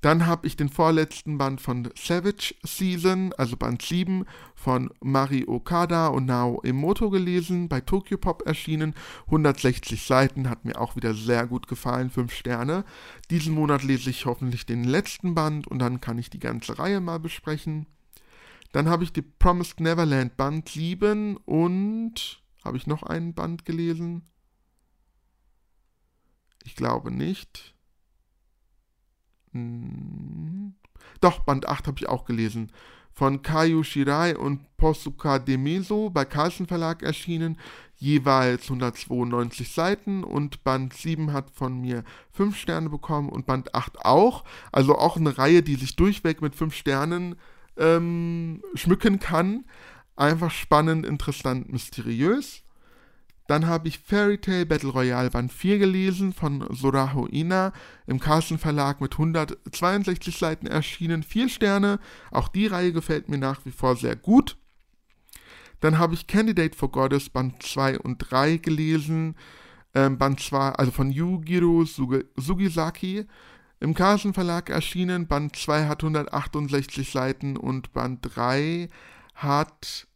Dann 0.00 0.26
habe 0.26 0.46
ich 0.46 0.56
den 0.56 0.70
vorletzten 0.70 1.36
Band 1.36 1.60
von 1.60 1.90
Savage 1.94 2.54
Season, 2.64 3.34
also 3.36 3.56
Band 3.56 3.82
7 3.82 4.24
von 4.54 4.90
Mari 5.00 5.44
Okada 5.46 6.08
und 6.08 6.24
Nao 6.24 6.60
Emoto 6.62 7.10
gelesen, 7.10 7.68
bei 7.68 7.82
Tokyo 7.82 8.16
Pop 8.16 8.42
erschienen, 8.46 8.94
160 9.26 10.02
Seiten, 10.02 10.48
hat 10.48 10.64
mir 10.64 10.80
auch 10.80 10.96
wieder 10.96 11.14
sehr 11.14 11.46
gut 11.46 11.68
gefallen, 11.68 12.08
5 12.08 12.32
Sterne. 12.32 12.84
Diesen 13.30 13.54
Monat 13.54 13.82
lese 13.82 14.08
ich 14.08 14.24
hoffentlich 14.24 14.64
den 14.64 14.84
letzten 14.84 15.34
Band 15.34 15.66
und 15.66 15.78
dann 15.78 16.00
kann 16.00 16.18
ich 16.18 16.30
die 16.30 16.40
ganze 16.40 16.78
Reihe 16.78 17.00
mal 17.00 17.20
besprechen. 17.20 17.86
Dann 18.72 18.88
habe 18.88 19.04
ich 19.04 19.12
die 19.12 19.22
Promised 19.22 19.80
Neverland 19.80 20.36
Band 20.36 20.68
7 20.68 21.36
und 21.36 22.40
habe 22.64 22.76
ich 22.76 22.86
noch 22.86 23.02
einen 23.02 23.34
Band 23.34 23.66
gelesen? 23.66 24.22
Ich 26.64 26.76
glaube 26.76 27.10
nicht. 27.10 27.74
Hm. 29.52 30.74
Doch, 31.20 31.40
Band 31.40 31.68
8 31.68 31.86
habe 31.86 31.98
ich 31.98 32.08
auch 32.08 32.24
gelesen. 32.24 32.70
Von 33.12 33.42
Kayu 33.42 33.82
Shirai 33.82 34.36
und 34.36 34.76
Posuka 34.76 35.38
Demeso 35.38 36.10
bei 36.10 36.24
Carlsen 36.24 36.66
Verlag 36.66 37.02
erschienen, 37.02 37.58
jeweils 37.96 38.64
192 38.64 39.72
Seiten 39.72 40.24
und 40.24 40.64
Band 40.64 40.94
7 40.94 41.32
hat 41.32 41.50
von 41.50 41.80
mir 41.80 42.02
5 42.32 42.56
Sterne 42.56 42.88
bekommen 42.88 43.28
und 43.28 43.46
Band 43.46 43.74
8 43.74 44.04
auch. 44.04 44.44
Also 44.72 44.96
auch 44.96 45.16
eine 45.16 45.36
Reihe, 45.36 45.62
die 45.62 45.74
sich 45.74 45.96
durchweg 45.96 46.40
mit 46.40 46.54
5 46.54 46.74
Sternen 46.74 47.36
ähm, 47.76 48.62
schmücken 48.74 49.18
kann. 49.18 49.64
Einfach 50.16 50.50
spannend, 50.50 51.04
interessant, 51.04 51.70
mysteriös. 51.70 52.62
Dann 53.50 53.66
habe 53.66 53.88
ich 53.88 53.98
Fairy 53.98 54.38
Tale 54.38 54.64
Battle 54.64 54.90
Royale 54.90 55.28
Band 55.28 55.52
4 55.52 55.80
gelesen 55.80 56.32
von 56.32 56.64
Soraho 56.70 57.26
Ina 57.26 57.72
im 58.06 58.20
Carlsen 58.20 58.58
Verlag 58.58 59.00
mit 59.00 59.14
162 59.14 60.38
Seiten 60.38 60.68
erschienen. 60.68 61.24
Vier 61.24 61.48
Sterne. 61.48 61.98
Auch 62.30 62.46
die 62.46 62.68
Reihe 62.68 62.92
gefällt 62.92 63.28
mir 63.28 63.38
nach 63.38 63.64
wie 63.64 63.72
vor 63.72 63.96
sehr 63.96 64.14
gut. 64.14 64.56
Dann 65.80 65.98
habe 65.98 66.14
ich 66.14 66.28
Candidate 66.28 66.78
for 66.78 66.92
Goddess 66.92 67.28
Band 67.28 67.60
2 67.60 67.98
und 67.98 68.18
3 68.18 68.58
gelesen. 68.58 69.34
Ähm, 69.96 70.16
Band 70.16 70.38
2, 70.38 70.68
also 70.74 70.92
von 70.92 71.10
Yugiro 71.10 71.84
Sugisaki. 71.84 73.26
Im 73.80 73.94
Carlsen 73.94 74.32
Verlag 74.32 74.70
erschienen. 74.70 75.26
Band 75.26 75.56
2 75.56 75.88
hat 75.88 76.04
168 76.04 77.10
Seiten 77.10 77.56
und 77.56 77.92
Band 77.94 78.20
3 78.22 78.88
hat 79.34 80.06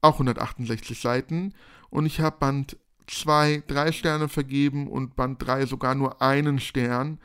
auch 0.00 0.12
168 0.20 1.00
Seiten 1.00 1.52
und 1.90 2.06
ich 2.06 2.20
habe 2.20 2.38
Band 2.38 2.76
2 3.06 3.62
drei 3.66 3.92
Sterne 3.92 4.28
vergeben 4.28 4.88
und 4.88 5.16
Band 5.16 5.44
3 5.46 5.66
sogar 5.66 5.94
nur 5.94 6.20
einen 6.22 6.58
Stern. 6.58 7.18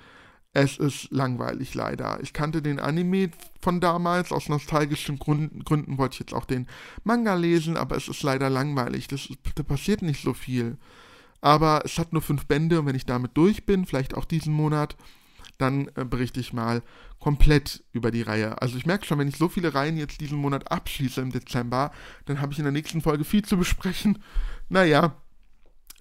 Es 0.53 0.77
ist 0.77 1.11
langweilig 1.11 1.73
leider. 1.75 2.19
Ich 2.21 2.33
kannte 2.33 2.61
den 2.61 2.79
Anime 2.79 3.31
von 3.61 3.79
damals, 3.79 4.31
aus 4.31 4.49
nostalgischen 4.49 5.17
Gründen, 5.17 5.63
Gründen 5.63 5.97
wollte 5.97 6.13
ich 6.15 6.19
jetzt 6.19 6.33
auch 6.33 6.45
den 6.45 6.67
Manga 7.03 7.35
lesen, 7.35 7.77
aber 7.77 7.95
es 7.95 8.09
ist 8.09 8.21
leider 8.21 8.49
langweilig. 8.49 9.07
Das, 9.07 9.29
da 9.55 9.63
passiert 9.63 10.01
nicht 10.01 10.21
so 10.21 10.33
viel. 10.33 10.77
Aber 11.39 11.81
es 11.85 11.97
hat 11.97 12.13
nur 12.13 12.21
fünf 12.21 12.45
Bände 12.45 12.79
und 12.79 12.85
wenn 12.85 12.95
ich 12.95 13.05
damit 13.05 13.31
durch 13.35 13.65
bin, 13.65 13.85
vielleicht 13.85 14.13
auch 14.13 14.25
diesen 14.25 14.53
Monat, 14.53 14.97
dann 15.61 15.89
äh, 15.95 16.05
berichte 16.05 16.39
ich 16.39 16.53
mal 16.53 16.81
komplett 17.19 17.83
über 17.91 18.11
die 18.11 18.21
Reihe. 18.21 18.61
Also 18.61 18.77
ich 18.77 18.85
merke 18.85 19.05
schon, 19.05 19.19
wenn 19.19 19.27
ich 19.27 19.37
so 19.37 19.49
viele 19.49 19.73
Reihen 19.73 19.97
jetzt 19.97 20.21
diesen 20.21 20.37
Monat 20.37 20.71
abschließe 20.71 21.21
im 21.21 21.31
Dezember, 21.31 21.91
dann 22.25 22.41
habe 22.41 22.53
ich 22.53 22.59
in 22.59 22.65
der 22.65 22.71
nächsten 22.71 23.01
Folge 23.01 23.23
viel 23.23 23.43
zu 23.43 23.57
besprechen. 23.57 24.21
Naja, 24.73 25.17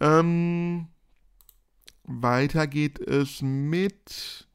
ähm, 0.01 0.87
weiter 2.05 2.69
geht 2.69 3.01
es 3.01 3.43
mit 3.43 4.47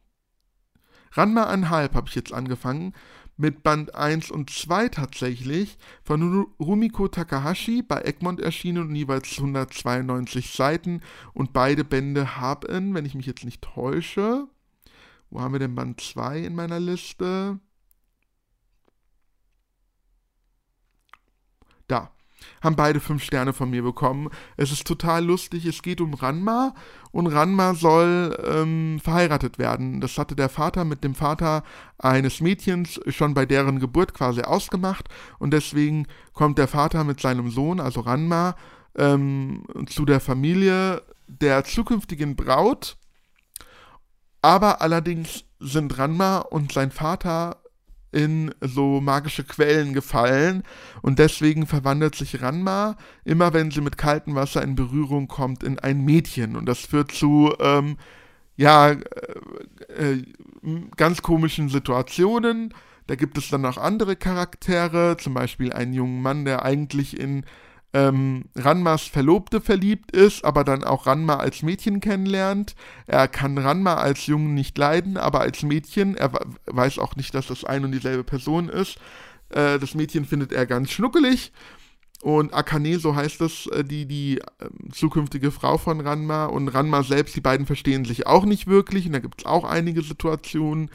Ranma 1.16 1.44
anhalb 1.44 1.96
habe 1.96 2.10
ich 2.10 2.16
jetzt 2.16 2.34
angefangen. 2.34 2.94
Mit 3.38 3.64
Band 3.64 3.96
1 3.96 4.32
und 4.32 4.50
2 4.50 4.90
tatsächlich 4.90 5.78
von 6.04 6.48
Rumiko 6.58 7.10
Takahashi 7.10 7.82
bei 7.82 8.02
Egmont 8.02 8.40
erschienen 8.40 8.88
und 8.88 8.96
jeweils 8.96 9.38
192 9.38 10.52
Seiten. 10.52 11.02
Und 11.34 11.52
beide 11.52 11.84
Bände 11.84 12.38
haben, 12.38 12.94
wenn 12.94 13.06
ich 13.06 13.14
mich 13.14 13.26
jetzt 13.26 13.44
nicht 13.44 13.62
täusche, 13.62 14.48
wo 15.30 15.42
haben 15.42 15.54
wir 15.54 15.60
denn 15.60 15.76
Band 15.76 16.02
2 16.02 16.40
in 16.40 16.56
meiner 16.56 16.80
Liste? 16.80 17.60
Da. 21.88 22.12
Haben 22.62 22.76
beide 22.76 23.00
fünf 23.00 23.24
Sterne 23.24 23.54
von 23.54 23.70
mir 23.70 23.82
bekommen. 23.82 24.30
Es 24.58 24.72
ist 24.72 24.86
total 24.86 25.26
lustig. 25.26 25.66
Es 25.66 25.82
geht 25.82 26.02
um 26.02 26.14
Ranma 26.14 26.74
und 27.12 27.28
Ranma 27.28 27.74
soll 27.74 28.38
ähm, 28.44 29.00
verheiratet 29.02 29.58
werden. 29.58 30.02
Das 30.02 30.18
hatte 30.18 30.36
der 30.36 30.50
Vater 30.50 30.86
mit 30.86 31.04
dem 31.04 31.16
Vater 31.16 31.64
eines 31.98 32.42
Mädchens 32.42 33.00
schon 33.08 33.34
bei 33.34 33.46
deren 33.46 33.80
Geburt 33.80 34.14
quasi 34.14 34.42
ausgemacht 34.42 35.10
und 35.40 35.52
deswegen 35.52 36.08
kommt 36.34 36.58
der 36.58 36.68
Vater 36.68 37.04
mit 37.04 37.20
seinem 37.20 37.50
Sohn, 37.50 37.80
also 37.80 38.02
Ranma, 38.02 38.56
ähm, 38.98 39.64
zu 39.88 40.06
der 40.06 40.20
Familie 40.20 41.02
der 41.28 41.64
zukünftigen 41.64 42.36
Braut 42.36 42.98
aber 44.46 44.80
allerdings 44.84 45.44
sind 45.60 45.98
Ranma 45.98 46.38
und 46.38 46.72
sein 46.72 46.92
Vater 46.92 47.64
in 48.12 48.54
so 48.62 49.02
magische 49.02 49.44
Quellen 49.44 49.94
gefallen 49.94 50.62
und 51.02 51.18
deswegen 51.18 51.66
verwandelt 51.66 52.14
sich 52.14 52.44
Ranma 52.44 52.96
immer, 53.24 53.54
wenn 53.54 53.72
sie 53.72 53.82
mit 53.82 53.98
kaltem 53.98 54.36
Wasser 54.36 54.62
in 54.62 54.76
Berührung 54.76 55.28
kommt, 55.28 55.64
in 55.64 55.80
ein 55.80 56.06
Mädchen 56.06 56.56
und 56.56 56.68
das 56.68 56.82
führt 56.82 57.12
zu 57.12 57.56
ähm, 57.60 57.98
ja 58.56 58.92
äh, 58.92 59.00
äh, 59.98 60.24
ganz 60.96 61.24
komischen 61.24 61.70
Situationen. 61.70 62.72
Da 63.08 63.16
gibt 63.16 63.40
es 63.40 63.50
dann 63.50 63.66
auch 63.66 63.78
andere 63.80 64.16
Charaktere, 64.16 65.18
zum 65.18 65.34
Beispiel 65.34 65.74
einen 65.74 65.94
jungen 65.94 66.22
Mann, 66.22 66.46
der 66.46 66.64
eigentlich 66.64 67.20
in 67.20 67.46
ähm, 67.96 68.44
Ranmas 68.56 69.04
Verlobte 69.04 69.62
verliebt 69.62 70.12
ist, 70.12 70.44
aber 70.44 70.66
dann 70.66 70.84
auch 70.84 71.08
Ranma 71.08 71.38
als 71.38 71.62
Mädchen 71.62 72.02
kennenlernt. 72.02 72.76
Er 73.08 73.30
kann 73.30 73.58
Ranma 73.58 73.94
als 73.94 74.26
Jungen 74.26 74.54
nicht 74.54 74.78
leiden, 74.78 75.16
aber 75.16 75.40
als 75.40 75.64
Mädchen, 75.64 76.18
er 76.18 76.34
weiß 76.66 77.00
auch 77.00 77.16
nicht, 77.16 77.34
dass 77.34 77.48
das 77.48 77.64
ein 77.64 77.86
und 77.86 77.94
dieselbe 77.94 78.26
Person 78.26 78.68
ist. 78.68 78.98
Äh, 79.48 79.80
das 79.80 79.96
Mädchen 79.96 80.26
findet 80.26 80.52
er 80.52 80.66
ganz 80.66 80.92
schnuckelig. 80.92 81.54
Und 82.22 82.54
Akane, 82.54 83.00
so 83.00 83.16
heißt 83.16 83.40
es, 83.40 83.68
äh, 83.68 83.86
die, 83.86 84.06
die 84.06 84.40
äh, 84.40 84.42
zukünftige 84.92 85.52
Frau 85.52 85.78
von 85.78 86.02
Ranma 86.02 86.48
und 86.48 86.68
Ranma 86.68 87.02
selbst, 87.02 87.34
die 87.38 87.42
beiden 87.42 87.66
verstehen 87.66 88.04
sich 88.04 88.28
auch 88.28 88.44
nicht 88.44 88.68
wirklich 88.68 89.06
und 89.06 89.14
da 89.14 89.20
gibt 89.20 89.40
es 89.40 89.46
auch 89.46 89.64
einige 89.64 90.02
Situationen. 90.02 90.92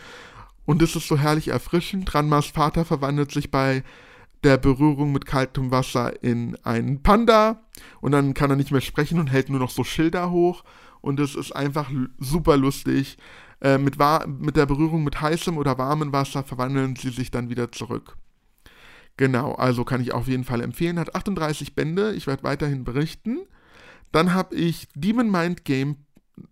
Und 0.66 0.82
es 0.82 0.94
ist 0.96 1.08
so 1.08 1.16
herrlich 1.16 1.48
erfrischend. 1.48 2.14
Ranmas 2.14 2.46
Vater 2.46 2.84
verwandelt 2.84 3.32
sich 3.32 3.50
bei 3.50 3.84
der 4.44 4.56
Berührung 4.56 5.12
mit 5.12 5.26
kaltem 5.26 5.70
Wasser 5.70 6.22
in 6.22 6.56
einen 6.64 7.02
Panda 7.02 7.62
und 8.00 8.12
dann 8.12 8.34
kann 8.34 8.50
er 8.50 8.56
nicht 8.56 8.70
mehr 8.70 8.80
sprechen 8.80 9.18
und 9.18 9.30
hält 9.30 9.48
nur 9.50 9.60
noch 9.60 9.70
so 9.70 9.84
Schilder 9.84 10.30
hoch 10.30 10.64
und 11.00 11.20
es 11.20 11.34
ist 11.34 11.52
einfach 11.52 11.90
super 12.18 12.56
lustig. 12.56 13.18
Äh, 13.62 13.76
mit, 13.76 13.96
mit 14.26 14.56
der 14.56 14.64
Berührung 14.64 15.04
mit 15.04 15.20
heißem 15.20 15.58
oder 15.58 15.76
warmem 15.76 16.12
Wasser 16.12 16.42
verwandeln 16.42 16.96
sie 16.96 17.10
sich 17.10 17.30
dann 17.30 17.50
wieder 17.50 17.70
zurück. 17.70 18.16
Genau, 19.18 19.52
also 19.52 19.84
kann 19.84 20.00
ich 20.00 20.12
auf 20.12 20.28
jeden 20.28 20.44
Fall 20.44 20.62
empfehlen. 20.62 20.98
Hat 20.98 21.14
38 21.14 21.74
Bände, 21.74 22.14
ich 22.14 22.26
werde 22.26 22.42
weiterhin 22.42 22.84
berichten. 22.84 23.40
Dann 24.12 24.32
habe 24.32 24.54
ich 24.54 24.88
Demon 24.94 25.30
Mind 25.30 25.66
Game 25.66 25.96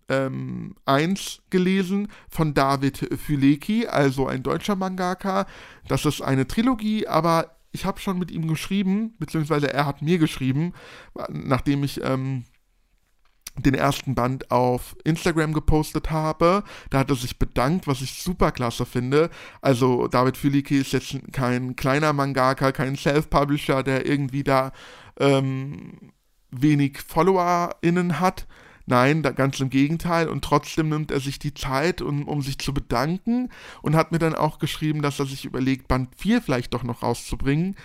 ähm, 0.07 0.75
1 0.85 1.41
gelesen 1.49 2.09
von 2.29 2.53
David 2.53 3.09
Füleki, 3.19 3.87
also 3.87 4.27
ein 4.27 4.43
deutscher 4.43 4.75
Mangaka. 4.75 5.47
Das 5.87 6.05
ist 6.05 6.21
eine 6.21 6.47
Trilogie, 6.47 7.07
aber 7.07 7.55
ich 7.71 7.85
habe 7.85 7.99
schon 7.99 8.17
mit 8.19 8.31
ihm 8.31 8.47
geschrieben, 8.47 9.15
beziehungsweise 9.19 9.71
er 9.71 9.85
hat 9.85 10.01
mir 10.01 10.17
geschrieben, 10.17 10.73
nachdem 11.29 11.83
ich 11.83 12.03
ähm, 12.03 12.45
den 13.57 13.73
ersten 13.73 14.15
Band 14.15 14.51
auf 14.51 14.95
Instagram 15.03 15.53
gepostet 15.53 16.11
habe. 16.11 16.63
Da 16.89 16.99
hat 16.99 17.09
er 17.09 17.15
sich 17.15 17.39
bedankt, 17.39 17.87
was 17.87 18.01
ich 18.01 18.21
super 18.21 18.51
klasse 18.51 18.85
finde. 18.85 19.29
Also 19.61 20.07
David 20.07 20.37
Fülike 20.37 20.77
ist 20.77 20.93
jetzt 20.93 21.17
kein 21.31 21.75
kleiner 21.75 22.13
Mangaka, 22.13 22.71
kein 22.71 22.95
Self-Publisher, 22.95 23.83
der 23.83 24.05
irgendwie 24.05 24.43
da 24.43 24.71
ähm, 25.19 26.11
wenig 26.51 26.99
FollowerInnen 27.01 28.19
hat, 28.19 28.47
Nein, 28.89 29.21
ganz 29.21 29.59
im 29.59 29.69
Gegenteil. 29.69 30.27
Und 30.27 30.43
trotzdem 30.43 30.89
nimmt 30.89 31.11
er 31.11 31.19
sich 31.19 31.37
die 31.37 31.53
Zeit, 31.53 32.01
um, 32.01 32.27
um 32.27 32.41
sich 32.41 32.57
zu 32.57 32.73
bedanken 32.73 33.49
und 33.83 33.95
hat 33.95 34.11
mir 34.11 34.17
dann 34.17 34.33
auch 34.33 34.57
geschrieben, 34.57 35.03
dass 35.03 35.19
er 35.19 35.27
sich 35.27 35.45
überlegt, 35.45 35.87
Band 35.87 36.09
4 36.17 36.41
vielleicht 36.41 36.73
doch 36.73 36.81
noch 36.81 37.03
rauszubringen. 37.03 37.75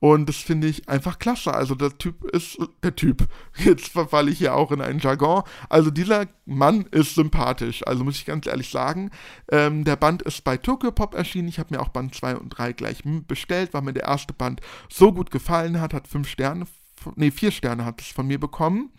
Und 0.00 0.28
das 0.28 0.36
finde 0.36 0.66
ich 0.66 0.86
einfach 0.86 1.18
klasse. 1.18 1.54
Also 1.54 1.74
der 1.74 1.96
Typ 1.96 2.24
ist 2.24 2.58
der 2.82 2.94
Typ. 2.94 3.26
Jetzt 3.56 3.88
verfalle 3.88 4.30
ich 4.30 4.36
hier 4.36 4.54
auch 4.54 4.70
in 4.70 4.82
einen 4.82 4.98
Jargon. 4.98 5.44
Also 5.70 5.90
dieser 5.90 6.26
Mann 6.44 6.82
ist 6.90 7.14
sympathisch. 7.14 7.86
Also 7.86 8.04
muss 8.04 8.16
ich 8.16 8.26
ganz 8.26 8.46
ehrlich 8.46 8.68
sagen. 8.68 9.10
Ähm, 9.50 9.84
der 9.84 9.96
Band 9.96 10.20
ist 10.20 10.44
bei 10.44 10.58
Tokyo 10.58 10.92
Pop 10.92 11.14
erschienen. 11.14 11.48
Ich 11.48 11.58
habe 11.58 11.74
mir 11.74 11.80
auch 11.80 11.88
Band 11.88 12.14
2 12.14 12.36
und 12.36 12.50
3 12.50 12.74
gleich 12.74 13.02
bestellt, 13.26 13.72
weil 13.72 13.80
mir 13.80 13.94
der 13.94 14.04
erste 14.04 14.34
Band 14.34 14.60
so 14.90 15.10
gut 15.10 15.30
gefallen 15.30 15.80
hat. 15.80 15.94
Hat 15.94 16.06
5 16.06 16.28
Sterne 16.28 16.66
nee, 17.16 17.30
vier 17.30 17.50
Sterne 17.50 17.84
hat 17.84 18.00
es 18.00 18.08
von 18.08 18.26
mir 18.26 18.38
bekommen. 18.38 18.90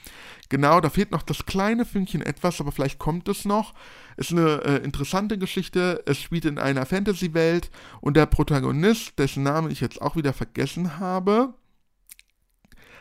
Genau, 0.50 0.82
da 0.82 0.90
fehlt 0.90 1.12
noch 1.12 1.22
das 1.22 1.46
kleine 1.46 1.86
Fünkchen 1.86 2.22
etwas, 2.22 2.60
aber 2.60 2.72
vielleicht 2.72 3.00
kommt 3.00 3.28
es 3.28 3.46
noch. 3.46 3.74
Ist 4.18 4.32
eine 4.32 4.64
äh, 4.64 4.84
interessante 4.84 5.38
Geschichte. 5.38 6.04
Es 6.06 6.20
spielt 6.20 6.46
in 6.46 6.60
einer 6.60 6.86
Fantasy-Welt 6.86 7.72
und 8.02 8.18
der 8.18 8.26
Protagonist, 8.26 9.18
dessen 9.18 9.44
Namen 9.44 9.72
ich 9.72 9.82
jetzt 9.82 10.02
auch 10.02 10.16
wieder 10.16 10.34
vergessen 10.34 11.00
habe, 11.00 11.54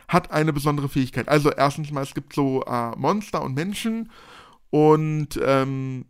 hat 0.07 0.31
eine 0.31 0.53
besondere 0.53 0.89
Fähigkeit. 0.89 1.29
Also 1.29 1.51
erstens 1.51 1.91
mal, 1.91 2.03
es 2.03 2.13
gibt 2.13 2.33
so 2.33 2.63
äh, 2.63 2.95
Monster 2.97 3.41
und 3.41 3.53
Menschen 3.53 4.11
und 4.69 5.39
ähm, 5.43 6.05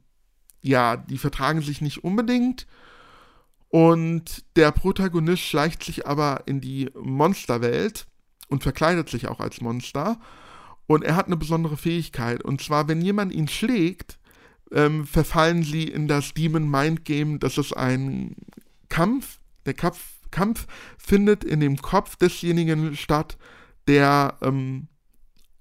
ja, 0.61 0.97
die 0.97 1.17
vertragen 1.17 1.61
sich 1.61 1.81
nicht 1.81 2.03
unbedingt. 2.03 2.67
Und 3.69 4.43
der 4.57 4.71
Protagonist 4.71 5.43
schleicht 5.43 5.83
sich 5.83 6.05
aber 6.05 6.43
in 6.45 6.59
die 6.59 6.89
Monsterwelt 6.93 8.05
und 8.52 8.62
verkleidet 8.64 9.10
sich 9.10 9.28
auch 9.28 9.39
als 9.39 9.62
Monster. 9.62 10.20
Und 10.86 11.04
er 11.04 11.16
hat 11.16 11.28
eine 11.28 11.38
besondere 11.38 11.78
Fähigkeit. 11.78 12.43
Und 12.43 12.62
zwar, 12.62 12.88
wenn 12.88 13.02
jemand 13.02 13.34
ihn 13.34 13.47
schlägt, 13.47 14.20
ähm, 14.72 15.08
verfallen 15.08 15.64
sie 15.64 15.86
in 15.86 16.08
das 16.08 16.34
Demon 16.34 16.70
Mind 16.70 17.06
Game. 17.06 17.39
Das 17.39 17.58
ist 17.58 17.74
ein 17.74 18.36
Kampf. 18.89 19.39
Der 19.66 19.74
Kampf, 19.74 19.99
Kampf 20.32 20.68
findet 20.97 21.43
in 21.43 21.62
dem 21.62 21.78
Kopf 21.78 22.18
desjenigen 22.18 22.95
statt, 22.97 23.38
der 23.88 24.38
ähm, 24.41 24.88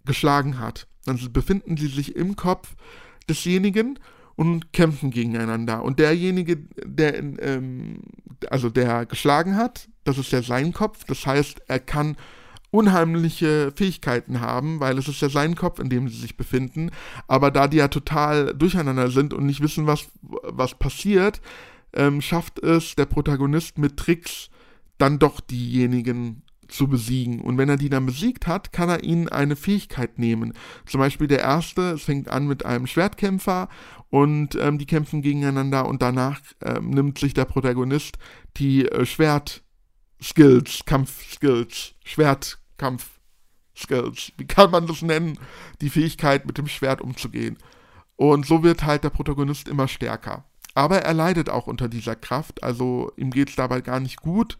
geschlagen 0.05 0.59
hat. 0.59 0.89
Dann 1.05 1.19
befinden 1.33 1.77
sie 1.77 1.89
sich 1.89 2.17
im 2.17 2.35
Kopf 2.35 2.75
desjenigen 3.29 4.01
und 4.35 4.73
kämpfen 4.73 5.11
gegeneinander. 5.11 5.85
Und 5.85 6.01
derjenige, 6.01 6.57
der, 6.85 7.19
ähm, 7.19 8.03
also 8.49 8.69
der 8.69 9.07
geschlagen 9.07 9.57
hat, 9.57 9.89
das 10.03 10.19
ist 10.19 10.33
ja 10.33 10.43
sein 10.43 10.73
Kopf. 10.73 11.05
Das 11.05 11.25
heißt, 11.25 11.63
er 11.69 11.79
kann 11.79 12.17
unheimliche 12.71 13.73
Fähigkeiten 13.75 14.41
haben, 14.41 14.81
weil 14.81 14.99
es 14.99 15.09
ist 15.09 15.21
ja 15.21 15.29
sein 15.29 15.57
Kopf, 15.57 15.81
in 15.81 15.89
dem 15.91 16.09
sie 16.09 16.19
sich 16.19 16.37
befinden. 16.37 16.91
Aber 17.27 17.51
da 17.51 17.69
die 17.69 17.79
ja 17.79 17.89
total 17.89 18.55
durcheinander 18.55 19.11
sind 19.11 19.35
und 19.35 19.47
nicht 19.47 19.61
wissen, 19.61 19.87
was, 19.87 20.09
was 20.23 20.75
passiert, 20.75 21.41
ähm, 21.93 22.21
schafft 22.21 22.61
es 22.61 22.95
der 22.95 23.07
Protagonist 23.07 23.79
mit 23.79 23.97
Tricks 23.97 24.51
dann 24.99 25.19
doch 25.19 25.41
diejenigen 25.41 26.43
zu 26.69 26.87
besiegen. 26.87 27.41
Und 27.41 27.59
wenn 27.59 27.69
er 27.69 27.77
die 27.77 27.89
dann 27.89 28.07
besiegt 28.07 28.47
hat, 28.47 28.73
kann 28.73 28.89
er 28.89 29.03
ihnen 29.03 29.29
eine 29.29 29.57
Fähigkeit 29.57 30.19
nehmen. 30.19 30.53
Zum 30.87 31.01
Beispiel 31.01 31.27
der 31.27 31.41
erste, 31.41 31.93
es 31.93 32.03
fängt 32.03 32.29
an 32.29 32.47
mit 32.47 32.65
einem 32.65 32.87
Schwertkämpfer 32.87 33.69
und 34.09 34.55
ähm, 34.55 34.79
die 34.79 34.87
kämpfen 34.87 35.23
gegeneinander 35.23 35.87
und 35.87 36.03
danach 36.03 36.41
ähm, 36.65 36.91
nimmt 36.91 37.19
sich 37.19 37.35
der 37.35 37.45
Protagonist 37.45 38.19
die 38.57 38.87
äh, 38.87 39.05
Schwertskills, 40.21 40.85
Kampfskills, 40.85 41.95
Schwertkampfskills, 42.05 44.33
wie 44.37 44.47
kann 44.47 44.71
man 44.71 44.87
das 44.87 45.03
nennen, 45.03 45.39
die 45.81 45.91
Fähigkeit 45.91 46.47
mit 46.47 46.59
dem 46.59 46.69
Schwert 46.69 47.01
umzugehen. 47.01 47.59
Und 48.17 48.47
so 48.47 48.63
wird 48.63 48.85
halt 48.85 49.03
der 49.03 49.11
Protagonist 49.11 49.67
immer 49.67 49.89
stärker. 49.89 50.45
Aber 50.75 51.03
er 51.03 51.15
leidet 51.15 51.49
auch 51.49 51.67
unter 51.67 51.89
dieser 51.89 52.17
Kraft, 52.17 52.63
also 52.63 53.13
ihm 53.17 53.31
geht 53.31 53.49
es 53.49 53.57
dabei 53.57 53.81
gar 53.81 53.99
nicht 53.99 54.21
gut. 54.21 54.59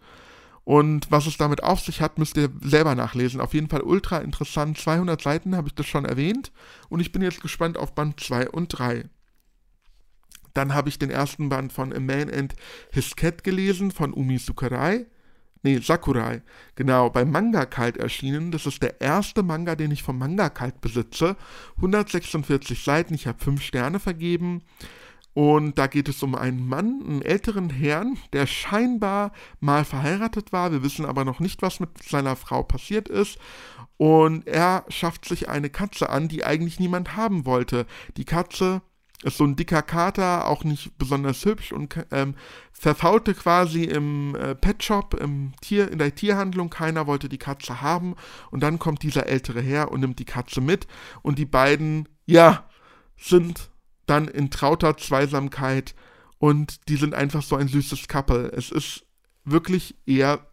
Und 0.65 1.11
was 1.11 1.27
es 1.27 1.37
damit 1.37 1.63
auf 1.63 1.81
sich 1.81 2.01
hat, 2.01 2.19
müsst 2.19 2.37
ihr 2.37 2.51
selber 2.63 2.95
nachlesen. 2.95 3.41
Auf 3.41 3.55
jeden 3.55 3.69
Fall 3.69 3.83
ultra 3.83 4.19
interessant. 4.19 4.79
200 4.79 5.21
Seiten 5.21 5.57
habe 5.57 5.69
ich 5.69 5.75
das 5.75 5.87
schon 5.87 6.05
erwähnt. 6.05 6.53
Und 6.89 7.01
ich 7.01 7.13
bin 7.13 7.23
jetzt 7.23 7.43
gespannt 7.43 7.77
auf 7.77 7.95
Band 7.95 8.21
2 8.21 8.51
und 8.51 8.69
3. 8.69 9.09
Dann 10.55 10.75
habe 10.75 10.89
ich 10.89 10.99
den 10.99 11.11
ersten 11.11 11.49
Band 11.49 11.73
von 11.73 11.93
A 11.93 12.01
Man 12.01 12.33
and 12.33 12.55
His 12.93 13.17
Cat 13.17 13.43
gelesen, 13.43 13.91
von 13.91 14.13
Umi 14.13 14.39
Sakurai. 14.39 15.07
Nee, 15.63 15.79
Sakurai. 15.79 16.43
Genau, 16.75 17.11
bei 17.11 17.25
Manga 17.25 17.67
Kalt 17.67 17.99
erschienen. 17.99 18.51
Das 18.51 18.65
ist 18.65 18.83
der 18.83 19.01
erste 19.01 19.43
Manga, 19.43 19.77
den 19.77 19.91
ich 19.91 20.03
vom 20.03 20.19
Manga 20.19 20.49
Kalt 20.49 20.81
besitze. 20.81 21.37
146 21.77 22.83
Seiten, 22.83 23.15
ich 23.15 23.27
habe 23.27 23.43
5 23.43 23.63
Sterne 23.63 24.01
vergeben. 24.01 24.63
Und 25.33 25.79
da 25.79 25.87
geht 25.87 26.09
es 26.09 26.23
um 26.23 26.35
einen 26.35 26.67
Mann, 26.67 27.03
einen 27.07 27.23
älteren 27.23 27.71
Herrn, 27.71 28.19
der 28.33 28.47
scheinbar 28.47 29.33
mal 29.61 29.85
verheiratet 29.85 30.53
war. 30.53 30.73
Wir 30.73 30.83
wissen 30.83 31.07
aber 31.07 31.25
noch 31.25 31.41
nicht, 31.41 31.63
was 31.63 31.79
mit 31.79 32.03
seiner 32.03 32.37
Frau 32.37 32.63
passiert 32.63 33.09
ist. 33.09 33.39
Und 33.97 34.47
er 34.47 34.85
schafft 34.89 35.27
sich 35.27 35.49
eine 35.49 35.71
Katze 35.71 36.09
an, 36.09 36.29
die 36.29 36.45
eigentlich 36.45 36.81
niemand 36.81 37.17
haben 37.17 37.45
wollte. 37.45 37.87
Die 38.17 38.25
Katze 38.25 38.83
ist 39.23 39.37
so 39.37 39.45
ein 39.45 39.57
dicker 39.57 39.83
Kater, 39.83 40.49
auch 40.49 40.65
nicht 40.65 40.97
besonders 40.97 41.45
hübsch 41.45 41.73
und 41.73 41.95
ähm, 42.11 42.35
verfaulte 42.73 43.35
quasi 43.35 43.85
im 43.85 44.35
äh, 44.35 44.55
Pet 44.55 44.83
Shop, 44.83 45.15
im 45.15 45.53
Tier, 45.61 45.91
in 45.91 45.99
der 45.99 46.15
Tierhandlung. 46.15 46.71
Keiner 46.71 47.07
wollte 47.07 47.29
die 47.29 47.39
Katze 47.39 47.83
haben. 47.83 48.15
Und 48.51 48.61
dann 48.63 48.79
kommt 48.79 49.03
dieser 49.03 49.27
ältere 49.27 49.61
her 49.61 49.91
und 49.91 50.01
nimmt 50.01 50.19
die 50.19 50.25
Katze 50.25 50.61
mit. 50.61 50.87
Und 51.23 51.39
die 51.39 51.45
beiden, 51.45 52.09
ja, 52.27 52.65
sind 53.17 53.71
dann 54.07 54.27
in 54.27 54.51
trauter 54.51 54.97
Zweisamkeit 54.97 55.95
und 56.39 56.89
die 56.89 56.97
sind 56.97 57.15
einfach 57.15 57.43
so 57.43 57.57
ein 57.57 57.69
süßes 57.69 58.09
Couple. 58.09 58.51
Es 58.57 58.71
ist 58.71 59.07
wirklich 59.45 59.95
eher 60.07 60.47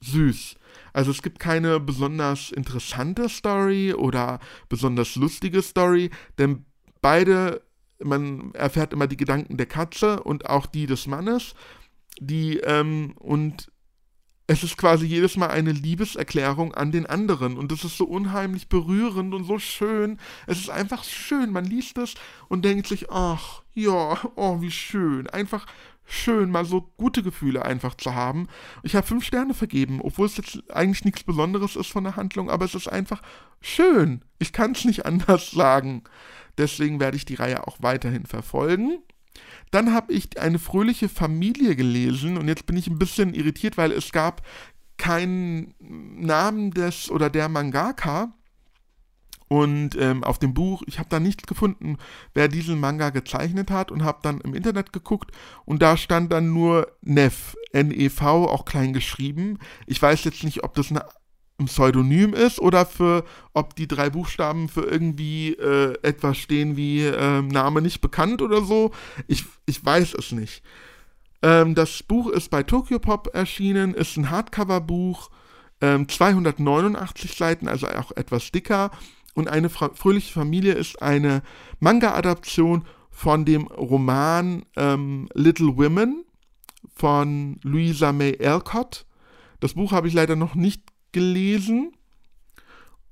süß. 0.00 0.54
Also 0.92 1.10
es 1.10 1.22
gibt 1.22 1.40
keine 1.40 1.80
besonders 1.80 2.50
interessante 2.50 3.28
Story 3.28 3.92
oder 3.92 4.38
besonders 4.68 5.16
lustige 5.16 5.60
Story, 5.60 6.10
denn 6.38 6.64
beide, 7.02 7.62
man 8.02 8.52
erfährt 8.54 8.92
immer 8.92 9.06
die 9.06 9.16
Gedanken 9.16 9.56
der 9.56 9.66
Katze 9.66 10.22
und 10.22 10.48
auch 10.48 10.66
die 10.66 10.86
des 10.86 11.06
Mannes, 11.06 11.54
die 12.20 12.58
ähm, 12.58 13.14
und 13.18 13.70
es 14.46 14.62
ist 14.62 14.76
quasi 14.76 15.06
jedes 15.06 15.36
Mal 15.36 15.48
eine 15.48 15.72
Liebeserklärung 15.72 16.74
an 16.74 16.92
den 16.92 17.06
anderen 17.06 17.56
und 17.56 17.72
es 17.72 17.82
ist 17.82 17.96
so 17.96 18.04
unheimlich 18.04 18.68
berührend 18.68 19.32
und 19.32 19.44
so 19.44 19.58
schön. 19.58 20.18
Es 20.46 20.58
ist 20.58 20.68
einfach 20.68 21.02
schön. 21.02 21.50
Man 21.50 21.64
liest 21.64 21.96
es 21.96 22.14
und 22.48 22.64
denkt 22.64 22.86
sich, 22.86 23.10
ach, 23.10 23.62
ja, 23.72 24.18
oh, 24.36 24.60
wie 24.60 24.70
schön. 24.70 25.28
Einfach 25.28 25.64
schön, 26.04 26.50
mal 26.50 26.66
so 26.66 26.92
gute 26.98 27.22
Gefühle 27.22 27.64
einfach 27.64 27.94
zu 27.94 28.14
haben. 28.14 28.48
Ich 28.82 28.94
habe 28.94 29.06
fünf 29.06 29.24
Sterne 29.24 29.54
vergeben, 29.54 30.00
obwohl 30.02 30.26
es 30.26 30.36
jetzt 30.36 30.62
eigentlich 30.70 31.04
nichts 31.06 31.24
Besonderes 31.24 31.76
ist 31.76 31.90
von 31.90 32.04
der 32.04 32.16
Handlung, 32.16 32.50
aber 32.50 32.66
es 32.66 32.74
ist 32.74 32.88
einfach 32.88 33.22
schön. 33.62 34.22
Ich 34.38 34.52
kann 34.52 34.72
es 34.72 34.84
nicht 34.84 35.06
anders 35.06 35.52
sagen. 35.52 36.04
Deswegen 36.58 37.00
werde 37.00 37.16
ich 37.16 37.24
die 37.24 37.34
Reihe 37.34 37.66
auch 37.66 37.78
weiterhin 37.80 38.26
verfolgen. 38.26 38.98
Dann 39.70 39.92
habe 39.92 40.12
ich 40.12 40.38
eine 40.40 40.58
fröhliche 40.58 41.08
Familie 41.08 41.74
gelesen 41.74 42.36
und 42.38 42.48
jetzt 42.48 42.66
bin 42.66 42.76
ich 42.76 42.86
ein 42.86 42.98
bisschen 42.98 43.34
irritiert, 43.34 43.76
weil 43.76 43.90
es 43.92 44.12
gab 44.12 44.42
keinen 44.96 45.74
Namen 45.80 46.70
des 46.70 47.10
oder 47.10 47.30
der 47.30 47.48
Mangaka. 47.48 48.32
Und 49.48 49.96
ähm, 49.96 50.24
auf 50.24 50.38
dem 50.38 50.54
Buch, 50.54 50.82
ich 50.86 50.98
habe 50.98 51.08
da 51.10 51.20
nichts 51.20 51.46
gefunden, 51.46 51.98
wer 52.32 52.48
diesen 52.48 52.80
Manga 52.80 53.10
gezeichnet 53.10 53.70
hat 53.70 53.90
und 53.90 54.02
habe 54.02 54.20
dann 54.22 54.40
im 54.40 54.54
Internet 54.54 54.92
geguckt 54.92 55.32
und 55.64 55.82
da 55.82 55.96
stand 55.96 56.32
dann 56.32 56.52
nur 56.52 56.90
Nev, 57.02 57.54
N-E-V, 57.72 58.48
auch 58.48 58.64
klein 58.64 58.92
geschrieben. 58.94 59.58
Ich 59.86 60.00
weiß 60.00 60.24
jetzt 60.24 60.44
nicht, 60.44 60.64
ob 60.64 60.74
das 60.74 60.90
eine 60.90 61.04
ein 61.58 61.66
Pseudonym 61.66 62.34
ist 62.34 62.58
oder 62.58 62.84
für, 62.84 63.24
ob 63.52 63.76
die 63.76 63.86
drei 63.86 64.10
Buchstaben 64.10 64.68
für 64.68 64.82
irgendwie 64.82 65.52
äh, 65.52 65.94
etwas 66.02 66.38
stehen 66.38 66.76
wie 66.76 67.02
äh, 67.02 67.42
Name 67.42 67.80
nicht 67.80 68.00
bekannt 68.00 68.42
oder 68.42 68.62
so. 68.62 68.90
Ich, 69.28 69.44
ich 69.66 69.84
weiß 69.84 70.14
es 70.14 70.32
nicht. 70.32 70.62
Ähm, 71.42 71.74
das 71.74 72.02
Buch 72.02 72.28
ist 72.28 72.50
bei 72.50 72.62
Tokyo 72.62 72.98
Pop 72.98 73.30
erschienen, 73.34 73.94
ist 73.94 74.16
ein 74.16 74.30
Hardcover-Buch, 74.30 75.30
ähm, 75.80 76.08
289 76.08 77.36
Seiten, 77.36 77.68
also 77.68 77.86
auch 77.88 78.12
etwas 78.12 78.50
dicker. 78.50 78.90
Und 79.34 79.48
eine 79.48 79.68
fröhliche 79.68 80.32
Familie 80.32 80.74
ist 80.74 81.02
eine 81.02 81.42
Manga-Adaption 81.80 82.84
von 83.10 83.44
dem 83.44 83.66
Roman 83.66 84.64
ähm, 84.76 85.28
Little 85.34 85.76
Women 85.76 86.24
von 86.94 87.58
Louisa 87.62 88.12
May 88.12 88.38
Alcott. 88.44 89.06
Das 89.60 89.74
Buch 89.74 89.92
habe 89.92 90.08
ich 90.08 90.14
leider 90.14 90.36
noch 90.36 90.54
nicht 90.54 90.82
gelesen. 91.14 91.92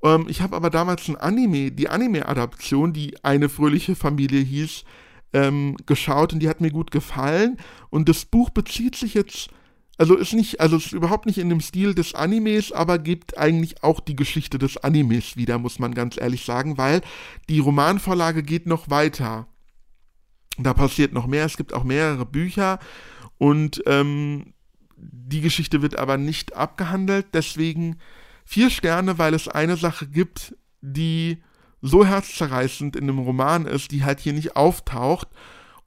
Ähm, 0.03 0.27
ich 0.29 0.43
habe 0.43 0.55
aber 0.55 0.69
damals 0.69 1.09
ein 1.09 1.17
Anime, 1.17 1.71
die 1.71 1.89
Anime-Adaption, 1.89 2.93
die 2.93 3.15
eine 3.25 3.49
fröhliche 3.49 3.97
Familie 3.97 4.41
hieß, 4.41 4.85
ähm, 5.33 5.77
geschaut 5.87 6.35
und 6.35 6.41
die 6.41 6.49
hat 6.49 6.61
mir 6.61 6.71
gut 6.71 6.91
gefallen. 6.91 7.57
Und 7.89 8.11
das 8.11 8.27
Buch 8.27 8.51
bezieht 8.51 8.97
sich 8.97 9.15
jetzt, 9.15 9.49
also 9.97 10.17
ist 10.17 10.35
nicht, 10.35 10.61
also 10.61 10.77
ist 10.77 10.93
überhaupt 10.93 11.27
nicht 11.27 11.39
in 11.39 11.49
dem 11.49 11.61
Stil 11.61 11.95
des 11.95 12.15
Animes, 12.15 12.73
aber 12.73 12.99
gibt 12.99 13.39
eigentlich 13.39 13.83
auch 13.83 14.01
die 14.01 14.17
Geschichte 14.17 14.59
des 14.59 14.77
Animes 14.77 15.37
wieder, 15.37 15.59
muss 15.59 15.79
man 15.79 15.95
ganz 15.95 16.21
ehrlich 16.21 16.45
sagen, 16.45 16.77
weil 16.77 17.01
die 17.49 17.61
Romanvorlage 17.61 18.43
geht 18.43 18.67
noch 18.67 18.91
weiter. 18.91 19.47
Da 20.59 20.75
passiert 20.75 21.15
noch 21.15 21.27
mehr, 21.27 21.47
es 21.47 21.57
gibt 21.57 21.73
auch 21.73 21.85
mehrere 21.85 22.27
Bücher 22.27 22.79
und 23.39 23.83
ähm, 23.87 24.53
die 25.03 25.41
Geschichte 25.41 25.83
wird 25.83 25.99
aber 25.99 26.17
nicht 26.17 26.55
abgehandelt, 26.55 27.27
deswegen 27.33 27.99
vier 28.45 28.71
Sterne, 28.71 29.19
weil 29.19 29.35
es 29.35 29.49
eine 29.49 29.77
Sache 29.77 30.07
gibt, 30.07 30.55
die 30.81 31.43
so 31.81 32.05
herzzerreißend 32.05 32.95
in 32.95 33.09
dem 33.09 33.19
Roman 33.19 33.67
ist, 33.67 33.91
die 33.91 34.05
halt 34.05 34.21
hier 34.21 34.33
nicht 34.33 34.57
auftaucht. 34.57 35.29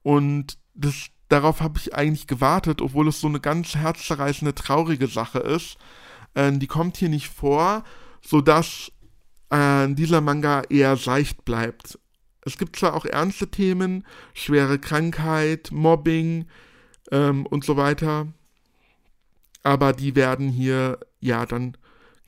Und 0.04 0.58
das, 0.74 1.08
darauf 1.30 1.62
habe 1.62 1.80
ich 1.80 1.96
eigentlich 1.96 2.28
gewartet, 2.28 2.82
obwohl 2.82 3.08
es 3.08 3.22
so 3.22 3.28
eine 3.28 3.40
ganz 3.40 3.76
herzzerreißende, 3.76 4.54
traurige 4.54 5.08
Sache 5.08 5.40
ist. 5.40 5.78
Äh, 6.34 6.52
die 6.54 6.68
kommt 6.68 6.98
hier 6.98 7.10
nicht 7.10 7.30
vor, 7.30 7.84
sodass 8.22 8.92
äh, 9.50 9.88
dieser 9.94 10.20
Manga 10.22 10.64
eher 10.70 10.98
seicht 10.98 11.46
bleibt. 11.46 11.98
Es 12.42 12.58
gibt 12.58 12.76
zwar 12.76 12.94
auch 12.94 13.06
ernste 13.06 13.50
Themen, 13.50 14.06
schwere 14.34 14.78
Krankheit, 14.78 15.72
Mobbing 15.72 16.46
ähm, 17.12 17.46
und 17.46 17.64
so 17.64 17.78
weiter, 17.78 18.28
aber 19.66 19.94
die 19.94 20.16
werden 20.16 20.50
hier 20.50 21.00
ja 21.20 21.46
dann 21.46 21.76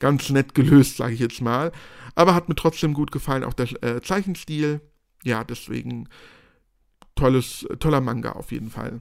ganz 0.00 0.28
nett 0.30 0.54
gelöst, 0.54 0.96
sage 0.96 1.14
ich 1.14 1.20
jetzt 1.20 1.40
mal. 1.40 1.72
Aber 2.14 2.34
hat 2.34 2.48
mir 2.48 2.56
trotzdem 2.56 2.94
gut 2.94 3.12
gefallen, 3.12 3.44
auch 3.44 3.54
der 3.54 3.82
äh, 3.82 4.02
Zeichenstil. 4.02 4.80
Ja, 5.22 5.44
deswegen 5.44 6.08
tolles, 7.14 7.66
toller 7.78 8.00
Manga 8.00 8.32
auf 8.32 8.50
jeden 8.50 8.70
Fall. 8.70 9.00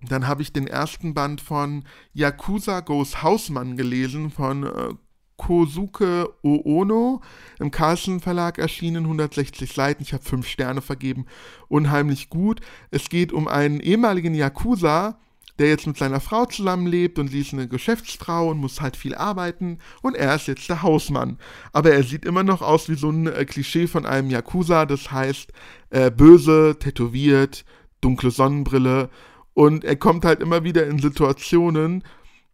Dann 0.00 0.28
habe 0.28 0.42
ich 0.42 0.52
den 0.52 0.68
ersten 0.68 1.12
Band 1.12 1.40
von 1.40 1.84
Yakuza 2.12 2.80
Goes 2.80 3.22
Hausmann 3.22 3.76
gelesen 3.76 4.30
von 4.30 4.62
äh, 4.62 4.94
Kosuke 5.36 6.28
Oono 6.42 7.20
im 7.58 7.72
Carlsen 7.72 8.20
Verlag 8.20 8.58
erschienen, 8.58 9.04
160 9.04 9.72
Seiten. 9.72 10.02
Ich 10.02 10.12
habe 10.12 10.22
fünf 10.22 10.46
Sterne 10.46 10.82
vergeben. 10.82 11.26
Unheimlich 11.68 12.28
gut. 12.28 12.60
Es 12.92 13.08
geht 13.08 13.32
um 13.32 13.48
einen 13.48 13.80
ehemaligen 13.80 14.34
Yakuza, 14.34 15.18
der 15.58 15.68
jetzt 15.68 15.86
mit 15.86 15.96
seiner 15.96 16.20
Frau 16.20 16.46
zusammenlebt 16.46 17.18
und 17.18 17.28
sie 17.28 17.40
ist 17.40 17.52
eine 17.52 17.68
Geschäftsfrau 17.68 18.50
und 18.50 18.58
muss 18.58 18.80
halt 18.80 18.96
viel 18.96 19.14
arbeiten 19.14 19.78
und 20.02 20.16
er 20.16 20.34
ist 20.34 20.46
jetzt 20.46 20.68
der 20.68 20.82
Hausmann. 20.82 21.38
Aber 21.72 21.92
er 21.92 22.02
sieht 22.02 22.24
immer 22.24 22.44
noch 22.44 22.62
aus 22.62 22.88
wie 22.88 22.94
so 22.94 23.10
ein 23.10 23.26
äh, 23.26 23.44
Klischee 23.44 23.86
von 23.86 24.06
einem 24.06 24.30
Yakuza, 24.30 24.86
das 24.86 25.10
heißt 25.10 25.52
äh, 25.90 26.10
böse, 26.10 26.76
tätowiert, 26.78 27.64
dunkle 28.00 28.30
Sonnenbrille 28.30 29.10
und 29.54 29.84
er 29.84 29.96
kommt 29.96 30.24
halt 30.24 30.40
immer 30.40 30.62
wieder 30.62 30.86
in 30.86 31.00
Situationen, 31.00 32.04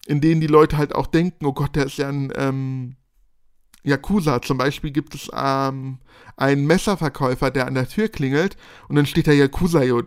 in 0.07 0.21
denen 0.21 0.41
die 0.41 0.47
Leute 0.47 0.79
halt 0.79 0.95
auch 0.95 1.07
denken, 1.07 1.45
oh 1.45 1.53
Gott, 1.53 1.77
der 1.77 1.87
ist 1.87 1.99
ja 1.99 2.09
ein 2.09 2.33
ähm, 2.37 2.97
Yakuza. 3.83 4.41
Zum 4.41 4.59
Beispiel 4.59 4.91
gibt 4.91 5.15
es 5.15 5.31
ähm, 5.35 5.99
einen 6.37 6.67
Messerverkäufer, 6.67 7.51
der 7.51 7.67
an 7.67 7.75
der 7.75 7.89
Tür 7.89 8.09
klingelt 8.09 8.57
und 8.89 8.97
dann 8.97 9.07
steht 9.07 9.27
der 9.27 9.37
Yakuza 9.37 9.83
äh, 9.83 10.03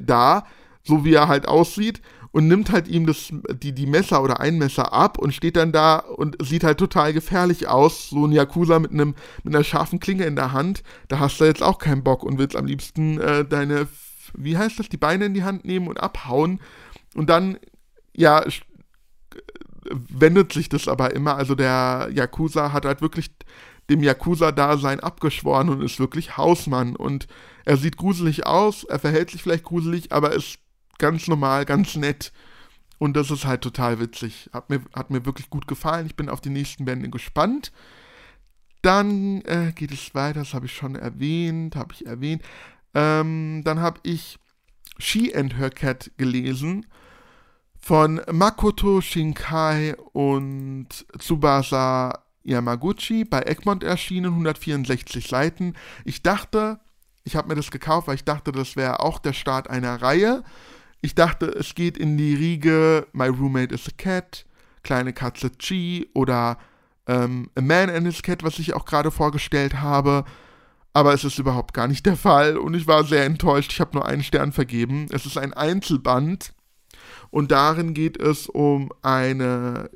da, 0.00 0.46
so 0.82 1.04
wie 1.04 1.14
er 1.14 1.28
halt 1.28 1.48
aussieht 1.48 2.02
und 2.34 2.48
nimmt 2.48 2.72
halt 2.72 2.88
ihm 2.88 3.06
das, 3.06 3.28
die, 3.62 3.72
die 3.72 3.86
Messer 3.86 4.20
oder 4.20 4.40
ein 4.40 4.58
Messer 4.58 4.92
ab 4.92 5.18
und 5.18 5.32
steht 5.32 5.54
dann 5.54 5.70
da 5.70 5.98
und 5.98 6.36
sieht 6.44 6.64
halt 6.64 6.78
total 6.78 7.12
gefährlich 7.12 7.68
aus. 7.68 8.10
So 8.10 8.26
ein 8.26 8.32
Yakuza 8.32 8.80
mit 8.80 8.90
einem, 8.90 9.14
mit 9.44 9.54
einer 9.54 9.62
scharfen 9.62 10.00
Klinge 10.00 10.24
in 10.24 10.34
der 10.34 10.50
Hand, 10.50 10.82
da 11.06 11.20
hast 11.20 11.38
du 11.38 11.44
jetzt 11.44 11.62
auch 11.62 11.78
keinen 11.78 12.02
Bock 12.02 12.24
und 12.24 12.36
willst 12.36 12.56
am 12.56 12.66
liebsten 12.66 13.20
äh, 13.20 13.44
deine, 13.44 13.86
wie 14.36 14.58
heißt 14.58 14.80
das, 14.80 14.88
die 14.88 14.96
Beine 14.96 15.26
in 15.26 15.34
die 15.34 15.44
Hand 15.44 15.64
nehmen 15.64 15.86
und 15.86 16.02
abhauen. 16.02 16.58
Und 17.14 17.30
dann, 17.30 17.56
ja, 18.16 18.44
wendet 19.88 20.52
sich 20.52 20.68
das 20.68 20.88
aber 20.88 21.14
immer. 21.14 21.36
Also 21.36 21.54
der 21.54 22.08
Yakuza 22.12 22.72
hat 22.72 22.84
halt 22.84 23.00
wirklich 23.00 23.30
dem 23.90 24.02
Yakuza-Dasein 24.02 24.98
abgeschworen 24.98 25.68
und 25.68 25.82
ist 25.82 26.00
wirklich 26.00 26.36
Hausmann. 26.36 26.96
Und 26.96 27.28
er 27.64 27.76
sieht 27.76 27.96
gruselig 27.96 28.44
aus, 28.44 28.82
er 28.82 28.98
verhält 28.98 29.30
sich 29.30 29.40
vielleicht 29.40 29.62
gruselig, 29.62 30.10
aber 30.10 30.32
ist 30.32 30.58
ganz 30.98 31.28
normal, 31.28 31.64
ganz 31.64 31.96
nett. 31.96 32.32
Und 32.98 33.16
das 33.16 33.30
ist 33.30 33.44
halt 33.44 33.60
total 33.60 34.00
witzig. 34.00 34.50
Hat 34.52 34.70
mir, 34.70 34.80
hat 34.94 35.10
mir 35.10 35.26
wirklich 35.26 35.50
gut 35.50 35.66
gefallen. 35.66 36.06
Ich 36.06 36.16
bin 36.16 36.28
auf 36.28 36.40
die 36.40 36.50
nächsten 36.50 36.84
Bände 36.84 37.10
gespannt. 37.10 37.72
Dann 38.82 39.40
äh, 39.42 39.72
geht 39.74 39.92
es 39.92 40.14
weiter, 40.14 40.40
das 40.40 40.52
habe 40.52 40.66
ich 40.66 40.74
schon 40.74 40.94
erwähnt, 40.94 41.74
habe 41.74 41.94
ich 41.94 42.06
erwähnt. 42.06 42.42
Ähm, 42.92 43.62
dann 43.64 43.80
habe 43.80 43.98
ich 44.02 44.38
She 44.98 45.34
and 45.34 45.56
Her 45.56 45.70
Cat 45.70 46.10
gelesen 46.18 46.86
von 47.80 48.20
Makoto 48.30 49.00
Shinkai 49.00 49.96
und 50.12 50.88
Tsubasa 51.18 52.24
Yamaguchi 52.42 53.24
bei 53.24 53.42
Egmont 53.42 53.82
erschienen, 53.82 54.32
164 54.32 55.28
Seiten. 55.28 55.74
Ich 56.04 56.22
dachte, 56.22 56.80
ich 57.24 57.36
habe 57.36 57.48
mir 57.48 57.54
das 57.54 57.70
gekauft, 57.70 58.06
weil 58.06 58.14
ich 58.16 58.24
dachte, 58.24 58.52
das 58.52 58.76
wäre 58.76 59.00
auch 59.00 59.18
der 59.18 59.32
Start 59.32 59.68
einer 59.68 60.00
Reihe. 60.00 60.44
Ich 61.04 61.14
dachte, 61.14 61.44
es 61.48 61.74
geht 61.74 61.98
in 61.98 62.16
die 62.16 62.34
Riege 62.34 63.06
My 63.12 63.26
Roommate 63.26 63.74
is 63.74 63.86
a 63.86 63.90
Cat, 63.94 64.46
Kleine 64.82 65.12
Katze 65.12 65.50
Chi 65.50 66.08
oder 66.14 66.56
ähm, 67.06 67.50
A 67.56 67.60
Man 67.60 67.90
and 67.90 68.06
His 68.06 68.22
Cat, 68.22 68.42
was 68.42 68.58
ich 68.58 68.72
auch 68.72 68.86
gerade 68.86 69.10
vorgestellt 69.10 69.82
habe. 69.82 70.24
Aber 70.94 71.12
es 71.12 71.22
ist 71.22 71.38
überhaupt 71.38 71.74
gar 71.74 71.88
nicht 71.88 72.06
der 72.06 72.16
Fall 72.16 72.56
und 72.56 72.72
ich 72.72 72.86
war 72.86 73.04
sehr 73.04 73.26
enttäuscht. 73.26 73.70
Ich 73.70 73.82
habe 73.82 73.90
nur 73.92 74.06
einen 74.06 74.22
Stern 74.22 74.52
vergeben. 74.52 75.06
Es 75.10 75.26
ist 75.26 75.36
ein 75.36 75.52
Einzelband 75.52 76.54
und 77.28 77.50
darin 77.50 77.92
geht 77.92 78.18
es 78.18 78.48
um 78.48 78.90
eine 79.02 79.90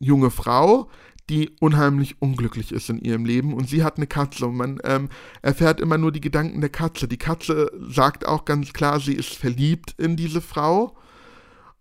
junge 0.00 0.32
Frau, 0.32 0.90
die 1.30 1.50
unheimlich 1.60 2.20
unglücklich 2.20 2.72
ist 2.72 2.90
in 2.90 2.98
ihrem 2.98 3.24
Leben 3.24 3.54
und 3.54 3.68
sie 3.68 3.84
hat 3.84 3.96
eine 3.96 4.08
Katze 4.08 4.46
und 4.46 4.56
man 4.56 4.80
ähm, 4.82 5.08
erfährt 5.42 5.80
immer 5.80 5.96
nur 5.96 6.10
die 6.10 6.20
Gedanken 6.20 6.60
der 6.60 6.70
Katze. 6.70 7.06
Die 7.06 7.18
Katze 7.18 7.70
sagt 7.88 8.26
auch 8.26 8.44
ganz 8.44 8.72
klar, 8.72 8.98
sie 8.98 9.14
ist 9.14 9.34
verliebt 9.34 9.94
in 9.96 10.16
diese 10.16 10.40
Frau 10.40 10.96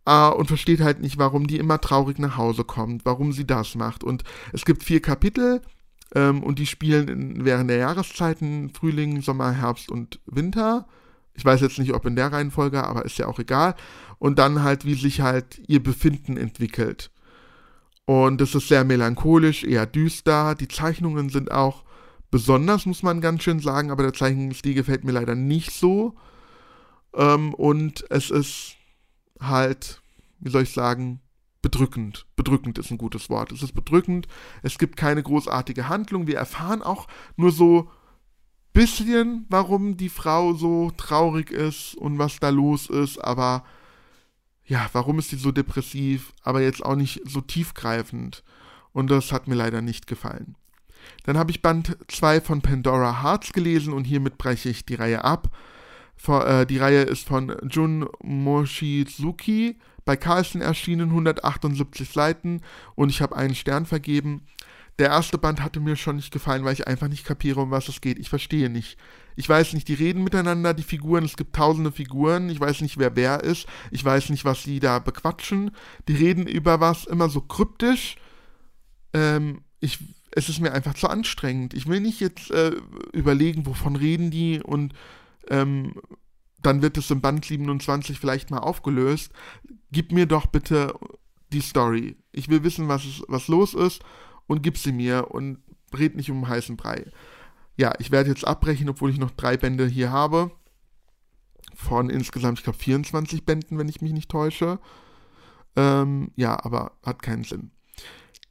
äh, 0.06 0.30
und 0.30 0.48
versteht 0.48 0.82
halt 0.82 1.02
nicht, 1.02 1.18
warum 1.18 1.48
die 1.48 1.58
immer 1.58 1.82
traurig 1.82 2.20
nach 2.20 2.38
Hause 2.38 2.64
kommt, 2.64 3.06
warum 3.06 3.32
sie 3.34 3.48
das 3.48 3.74
macht. 3.74 4.04
Und 4.04 4.24
es 4.54 4.66
gibt 4.66 4.84
vier 4.84 5.02
Kapitel 5.02 5.62
ähm, 6.14 6.44
und 6.44 6.60
die 6.60 6.68
spielen 6.68 7.08
in, 7.08 7.46
während 7.46 7.72
der 7.72 7.78
Jahreszeiten 7.78 8.70
Frühling, 8.70 9.22
Sommer, 9.22 9.52
Herbst 9.52 9.90
und 9.90 10.20
Winter. 10.28 10.88
Ich 11.34 11.44
weiß 11.44 11.62
jetzt 11.62 11.80
nicht, 11.80 11.94
ob 11.96 12.06
in 12.06 12.16
der 12.16 12.32
Reihenfolge, 12.32 12.84
aber 12.84 13.04
ist 13.04 13.18
ja 13.18 13.26
auch 13.26 13.40
egal. 13.40 13.76
Und 14.20 14.38
dann 14.38 14.62
halt, 14.62 14.86
wie 14.86 14.94
sich 14.94 15.22
halt 15.22 15.60
ihr 15.68 15.82
Befinden 15.82 16.38
entwickelt. 16.38 17.10
Und 18.10 18.42
es 18.42 18.56
ist 18.56 18.70
sehr 18.70 18.86
melancholisch, 18.86 19.64
eher 19.64 19.86
düster. 19.86 20.56
Die 20.56 20.68
Zeichnungen 20.68 21.30
sind 21.30 21.52
auch 21.52 21.84
besonders, 22.32 22.88
muss 22.88 23.04
man 23.04 23.22
ganz 23.22 23.44
schön 23.44 23.60
sagen, 23.60 23.92
aber 23.92 24.02
der 24.02 24.14
Zeichenstil 24.14 24.74
gefällt 24.74 25.04
mir 25.04 25.12
leider 25.12 25.36
nicht 25.36 25.72
so. 25.72 26.16
Ähm, 27.14 27.54
und 27.54 28.04
es 28.10 28.32
ist 28.32 28.78
halt, 29.40 30.02
wie 30.40 30.50
soll 30.50 30.64
ich 30.64 30.74
sagen, 30.74 31.22
bedrückend. 31.62 32.26
Bedrückend 32.36 32.80
ist 32.80 32.90
ein 32.90 32.98
gutes 32.98 33.30
Wort. 33.30 33.52
Es 33.52 33.62
ist 33.62 33.76
bedrückend. 33.76 34.28
Es 34.64 34.80
gibt 34.80 34.98
keine 34.98 35.22
großartige 35.22 35.88
Handlung. 35.88 36.26
Wir 36.26 36.38
erfahren 36.38 36.82
auch 36.82 37.06
nur 37.36 37.52
so 37.52 37.92
bisschen, 38.74 39.46
warum 39.50 39.98
die 39.98 40.10
Frau 40.10 40.56
so 40.56 40.90
traurig 40.98 41.52
ist 41.52 41.94
und 41.94 42.18
was 42.18 42.40
da 42.40 42.50
los 42.50 42.90
ist, 42.90 43.20
aber 43.20 43.64
ja, 44.70 44.88
warum 44.94 45.18
ist 45.18 45.32
sie 45.32 45.36
so 45.36 45.52
depressiv, 45.52 46.34
aber 46.44 46.62
jetzt 46.62 46.86
auch 46.86 46.96
nicht 46.96 47.22
so 47.26 47.42
tiefgreifend. 47.42 48.44
Und 48.94 49.10
das 49.10 49.32
hat 49.32 49.48
mir 49.48 49.56
leider 49.56 49.82
nicht 49.82 50.06
gefallen. 50.06 50.56
Dann 51.24 51.38
habe 51.38 51.50
ich 51.52 51.64
Band 51.64 51.98
2 52.08 52.40
von 52.40 52.62
Pandora 52.62 53.24
Hearts 53.24 53.52
gelesen 53.52 53.94
und 53.94 54.04
hiermit 54.04 54.38
breche 54.38 54.70
ich 54.70 54.86
die 54.86 54.96
Reihe 54.96 55.24
ab. 55.24 55.50
Äh, 56.28 56.68
die 56.68 56.78
Reihe 56.78 57.02
ist 57.02 57.28
von 57.28 57.56
Jun 57.68 58.08
Moshizuki, 58.22 59.78
bei 60.06 60.16
Carlsen 60.16 60.62
erschienen, 60.62 61.10
178 61.10 62.10
Seiten 62.10 62.62
und 62.94 63.10
ich 63.10 63.22
habe 63.22 63.36
einen 63.36 63.56
Stern 63.56 63.88
vergeben. 63.88 64.46
Der 65.00 65.10
erste 65.10 65.40
Band 65.40 65.64
hatte 65.64 65.80
mir 65.80 65.96
schon 65.96 66.18
nicht 66.18 66.32
gefallen, 66.32 66.64
weil 66.64 66.74
ich 66.74 66.88
einfach 66.88 67.08
nicht 67.08 67.26
kapiere, 67.26 67.62
um 67.62 67.72
was 67.72 67.88
es 67.88 68.02
geht. 68.02 68.20
Ich 68.20 68.30
verstehe 68.30 68.70
nicht. 68.70 68.98
Ich 69.40 69.48
weiß 69.48 69.72
nicht, 69.72 69.88
die 69.88 69.94
reden 69.94 70.26
miteinander, 70.26 70.74
die 70.74 70.84
Figuren, 70.84 71.24
es 71.24 71.38
gibt 71.38 71.56
tausende 71.56 71.94
Figuren, 71.94 72.50
ich 72.50 72.60
weiß 72.60 72.82
nicht, 72.82 72.98
wer 72.98 73.16
wer 73.16 73.42
ist, 73.42 73.68
ich 73.90 74.04
weiß 74.04 74.32
nicht, 74.32 74.44
was 74.44 74.64
sie 74.64 74.82
da 74.82 75.00
bequatschen. 75.00 75.72
Die 76.10 76.16
reden 76.16 76.46
über 76.46 76.82
was 76.82 77.06
immer 77.06 77.30
so 77.30 77.40
kryptisch. 77.40 78.18
Ähm, 79.14 79.62
ich, 79.80 80.00
es 80.32 80.50
ist 80.50 80.60
mir 80.60 80.74
einfach 80.74 80.94
zu 80.94 81.08
anstrengend. 81.08 81.74
Ich 81.74 81.88
will 81.88 82.02
nicht 82.02 82.20
jetzt 82.20 82.52
äh, 82.52 82.74
überlegen, 83.14 83.66
wovon 83.66 83.96
reden 83.96 84.30
die 84.30 84.62
und 84.62 84.94
ähm, 85.50 85.94
dann 86.62 86.82
wird 86.82 86.98
es 86.98 87.10
im 87.10 87.22
Band 87.22 87.46
27 87.46 88.20
vielleicht 88.20 88.52
mal 88.52 88.58
aufgelöst. 88.58 89.32
Gib 89.90 90.12
mir 90.12 90.26
doch 90.26 90.48
bitte 90.48 90.94
die 91.54 91.62
Story. 91.62 92.18
Ich 92.34 92.50
will 92.50 92.66
wissen, 92.66 92.90
was, 92.90 93.24
was 93.30 93.48
los 93.48 93.74
ist 93.74 94.02
und 94.48 94.64
gib 94.64 94.78
sie 94.78 94.92
mir 94.92 95.32
und 95.32 95.60
red 95.98 96.18
nicht 96.18 96.30
um 96.30 96.46
heißen 96.46 96.76
Brei. 96.76 97.06
Ja, 97.80 97.94
ich 97.98 98.12
werde 98.12 98.30
jetzt 98.30 98.46
abbrechen, 98.46 98.90
obwohl 98.90 99.10
ich 99.10 99.20
noch 99.20 99.32
drei 99.32 99.56
Bände 99.56 99.88
hier 99.88 100.12
habe. 100.12 100.52
Von 101.74 102.10
insgesamt, 102.10 102.60
ich 102.60 102.66
glaube, 102.66 102.78
24 102.78 103.46
Bänden, 103.46 103.78
wenn 103.78 103.88
ich 103.88 104.02
mich 104.02 104.12
nicht 104.12 104.30
täusche. 104.30 104.80
Ähm, 105.78 106.32
ja, 106.36 106.62
aber 106.62 106.92
hat 107.06 107.22
keinen 107.22 107.46
Sinn. 107.46 107.72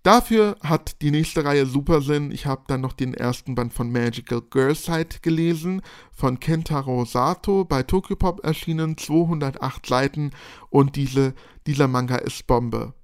Dafür 0.03 0.57
hat 0.62 1.03
die 1.03 1.11
nächste 1.11 1.45
Reihe 1.45 1.66
super 1.66 2.01
Sinn. 2.01 2.31
Ich 2.31 2.47
habe 2.47 2.62
dann 2.68 2.81
noch 2.81 2.95
den 2.95 3.12
ersten 3.12 3.55
Band 3.55 3.74
von 3.74 3.93
Magical 3.93 4.41
Girl 4.41 4.74
Side 4.74 5.18
gelesen, 5.20 5.83
von 6.11 6.41
Kentaro 6.41 7.05
Sato, 7.05 7.66
bei 7.66 7.83
Tokyopop 7.83 8.43
erschienen, 8.47 8.97
208 8.97 9.85
Seiten 9.85 10.31
und 10.70 10.97
diese, 10.97 11.35
dieser 11.66 11.87
Manga 11.87 12.16
ist 12.16 12.47
Bombe. 12.47 12.95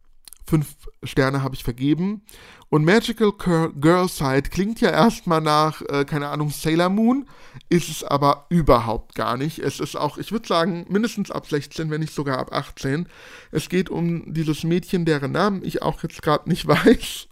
Fünf 0.47 0.77
Sterne 1.03 1.43
habe 1.43 1.55
ich 1.55 1.65
vergeben. 1.65 2.23
Und 2.69 2.85
Magical 2.85 3.33
Girl 3.33 4.09
Side 4.09 4.51
klingt 4.51 4.81
ja 4.81 4.91
erstmal 4.91 5.41
nach, 5.41 5.81
äh, 5.83 6.05
keine 6.05 6.29
Ahnung, 6.29 6.51
Sailor 6.51 6.89
Moon, 6.89 7.29
ist 7.69 7.89
es 7.89 8.03
aber 8.03 8.47
überhaupt 8.49 9.15
gar 9.15 9.37
nicht. 9.37 9.59
Es 9.61 9.81
ist 9.81 9.97
auch, 9.97 10.19
ich 10.19 10.33
würde 10.33 10.49
sagen, 10.49 10.85
mindestens 10.89 11.31
ab 11.31 11.47
16, 11.47 11.91
wenn 11.91 12.01
nicht 12.01 12.15
sogar 12.15 12.39
ab 12.39 12.53
18. 12.53 13.09
Es 13.53 13.69
geht 13.69 13.91
um 13.91 14.35
dieses 14.35 14.65
Mädchen, 14.65 15.05
deren 15.05 15.33
Namen 15.33 15.65
ich 15.65 15.83
auch 15.83 16.03
jetzt 16.03 16.21
gerade 16.23 16.49
nicht 16.49 16.67
weiß. 16.67 17.29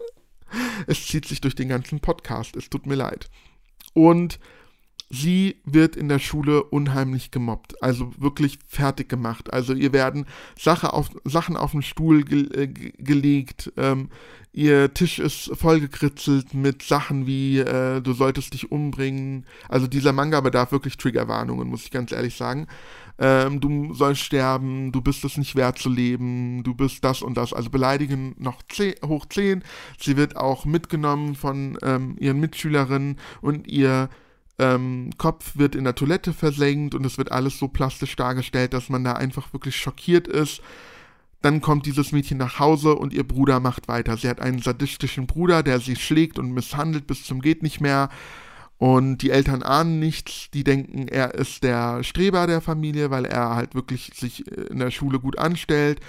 Es 0.87 1.07
zieht 1.07 1.27
sich 1.27 1.41
durch 1.41 1.55
den 1.55 1.69
ganzen 1.69 2.01
Podcast, 2.01 2.57
es 2.57 2.71
tut 2.71 2.87
mir 2.87 2.95
leid. 2.95 3.29
Und 3.95 4.39
sie 5.13 5.61
wird 5.65 5.95
in 5.95 6.09
der 6.09 6.19
Schule 6.19 6.65
unheimlich 6.65 7.31
gemobbt, 7.31 7.83
also 7.83 8.13
wirklich 8.19 8.59
fertig 8.67 9.11
gemacht. 9.11 9.53
Also 9.53 9.75
ihr 9.75 9.93
werden 9.93 10.25
Sache 10.59 10.95
auf, 10.95 11.11
Sachen 11.25 11.57
auf 11.57 11.73
den 11.73 11.83
Stuhl 11.83 12.25
ge 12.25 12.49
äh, 12.55 12.67
gelegt, 12.67 13.73
ähm, 13.77 14.09
ihr 14.55 14.93
Tisch 14.95 15.19
ist 15.19 15.51
vollgekritzelt 15.55 16.55
mit 16.55 16.83
Sachen 16.83 17.27
wie 17.27 17.59
äh, 17.59 18.01
du 18.01 18.15
solltest 18.15 18.55
dich 18.55 18.73
umbringen. 18.73 19.45
Also 19.69 19.87
dieser 19.87 20.13
Manga 20.13 20.41
bedarf 20.41 20.73
wirklich 20.73 20.97
Triggerwarnungen, 20.97 21.69
muss 21.69 21.85
ich 21.85 21.91
ganz 21.91 22.11
ehrlich 22.13 22.37
sagen. 22.37 22.67
Ähm, 23.19 23.61
du 23.61 23.93
sollst 23.93 24.23
sterben, 24.23 24.93
du 24.93 25.03
bist 25.03 25.25
es 25.25 25.37
nicht 25.37 25.57
wert 25.57 25.79
zu 25.79 25.91
leben, 25.91 26.63
du 26.65 26.75
bist 26.75 27.05
das 27.05 27.21
und 27.21 27.37
das. 27.37 27.53
Also 27.53 27.69
beleidigen 27.69 28.35
noch 28.39 28.63
10, 28.63 28.95
hoch 29.05 29.27
10. 29.27 29.63
Sie 29.99 30.17
wird 30.17 30.37
auch 30.37 30.65
mitgenommen 30.65 31.35
von 31.35 31.77
ähm, 31.83 32.17
ihren 32.19 32.41
Mitschülerinnen 32.41 33.19
und 33.43 33.69
ihr 33.69 34.09
ähm, 34.63 35.11
Kopf 35.19 35.57
wird 35.57 35.75
in 35.75 35.85
der 35.85 35.97
Toilette 35.97 36.33
versenkt 36.33 36.95
und 36.95 37.05
es 37.05 37.19
wird 37.19 37.33
alles 37.33 37.59
so 37.59 37.67
plastisch 37.69 38.15
dargestellt, 38.15 38.73
dass 38.73 38.89
man 38.89 39.03
da 39.03 39.15
einfach 39.15 39.53
wirklich 39.53 39.77
schockiert 39.77 40.29
ist. 40.29 40.63
Dann 41.41 41.61
kommt 41.61 41.87
dieses 41.87 42.13
Mädchen 42.13 42.39
nach 42.39 42.61
Hause 42.61 42.95
und 42.95 43.13
ihr 43.13 43.27
Bruder 43.27 43.59
macht 43.59 43.89
weiter. 43.89 44.17
Sie 44.17 44.29
hat 44.29 44.41
einen 44.41 44.63
sadistischen 44.63 45.27
Bruder, 45.27 45.65
der 45.65 45.81
sie 45.81 45.97
schlägt 45.97 46.39
und 46.39 46.53
misshandelt 46.53 47.09
bis 47.09 47.25
zum 47.25 47.41
geht 47.41 47.65
nicht 47.65 47.81
mehr. 47.81 48.11
Und 48.79 49.19
die 49.19 49.31
Eltern 49.31 49.63
ahnen 49.63 49.99
nichts, 49.99 50.51
die 50.53 50.65
denken, 50.65 51.09
er 51.09 51.35
ist 51.35 51.65
der 51.65 52.05
Streber 52.05 52.47
der 52.47 52.61
Familie, 52.61 53.11
weil 53.11 53.25
er 53.25 53.55
halt 53.55 53.75
wirklich 53.75 54.13
sich 54.15 54.47
in 54.47 54.79
der 54.79 54.91
Schule 54.91 55.19
gut 55.19 55.39
anstellt 55.39 56.01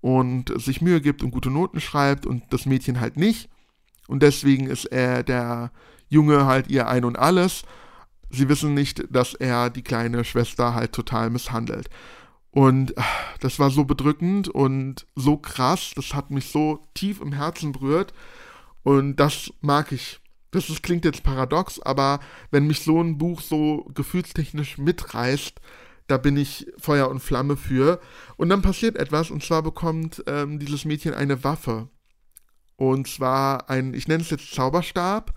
und 0.00 0.52
sich 0.60 0.82
Mühe 0.82 1.00
gibt 1.00 1.22
und 1.22 1.30
gute 1.30 1.50
Noten 1.50 1.80
schreibt 1.80 2.26
und 2.26 2.44
das 2.50 2.66
Mädchen 2.66 3.00
halt 3.00 3.16
nicht. 3.16 3.48
Und 4.06 4.22
deswegen 4.22 4.66
ist 4.66 4.84
er 4.86 5.22
der 5.22 5.70
Junge 6.08 6.44
halt 6.44 6.68
ihr 6.68 6.88
Ein 6.88 7.04
und 7.06 7.18
alles 7.18 7.64
sie 8.34 8.48
wissen 8.48 8.74
nicht, 8.74 9.04
dass 9.10 9.34
er 9.34 9.70
die 9.70 9.82
kleine 9.82 10.24
Schwester 10.24 10.74
halt 10.74 10.92
total 10.92 11.30
misshandelt. 11.30 11.88
Und 12.50 12.96
ah, 12.96 13.04
das 13.40 13.58
war 13.58 13.70
so 13.70 13.84
bedrückend 13.84 14.48
und 14.48 15.06
so 15.16 15.36
krass, 15.36 15.92
das 15.96 16.14
hat 16.14 16.30
mich 16.30 16.50
so 16.50 16.86
tief 16.94 17.20
im 17.20 17.32
Herzen 17.32 17.72
berührt. 17.72 18.14
Und 18.84 19.16
das 19.16 19.52
mag 19.60 19.90
ich. 19.92 20.20
Das 20.52 20.70
ist, 20.70 20.84
klingt 20.84 21.04
jetzt 21.04 21.24
paradox, 21.24 21.80
aber 21.80 22.20
wenn 22.52 22.68
mich 22.68 22.80
so 22.80 23.00
ein 23.00 23.18
Buch 23.18 23.40
so 23.40 23.90
gefühlstechnisch 23.92 24.78
mitreißt, 24.78 25.60
da 26.06 26.16
bin 26.16 26.36
ich 26.36 26.66
Feuer 26.78 27.08
und 27.08 27.18
Flamme 27.18 27.56
für. 27.56 28.00
Und 28.36 28.50
dann 28.50 28.62
passiert 28.62 28.96
etwas, 28.96 29.32
und 29.32 29.42
zwar 29.42 29.62
bekommt 29.62 30.22
ähm, 30.28 30.60
dieses 30.60 30.84
Mädchen 30.84 31.14
eine 31.14 31.42
Waffe. 31.42 31.88
Und 32.76 33.08
zwar 33.08 33.68
ein, 33.68 33.94
ich 33.94 34.06
nenne 34.06 34.22
es 34.22 34.30
jetzt 34.30 34.54
Zauberstab, 34.54 35.34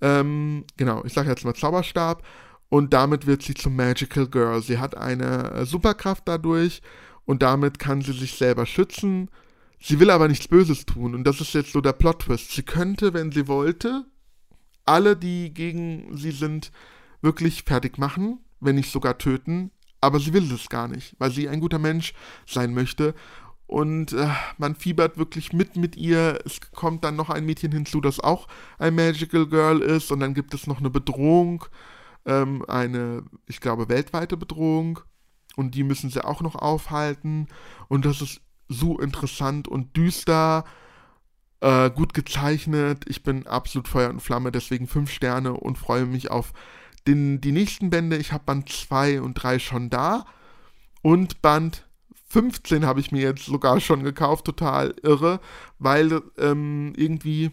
ähm, 0.00 0.64
genau, 0.76 1.04
ich 1.04 1.12
sage 1.12 1.30
jetzt 1.30 1.44
mal 1.44 1.54
Zauberstab. 1.54 2.22
Und 2.68 2.92
damit 2.92 3.26
wird 3.26 3.42
sie 3.42 3.54
zum 3.54 3.76
Magical 3.76 4.26
Girl. 4.26 4.60
Sie 4.62 4.78
hat 4.78 4.96
eine 4.96 5.52
äh, 5.52 5.64
Superkraft 5.64 6.24
dadurch 6.26 6.82
und 7.24 7.42
damit 7.42 7.78
kann 7.78 8.02
sie 8.02 8.12
sich 8.12 8.34
selber 8.34 8.66
schützen. 8.66 9.30
Sie 9.80 10.00
will 10.00 10.10
aber 10.10 10.28
nichts 10.28 10.48
Böses 10.48 10.86
tun. 10.86 11.14
Und 11.14 11.24
das 11.24 11.40
ist 11.40 11.54
jetzt 11.54 11.72
so 11.72 11.80
der 11.80 11.92
Plot-Twist. 11.92 12.52
Sie 12.52 12.62
könnte, 12.62 13.12
wenn 13.14 13.32
sie 13.32 13.48
wollte, 13.48 14.06
alle, 14.86 15.16
die 15.16 15.52
gegen 15.52 16.16
sie 16.16 16.32
sind, 16.32 16.72
wirklich 17.22 17.62
fertig 17.64 17.98
machen, 17.98 18.40
wenn 18.60 18.76
nicht 18.76 18.90
sogar 18.90 19.18
töten. 19.18 19.70
Aber 20.00 20.20
sie 20.20 20.32
will 20.32 20.50
es 20.52 20.68
gar 20.68 20.88
nicht, 20.88 21.14
weil 21.18 21.30
sie 21.30 21.48
ein 21.48 21.60
guter 21.60 21.78
Mensch 21.78 22.12
sein 22.46 22.74
möchte 22.74 23.14
und 23.74 24.12
äh, 24.12 24.28
man 24.56 24.76
fiebert 24.76 25.18
wirklich 25.18 25.52
mit 25.52 25.74
mit 25.74 25.96
ihr. 25.96 26.38
Es 26.46 26.60
kommt 26.70 27.02
dann 27.02 27.16
noch 27.16 27.28
ein 27.28 27.44
Mädchen 27.44 27.72
hinzu, 27.72 28.00
das 28.00 28.20
auch 28.20 28.46
ein 28.78 28.94
Magical 28.94 29.48
Girl 29.48 29.80
ist 29.82 30.12
und 30.12 30.20
dann 30.20 30.32
gibt 30.32 30.54
es 30.54 30.68
noch 30.68 30.78
eine 30.78 30.90
Bedrohung, 30.90 31.64
ähm, 32.24 32.64
eine, 32.68 33.24
ich 33.48 33.60
glaube, 33.60 33.88
weltweite 33.88 34.36
Bedrohung 34.36 35.00
und 35.56 35.74
die 35.74 35.82
müssen 35.82 36.08
sie 36.08 36.24
auch 36.24 36.40
noch 36.40 36.54
aufhalten 36.54 37.48
und 37.88 38.04
das 38.04 38.22
ist 38.22 38.42
so 38.68 39.00
interessant 39.00 39.66
und 39.66 39.96
düster, 39.96 40.64
äh, 41.60 41.90
gut 41.90 42.14
gezeichnet. 42.14 43.04
Ich 43.08 43.24
bin 43.24 43.48
absolut 43.48 43.88
Feuer 43.88 44.10
und 44.10 44.20
Flamme, 44.20 44.52
deswegen 44.52 44.86
fünf 44.86 45.10
Sterne 45.10 45.52
und 45.52 45.78
freue 45.78 46.06
mich 46.06 46.30
auf 46.30 46.52
den, 47.08 47.40
die 47.40 47.50
nächsten 47.50 47.90
Bände. 47.90 48.18
Ich 48.18 48.30
habe 48.30 48.44
Band 48.44 48.68
2 48.68 49.20
und 49.20 49.34
3 49.34 49.58
schon 49.58 49.90
da 49.90 50.26
und 51.02 51.42
Band 51.42 51.88
15 52.34 52.84
habe 52.84 52.98
ich 52.98 53.12
mir 53.12 53.22
jetzt 53.22 53.44
sogar 53.44 53.78
schon 53.78 54.02
gekauft, 54.02 54.44
total 54.44 54.96
irre, 55.04 55.38
weil 55.78 56.20
ähm, 56.36 56.92
irgendwie 56.96 57.52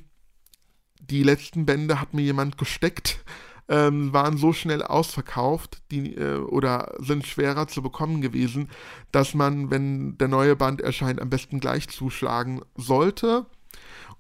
die 1.00 1.22
letzten 1.22 1.68
Bände 1.68 2.02
hat 2.02 2.16
mir 2.16 2.24
jemand 2.24 2.58
gesteckt, 2.58 3.24
ähm, 3.70 4.12
waren 4.12 4.38
so 4.38 4.54
schnell 4.54 4.82
ausverkauft 4.82 5.84
die, 5.92 6.16
äh, 6.16 6.38
oder 6.38 6.96
sind 6.98 7.28
schwerer 7.28 7.68
zu 7.68 7.84
bekommen 7.84 8.22
gewesen, 8.22 8.70
dass 9.12 9.36
man, 9.36 9.70
wenn 9.70 10.18
der 10.18 10.30
neue 10.30 10.56
Band 10.56 10.82
erscheint, 10.82 11.22
am 11.22 11.30
besten 11.30 11.60
gleich 11.60 11.88
zuschlagen 11.88 12.62
sollte. 12.76 13.46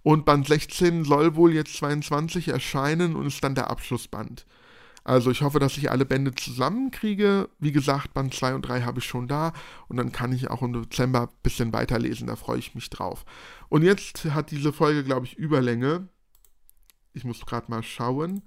Und 0.03 0.25
Band 0.25 0.45
16 0.45 1.05
soll 1.05 1.35
wohl 1.35 1.53
jetzt 1.53 1.75
22 1.77 2.49
erscheinen 2.49 3.15
und 3.15 3.25
ist 3.25 3.43
dann 3.43 3.55
der 3.55 3.71
Abschlussband. 3.71 4.45
Also 5.03 5.31
ich 5.31 5.41
hoffe, 5.41 5.59
dass 5.59 5.77
ich 5.77 5.89
alle 5.89 6.05
Bände 6.05 6.33
zusammenkriege. 6.35 7.49
Wie 7.59 7.71
gesagt, 7.71 8.13
Band 8.13 8.33
2 8.33 8.55
und 8.55 8.61
3 8.61 8.83
habe 8.83 8.99
ich 8.99 9.05
schon 9.05 9.27
da 9.27 9.53
und 9.87 9.97
dann 9.97 10.11
kann 10.11 10.31
ich 10.31 10.49
auch 10.49 10.61
im 10.61 10.73
Dezember 10.73 11.21
ein 11.23 11.37
bisschen 11.41 11.73
weiterlesen, 11.73 12.27
da 12.27 12.35
freue 12.35 12.59
ich 12.59 12.75
mich 12.75 12.89
drauf. 12.89 13.25
Und 13.69 13.83
jetzt 13.83 14.25
hat 14.25 14.51
diese 14.51 14.73
Folge, 14.73 15.03
glaube 15.03 15.25
ich, 15.25 15.37
Überlänge. 15.37 16.07
Ich 17.13 17.23
muss 17.23 17.45
gerade 17.45 17.69
mal 17.69 17.83
schauen. 17.83 18.43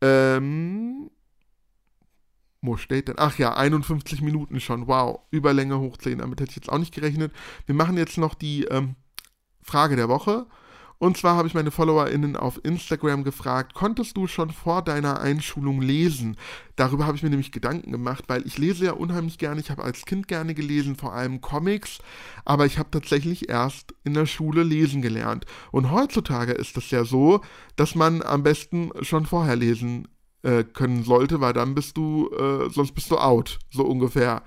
Ähm, 0.00 1.10
wo 2.62 2.76
steht 2.76 3.08
denn? 3.08 3.16
Ach 3.18 3.36
ja, 3.38 3.54
51 3.54 4.22
Minuten 4.22 4.60
schon. 4.60 4.86
Wow, 4.86 5.20
Überlänge 5.30 5.80
hoch 5.80 5.96
10. 5.96 6.18
Damit 6.18 6.40
hätte 6.40 6.50
ich 6.50 6.56
jetzt 6.56 6.70
auch 6.70 6.78
nicht 6.78 6.94
gerechnet. 6.94 7.32
Wir 7.66 7.74
machen 7.74 7.96
jetzt 7.96 8.16
noch 8.16 8.34
die 8.34 8.64
ähm, 8.64 8.94
Frage 9.62 9.96
der 9.96 10.08
Woche. 10.08 10.46
Und 11.04 11.18
zwar 11.18 11.36
habe 11.36 11.46
ich 11.46 11.52
meine 11.52 11.70
FollowerInnen 11.70 12.34
auf 12.34 12.58
Instagram 12.64 13.24
gefragt, 13.24 13.74
konntest 13.74 14.16
du 14.16 14.26
schon 14.26 14.48
vor 14.48 14.80
deiner 14.80 15.20
Einschulung 15.20 15.82
lesen? 15.82 16.38
Darüber 16.76 17.06
habe 17.06 17.14
ich 17.14 17.22
mir 17.22 17.28
nämlich 17.28 17.52
Gedanken 17.52 17.92
gemacht, 17.92 18.24
weil 18.28 18.46
ich 18.46 18.56
lese 18.56 18.86
ja 18.86 18.92
unheimlich 18.92 19.36
gerne. 19.36 19.60
Ich 19.60 19.70
habe 19.70 19.84
als 19.84 20.06
Kind 20.06 20.28
gerne 20.28 20.54
gelesen, 20.54 20.96
vor 20.96 21.12
allem 21.12 21.42
Comics, 21.42 21.98
aber 22.46 22.64
ich 22.64 22.78
habe 22.78 22.90
tatsächlich 22.90 23.50
erst 23.50 23.94
in 24.04 24.14
der 24.14 24.24
Schule 24.24 24.62
lesen 24.62 25.02
gelernt. 25.02 25.44
Und 25.72 25.90
heutzutage 25.90 26.52
ist 26.52 26.74
es 26.78 26.90
ja 26.90 27.04
so, 27.04 27.42
dass 27.76 27.94
man 27.94 28.22
am 28.22 28.42
besten 28.42 28.90
schon 29.02 29.26
vorher 29.26 29.56
lesen 29.56 30.08
äh, 30.42 30.64
können 30.64 31.04
sollte, 31.04 31.38
weil 31.42 31.52
dann 31.52 31.74
bist 31.74 31.98
du, 31.98 32.30
äh, 32.30 32.70
sonst 32.70 32.92
bist 32.92 33.10
du 33.10 33.18
out, 33.18 33.58
so 33.70 33.84
ungefähr. 33.84 34.42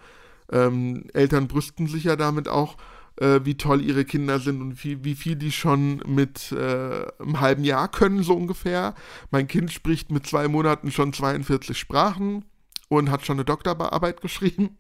Ähm, 0.51 1.03
Eltern 1.13 1.47
brüsten 1.47 1.85
sich 1.85 2.05
ja 2.05 2.15
damit 2.15 2.47
auch 2.47 2.77
äh, 3.17 3.41
wie 3.43 3.55
toll 3.55 3.81
ihre 3.81 4.05
Kinder 4.05 4.39
sind 4.39 4.61
und 4.61 4.83
wie, 4.83 5.03
wie 5.03 5.15
viel 5.15 5.35
die 5.35 5.51
schon 5.51 6.01
mit 6.05 6.51
äh, 6.51 7.05
einem 7.19 7.39
halben 7.39 7.63
Jahr 7.63 7.89
können, 7.89 8.23
so 8.23 8.33
ungefähr. 8.33 8.95
Mein 9.31 9.47
Kind 9.47 9.71
spricht 9.71 10.11
mit 10.11 10.25
zwei 10.27 10.47
Monaten 10.47 10.91
schon 10.91 11.13
42 11.13 11.77
Sprachen 11.77 12.45
und 12.89 13.11
hat 13.11 13.25
schon 13.25 13.37
eine 13.37 13.45
Doktorarbeit 13.45 14.21
geschrieben. 14.21 14.77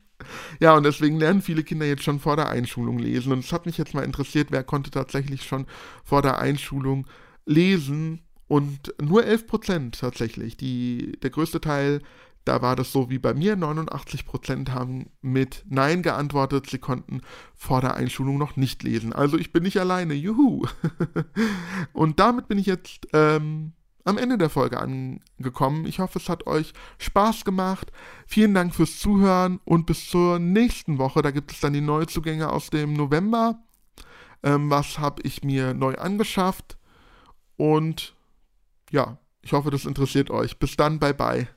Ja, 0.59 0.75
und 0.75 0.83
deswegen 0.83 1.19
lernen 1.19 1.41
viele 1.41 1.63
Kinder 1.63 1.85
jetzt 1.85 2.03
schon 2.03 2.19
vor 2.19 2.35
der 2.35 2.49
Einschulung 2.49 2.97
lesen. 2.97 3.31
Und 3.31 3.39
es 3.39 3.51
hat 3.51 3.65
mich 3.65 3.77
jetzt 3.77 3.93
mal 3.93 4.03
interessiert, 4.03 4.47
wer 4.51 4.63
konnte 4.63 4.89
tatsächlich 4.89 5.43
schon 5.43 5.67
vor 6.03 6.21
der 6.21 6.39
Einschulung 6.39 7.05
lesen. 7.45 8.21
Und 8.47 8.93
nur 9.01 9.25
11 9.25 9.45
Prozent 9.45 9.99
tatsächlich. 9.99 10.57
Die, 10.57 11.17
der 11.21 11.29
größte 11.29 11.61
Teil 11.61 12.01
da 12.47 12.61
war 12.61 12.75
das 12.75 12.91
so 12.91 13.09
wie 13.09 13.19
bei 13.19 13.33
mir, 13.33 13.57
89% 13.57 14.71
haben 14.71 15.09
mit 15.21 15.65
Nein 15.67 16.01
geantwortet, 16.01 16.69
sie 16.69 16.77
konnten 16.77 17.21
vor 17.53 17.81
der 17.81 17.95
Einschulung 17.95 18.37
noch 18.37 18.55
nicht 18.55 18.83
lesen. 18.83 19.13
Also 19.13 19.37
ich 19.37 19.51
bin 19.51 19.63
nicht 19.63 19.79
alleine, 19.79 20.13
juhu. 20.13 20.65
Und 21.93 22.19
damit 22.19 22.47
bin 22.47 22.57
ich 22.57 22.65
jetzt 22.65 23.07
ähm, 23.13 23.73
am 24.05 24.17
Ende 24.17 24.37
der 24.37 24.49
Folge 24.49 24.79
angekommen. 24.79 25.85
Ich 25.85 25.99
hoffe, 25.99 26.19
es 26.19 26.29
hat 26.29 26.47
euch 26.47 26.73
Spaß 26.99 27.43
gemacht. 27.43 27.91
Vielen 28.25 28.53
Dank 28.53 28.73
fürs 28.73 28.99
Zuhören 28.99 29.59
und 29.65 29.85
bis 29.85 30.09
zur 30.09 30.39
nächsten 30.39 30.97
Woche. 30.97 31.21
Da 31.21 31.31
gibt 31.31 31.51
es 31.51 31.59
dann 31.59 31.73
die 31.73 31.81
Neuzugänge 31.81 32.49
aus 32.49 32.69
dem 32.69 32.93
November. 32.93 33.59
Ähm, 34.43 34.69
was 34.69 34.99
habe 34.99 35.21
ich 35.23 35.43
mir 35.43 35.73
neu 35.73 35.95
angeschafft? 35.95 36.77
Und 37.57 38.15
ja, 38.91 39.17
ich 39.41 39.51
hoffe, 39.51 39.71
das 39.71 39.85
interessiert 39.85 40.29
euch. 40.29 40.57
Bis 40.57 40.77
dann, 40.77 40.99
bye 40.99 41.13
bye. 41.13 41.47